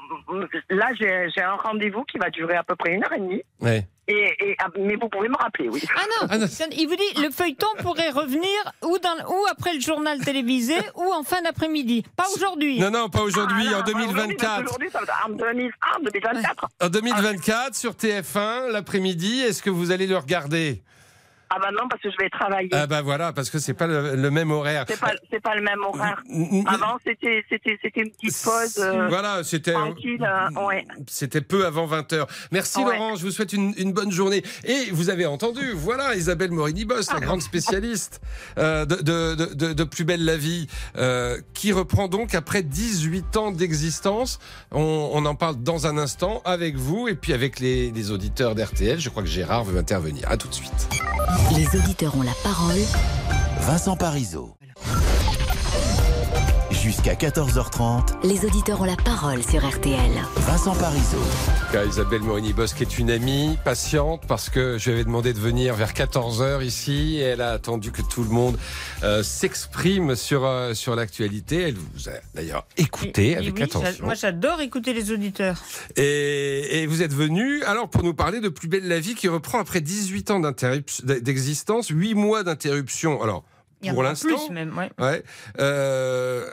[0.71, 3.43] là, j'ai j'ai un rendez-vous qui va durer à peu près une heure et demie.
[3.61, 3.87] Ouais.
[4.11, 5.83] Et, et- ah, mais vous pouvez me rappeler, oui.
[5.95, 8.49] Ah non, il vous dit le feuilleton pourrait revenir
[8.83, 12.05] ou, dans, ou après le journal télévisé ou en fin d'après-midi.
[12.17, 12.81] Pas aujourd'hui.
[12.81, 14.65] Non, non, pas aujourd'hui, Ah, en non, pas aujourd'hui, 2024.
[14.65, 14.89] Aujourd'hui,
[15.27, 16.69] en 2000 ah, 2024.
[16.81, 20.83] En 2024, sur TF1, l'après-midi, est-ce que vous allez le regarder?
[21.51, 22.69] Ah bah non, parce que je vais travailler.
[22.73, 24.85] Ah bah voilà, parce que c'est pas le, le même horaire.
[24.89, 26.23] C'est pas, c'est pas le même horaire.
[26.67, 28.79] Avant, c'était, c'était, c'était une petite pause.
[28.79, 30.87] euh, Voilà, c'était Tranquille, euh, ouais.
[31.07, 32.27] c'était peu avant 20h.
[32.53, 32.97] Merci Ouais.
[32.97, 34.43] Laurent, je vous souhaite une, une bonne journée.
[34.65, 38.21] Et vous avez entendu, voilà Isabelle Morini-Boss, la grande spécialiste
[38.59, 43.37] euh, de, de, de- de- Plus belle la vie, euh, qui reprend donc après 18
[43.39, 44.39] ans d'existence.
[44.71, 48.55] On, on en parle dans un instant avec vous et puis avec les, les auditeurs
[48.55, 49.01] d'RTL.
[49.01, 50.31] Je crois que Gérard veut intervenir.
[50.31, 50.89] À tout de suite.
[51.57, 52.79] Les auditeurs ont la parole.
[53.61, 54.55] Vincent Parisot.
[56.89, 60.11] Jusqu'à 14h30, Les auditeurs ont la parole sur RTL.
[60.37, 61.19] Vincent Parisot.
[61.71, 65.39] cas, Isabelle Morini-Boss, qui est une amie patiente, parce que je lui avais demandé de
[65.39, 68.57] venir vers 14h ici, et elle a attendu que tout le monde
[69.03, 71.61] euh, s'exprime sur, euh, sur l'actualité.
[71.61, 74.07] Elle vous a d'ailleurs écouté Et avec oui, attention.
[74.07, 75.63] moi j'adore écouter les auditeurs.
[75.97, 79.29] Et, et vous êtes venu alors pour nous parler de Plus belle la vie qui
[79.29, 83.23] reprend après 18 ans d'existence, 8 mois d'interruption.
[83.23, 83.45] Alors,
[83.91, 84.91] pour l'instant, ouais.
[84.99, 85.23] Ouais.
[85.61, 86.51] Euh,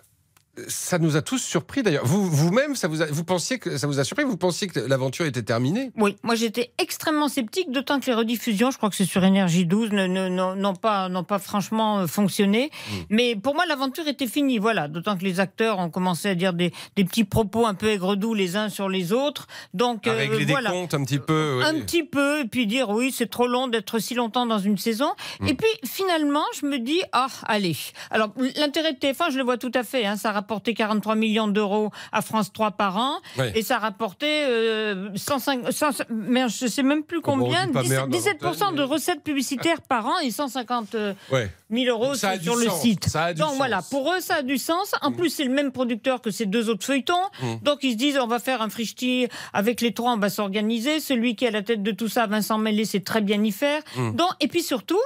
[0.67, 2.05] ça nous a tous surpris d'ailleurs.
[2.05, 4.23] Vous, vous-même, ça vous, a- vous pensiez que ça vous a surpris?
[4.25, 5.91] Vous pensiez que l'aventure était terminée?
[5.97, 9.65] Oui, moi j'étais extrêmement sceptique, d'autant que les rediffusions, je crois que c'est sur Énergie
[9.65, 12.71] 12, ne- ne- ne- n'ont pas, n'ont pas franchement euh, fonctionné.
[12.89, 12.95] Hmm.
[13.09, 14.87] Mais pour moi, l'aventure était finie, voilà.
[14.87, 18.33] D'autant que les acteurs ont commencé à dire des, des petits propos un peu aigre-doux
[18.33, 19.47] les uns sur les autres.
[19.73, 20.69] Donc À euh, régler voilà.
[20.71, 21.57] des comptes un petit peu.
[21.59, 21.63] oui.
[21.65, 24.77] Un petit peu, et puis dire oui, c'est trop long d'être si longtemps dans une
[24.77, 25.11] saison.
[25.39, 25.47] Hmm.
[25.47, 27.75] Et puis finalement, je me dis, ah, allez.
[28.11, 30.05] Alors, l'intérêt de TF1, je le vois tout à fait.
[30.05, 33.15] Hein, ça rapportait 43 millions d'euros à France 3 par an.
[33.37, 33.51] Ouais.
[33.55, 37.81] Et ça rapportait euh, 105, 100 merde, je sais même plus on combien, dit pas
[37.81, 41.49] 17, merde, 17% de recettes publicitaires par an et 150 euh, Ouais.
[41.71, 43.05] 1000 euros sur le site.
[43.09, 43.57] ça a du Donc sens.
[43.57, 44.91] voilà, pour eux, ça a du sens.
[45.01, 47.13] En plus, c'est le même producteur que ces deux autres feuilletons.
[47.41, 47.55] Mm.
[47.63, 50.99] Donc ils se disent, on va faire un frichti avec les trois, on va s'organiser.
[50.99, 53.51] Celui qui est à la tête de tout ça, Vincent Mellet, sait très bien y
[53.51, 53.81] faire.
[54.13, 54.99] Donc, et puis surtout,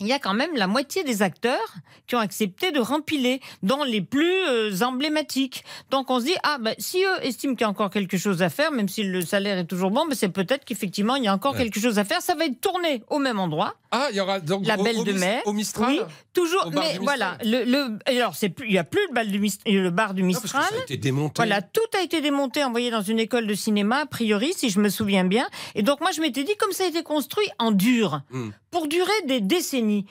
[0.00, 1.74] il y a quand même la moitié des acteurs
[2.06, 5.64] qui ont accepté de rempiler, dont les plus euh, emblématiques.
[5.90, 8.42] Donc on se dit, ah ben si eux estiment qu'il y a encore quelque chose
[8.42, 11.28] à faire, même si le salaire est toujours bon, ben, c'est peut-être qu'effectivement il y
[11.28, 11.58] a encore Ouais.
[11.64, 12.20] quelque chose à faire.
[12.22, 13.74] Ça va être tourné au même endroit.
[13.92, 15.42] Ah, il y aura donc La au- Belle au de Mer.
[15.46, 16.00] Au Mistral Oui,
[16.32, 16.70] toujours.
[16.70, 19.62] Bar mais voilà, le, le- alors c'est il y a plus le, bal du Mist-
[19.66, 20.62] le bar du Non, Mistral.
[20.62, 21.34] ça a été démonté.
[21.36, 24.78] Voilà, tout a été démonté, envoyé dans une école de cinéma, a priori, si je
[24.78, 25.48] me souviens bien.
[25.74, 28.50] Et donc, moi, je m'étais dit, comme ça a été construit en dur, Hmm.
[28.70, 30.06] pour durer des décennies,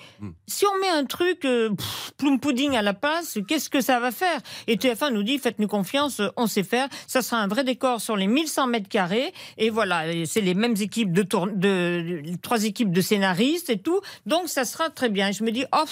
[0.46, 4.02] si on met un truc euh, pff, plum pudding à la passe, qu'est-ce que ça
[4.02, 4.40] va faire?
[4.68, 6.90] Et TF1 nous dit, faites-nous confiance, on sait faire.
[7.08, 9.34] Ça sera un vrai décor sur les 1100 mètres carrés.
[9.58, 13.69] Et voilà, c'est les mêmes équipes de, tour- de, de- trois équipes de scénaristes.
[13.70, 14.02] Et tout.
[14.26, 15.32] Donc ça sera très bien.
[15.32, 15.84] Je me dis, oh,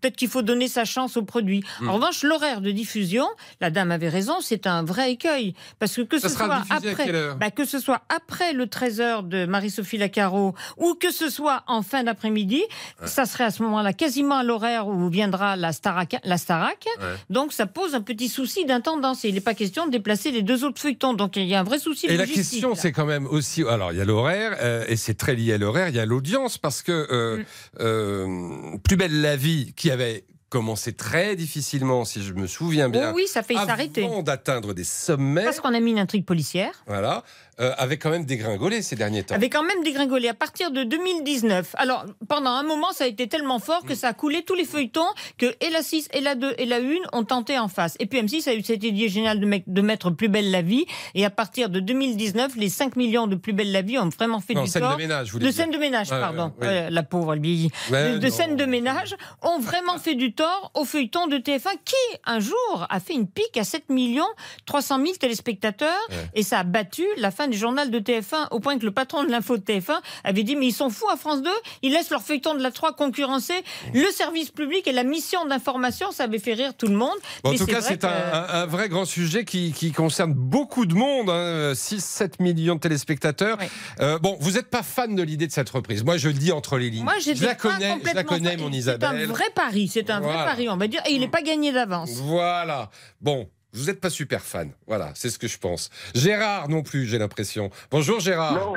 [0.00, 1.62] peut-être qu'il faut donner sa chance au produit.
[1.80, 1.88] Mm.
[1.88, 3.26] En revanche, l'horaire de diffusion,
[3.60, 5.54] la dame avait raison, c'est un vrai écueil.
[5.78, 9.46] Parce que que Ça ce soit après, bah, que ce soit après le 13h de
[9.46, 12.62] Marie-Sophie Lacaro ou que ce soit en fin d'après-midi,
[13.04, 16.16] ça serait à ce moment-là quasiment à l'horaire où viendra la Starac.
[16.24, 16.86] La Starac.
[16.98, 17.04] Ouais.
[17.30, 19.24] Donc ça pose un petit souci d'intendance.
[19.24, 21.14] Et il n'est pas question de déplacer les deux autres feuilletons.
[21.14, 23.62] Donc il y a un vrai souci Et la question, c'est quand même aussi.
[23.64, 26.06] Alors, il y a l'horaire, euh, et c'est très lié à l'horaire, il y a
[26.06, 27.42] l'audience, parce que euh,
[27.80, 33.10] euh, Plus belle la vie, qui avait commencé très difficilement, si je me souviens bien.
[33.10, 34.08] Oh oui, ça a failli avant s'arrêter.
[34.22, 35.44] d'atteindre des sommets.
[35.44, 36.72] Parce qu'on a mis une intrigue policière.
[36.86, 37.24] Voilà.
[37.60, 39.34] Euh, avait quand même dégringolé ces derniers temps.
[39.34, 41.74] Avait quand même dégringolé à partir de 2019.
[41.78, 43.88] Alors, pendant un moment, ça a été tellement fort Mm.
[43.88, 45.06] que ça a coulé tous les feuilletons
[45.38, 47.96] que et la 6, et la 2, et la 1 ont tenté en face.
[48.00, 50.62] Et puis M6 a eu cette idée géniale de, me- de mettre Plus belle la
[50.62, 50.86] vie.
[51.14, 54.40] Et à partir de 2019, les 5 millions de Plus belle la vie ont vraiment
[54.40, 54.96] fait Non, du scène de tort.
[54.98, 56.52] ménage, vous De scène de ménage, pardon.
[56.62, 57.70] Euh, la pauvre, elle vieillit.
[57.90, 61.70] Ouais, de de scène de ménage ont vraiment fait du tort au feuilleton de TF1
[61.84, 64.26] qui, un jour, a fait une pique à 7 millions
[64.66, 65.94] 300 000 téléspectateurs.
[66.10, 66.16] Ouais.
[66.34, 69.24] Et ça a battu la fin du journal de TF1 au point que le patron
[69.24, 71.50] de l'info de TF1 avait dit mais ils sont fous à France 2,
[71.82, 73.54] ils laissent leur feuilleton de la 3 concurrencer
[73.94, 77.16] le service public et la mission d'information, ça avait fait rire tout le monde.
[77.42, 79.72] Bon, en Mais tout c'est cas, c'est un, que- un- un vrai grand sujet qui,
[79.72, 83.58] qui concerne beaucoup de monde, hein, 6-7 millions de téléspectateurs.
[84.00, 86.04] Euh, bon, vous n'êtes pas fan de l'idée de cette reprise.
[86.04, 87.04] Moi, je le dis entre les lignes.
[87.04, 89.22] Moi, je la connais, je la connais, mon C'est Isabelle.
[89.22, 91.72] un vrai pari, c'est un vrai pari, on va dire, et il n'est pas gagné
[91.72, 92.10] d'avance.
[92.22, 92.90] Voilà.
[93.20, 94.72] Bon, vous n'êtes pas super fan.
[94.86, 95.90] Voilà, c'est ce que je pense.
[96.14, 97.70] Gérard non plus, j'ai l'impression.
[97.90, 98.54] Bonjour Gérard.
[98.54, 98.74] Non.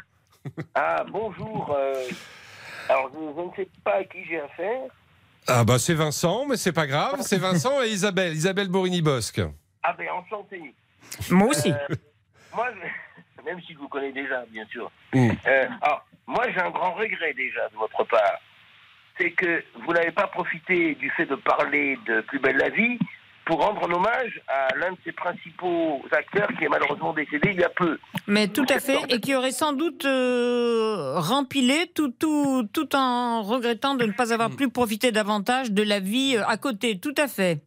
[0.75, 1.75] Ah, bonjour.
[1.77, 1.93] euh,
[2.87, 4.81] alors, je, je ne sais pas à qui j'ai affaire.
[5.47, 7.21] Ah bah c'est Vincent, mais c'est pas grave.
[7.21, 9.41] C'est Vincent et Isabelle, Isabelle Borini-Bosque.
[9.83, 10.75] Ah, ben, enchanté.
[11.29, 11.71] Moi aussi.
[11.71, 11.95] Euh,
[12.53, 12.67] moi,
[13.45, 14.91] même si je vous connais déjà, bien sûr.
[15.13, 15.29] Mm.
[15.47, 18.39] Euh, alors, moi, j'ai un grand regret déjà de votre part.
[19.17, 22.99] C'est que vous n'avez pas profité du fait de parler de Plus belle la vie
[23.49, 27.59] pour rendre un hommage à l'un de ses principaux acteurs qui est malheureusement décédé il
[27.59, 27.97] y a peu.
[28.27, 33.41] Mais tout à fait, et qui aurait sans doute euh, rempilé tout, tout, tout en
[33.41, 36.99] regrettant de ne pas avoir pu profiter davantage de la vie euh, à côté.
[36.99, 37.57] Tout à fait.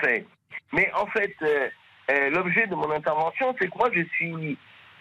[0.00, 0.26] fait.
[0.72, 1.68] Mais en fait, euh,
[2.12, 4.56] euh, l'objet de mon intervention, c'est que moi, je suis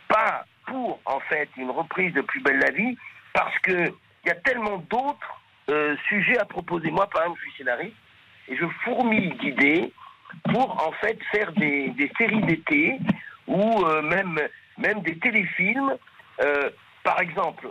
[0.07, 2.97] pas pour, en fait, une reprise de Plus belle la vie,
[3.31, 3.93] parce que
[4.25, 5.41] il y a tellement d'autres
[6.09, 6.89] sujets à proposer.
[6.89, 7.95] Moi, par exemple, je suis scénariste,
[8.49, 9.91] et je fourmille d'idées
[10.51, 12.97] pour, en fait, faire des, des séries d'été,
[13.47, 14.39] ou euh, même,
[14.77, 15.93] même des téléfilms.
[16.41, 16.69] Euh,
[17.03, 17.67] par exemple,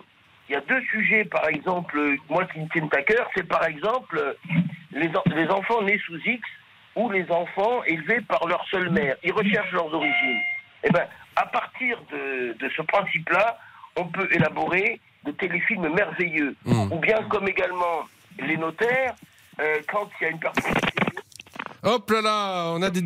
[0.49, 3.65] il y a deux sujets, par exemple, moi qui me tiennent à cœur, c'est par
[3.65, 4.33] exemple euh,
[4.93, 6.41] les, en- les enfants nés sous X
[6.95, 9.17] ou les enfants élevés par leur seule mère.
[9.25, 10.41] Ils recherchent leurs origines.
[10.85, 13.59] Eh ben, à partir de, de ce principe-là,
[13.97, 16.55] on peut élaborer de téléfilms merveilleux.
[16.93, 18.03] Ou bien comme également
[18.39, 19.15] les notaires,
[19.61, 20.73] euh, quand il y a une personne
[21.85, 23.01] Hop là là, on a des.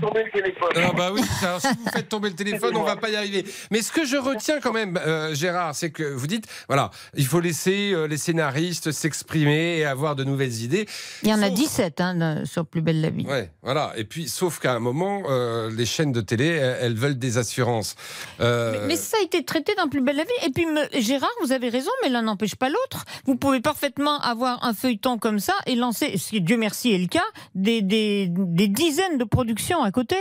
[0.00, 0.70] tomber le téléphone.
[0.76, 3.44] Ah bah oui, alors si vous faites tomber le téléphone, on va pas y arriver.
[3.70, 7.26] Mais ce que je retiens quand même, euh, Gérard, c'est que vous dites, voilà, il
[7.26, 10.86] faut laisser euh, les scénaristes s'exprimer et avoir de nouvelles idées.
[11.22, 13.26] Il y en a 17 hein, sur Plus belle la vie.
[13.26, 13.92] Ouais, voilà.
[13.96, 17.36] Et puis, sauf qu'à un moment, euh, les chaînes de télé, elles, elles veulent des
[17.36, 17.94] assurances.
[18.40, 20.46] Euh, Mais ça a été traité dans Plus belle la vie.
[20.46, 23.04] Et puis, me- Gérard, vous avez raison, mais l'un n'empêche pas l'autre.
[23.26, 26.98] Vous pouvez parfaitement avoir un feuilleton comme ça et lancer, ce qui, Dieu merci, est
[26.98, 27.20] le cas,
[27.54, 30.16] des, des, des dizaines de productions à côté.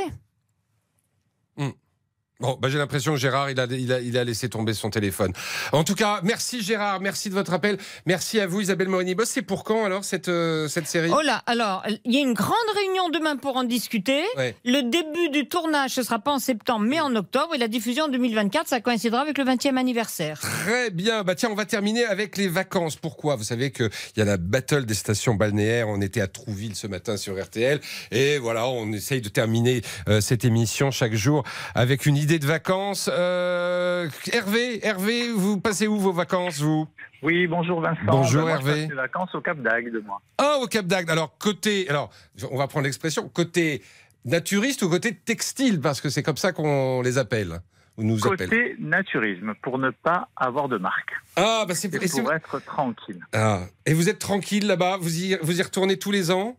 [2.44, 4.90] Bon, bah, j'ai l'impression que Gérard, il a, il, a, il a laissé tomber son
[4.90, 5.32] téléphone.
[5.72, 7.78] En tout cas, merci Gérard, merci de votre appel.
[8.06, 9.30] Merci à vous, Isabelle Morini-Boss.
[9.30, 11.10] C'est pour quand alors cette, euh, cette série?
[11.10, 14.24] Oh là, alors, il y a une grande réunion demain pour en discuter.
[14.36, 14.57] Ouais.
[14.65, 17.56] Le début du tournage, ce sera pas en septembre, mais en octobre.
[17.56, 20.41] Et la diffusion en 2024, ça coïncidera avec le 20e anniversaire.
[20.41, 21.24] Très bien.
[21.24, 22.98] Bah tiens, on va terminer avec les vacances.
[22.98, 23.38] Pourquoi?
[23.38, 25.88] Vous savez qu'il y a la battle des stations balnéaires.
[25.88, 27.80] On était à Trouville ce matin sur RTL.
[28.11, 32.45] Et voilà, on essaye de terminer euh, cette émission chaque jour avec une idée de
[32.45, 33.10] vacances.
[33.11, 36.88] Euh, Hervé, Hervé, vous passez où vos vacances, vous?
[37.22, 37.99] Oui, bonjour Vincent.
[38.05, 38.88] Bonjour, Ben, moi, je Hervé.
[38.88, 40.22] passe vacances au Cap d'Agde, moi.
[40.38, 41.10] Ah, au Cap d'Agde.
[41.10, 41.88] Alors, côté.
[41.89, 42.10] Alors,
[42.51, 43.30] on va prendre l'expression.
[43.30, 43.81] Côté
[44.26, 47.60] naturiste ou côté textile Parce que c'est comme ça qu'on les appelle.
[47.97, 48.49] Ou nous appelle.
[48.49, 51.11] Côté naturisme, pour ne pas avoir de marque.
[51.35, 53.19] Ah, bah c'est- pour être tranquille.
[53.34, 53.61] Ah.
[53.85, 54.97] Et vous êtes tranquille là-bas?
[54.99, 56.57] Vous y, vous y retournez tous les ans?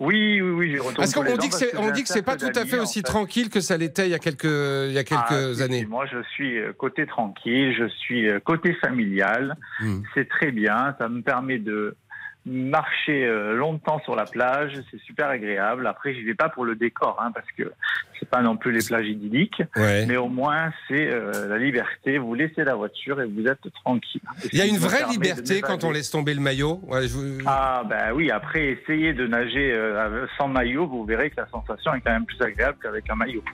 [0.00, 2.36] Oui, oui, oui, j'y retourne Parce qu'on dit que c'est, on dit que c'est pas
[2.36, 3.04] tout à fait aussi fait.
[3.04, 5.84] tranquille que ça l'était il y a quelques, il y a quelques Ah, années.
[5.84, 9.56] Moi, je suis euh, côté tranquille, je suis euh, côté familial.
[9.80, 10.00] Hmm.
[10.14, 10.96] C'est très bien.
[10.98, 11.96] Ça me permet de
[12.46, 15.86] marcher euh, longtemps sur la plage, c'est super agréable.
[15.86, 17.72] Après, j'y vais pas pour le décor, hein, parce que
[18.18, 20.06] c'est pas non plus les plages idylliques, Ouais.
[20.06, 22.18] mais au moins c'est euh, la liberté.
[22.18, 24.20] Vous laissez la voiture et vous êtes tranquille.
[24.44, 26.80] Et Il y a une vraie liberté quand on laisse tomber le maillot.
[26.86, 31.36] Ouais, je Ah ben oui, après essayez de nager euh, sans maillot, vous verrez que
[31.40, 33.44] la sensation est quand même plus agréable qu'avec un maillot.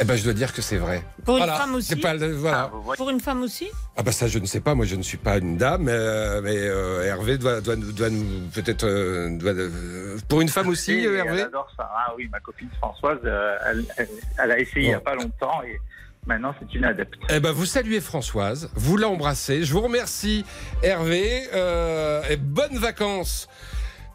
[0.00, 1.02] Eh ben, je dois dire que c'est vrai.
[1.24, 2.70] Pour une femme aussi C'est pas le- voilà.
[2.96, 5.16] Pour une femme aussi Ah bah ça je ne sais pas, moi je ne suis
[5.18, 10.16] pas une dame, euh, mais euh, Hervé doit, doit, doit nous peut-être euh, doit, euh,
[10.28, 11.40] pour une femme aussi Et euh, Hervé.
[11.40, 11.90] Elle adore ça.
[11.92, 14.08] Ah oui, ma copine Françoise, euh, elle, elle-
[14.38, 15.78] elle a essayé il n'y a pas longtemps et
[16.26, 17.14] maintenant c'est une adepte.
[17.28, 19.64] Eh ben vous saluez Françoise, vous l'embrassez.
[19.64, 20.44] Je vous remercie
[20.82, 23.48] Hervé euh, et bonnes vacances.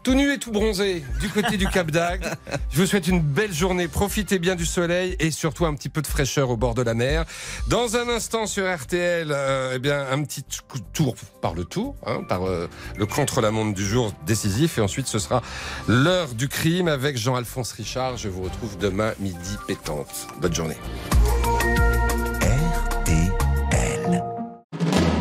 [0.04, 2.26] Tout nu et tout bronzé du côté du Cap d'Agde.
[2.70, 3.88] Je vous souhaite une belle journée.
[3.88, 6.92] Profitez bien du soleil et surtout un petit peu de fraîcheur au bord de la
[6.92, 7.24] mer.
[7.68, 10.44] Dans un instant sur RTL, euh, eh bien un petit
[10.92, 12.68] tour par le tour, hein, par euh,
[12.98, 14.76] le contre-la-montre du jour décisif.
[14.76, 15.40] Et ensuite, ce sera
[15.88, 18.18] l'heure du crime avec Jean-Alphonse Richard.
[18.18, 20.28] Je vous retrouve demain midi pétante.
[20.38, 20.76] Bonne journée.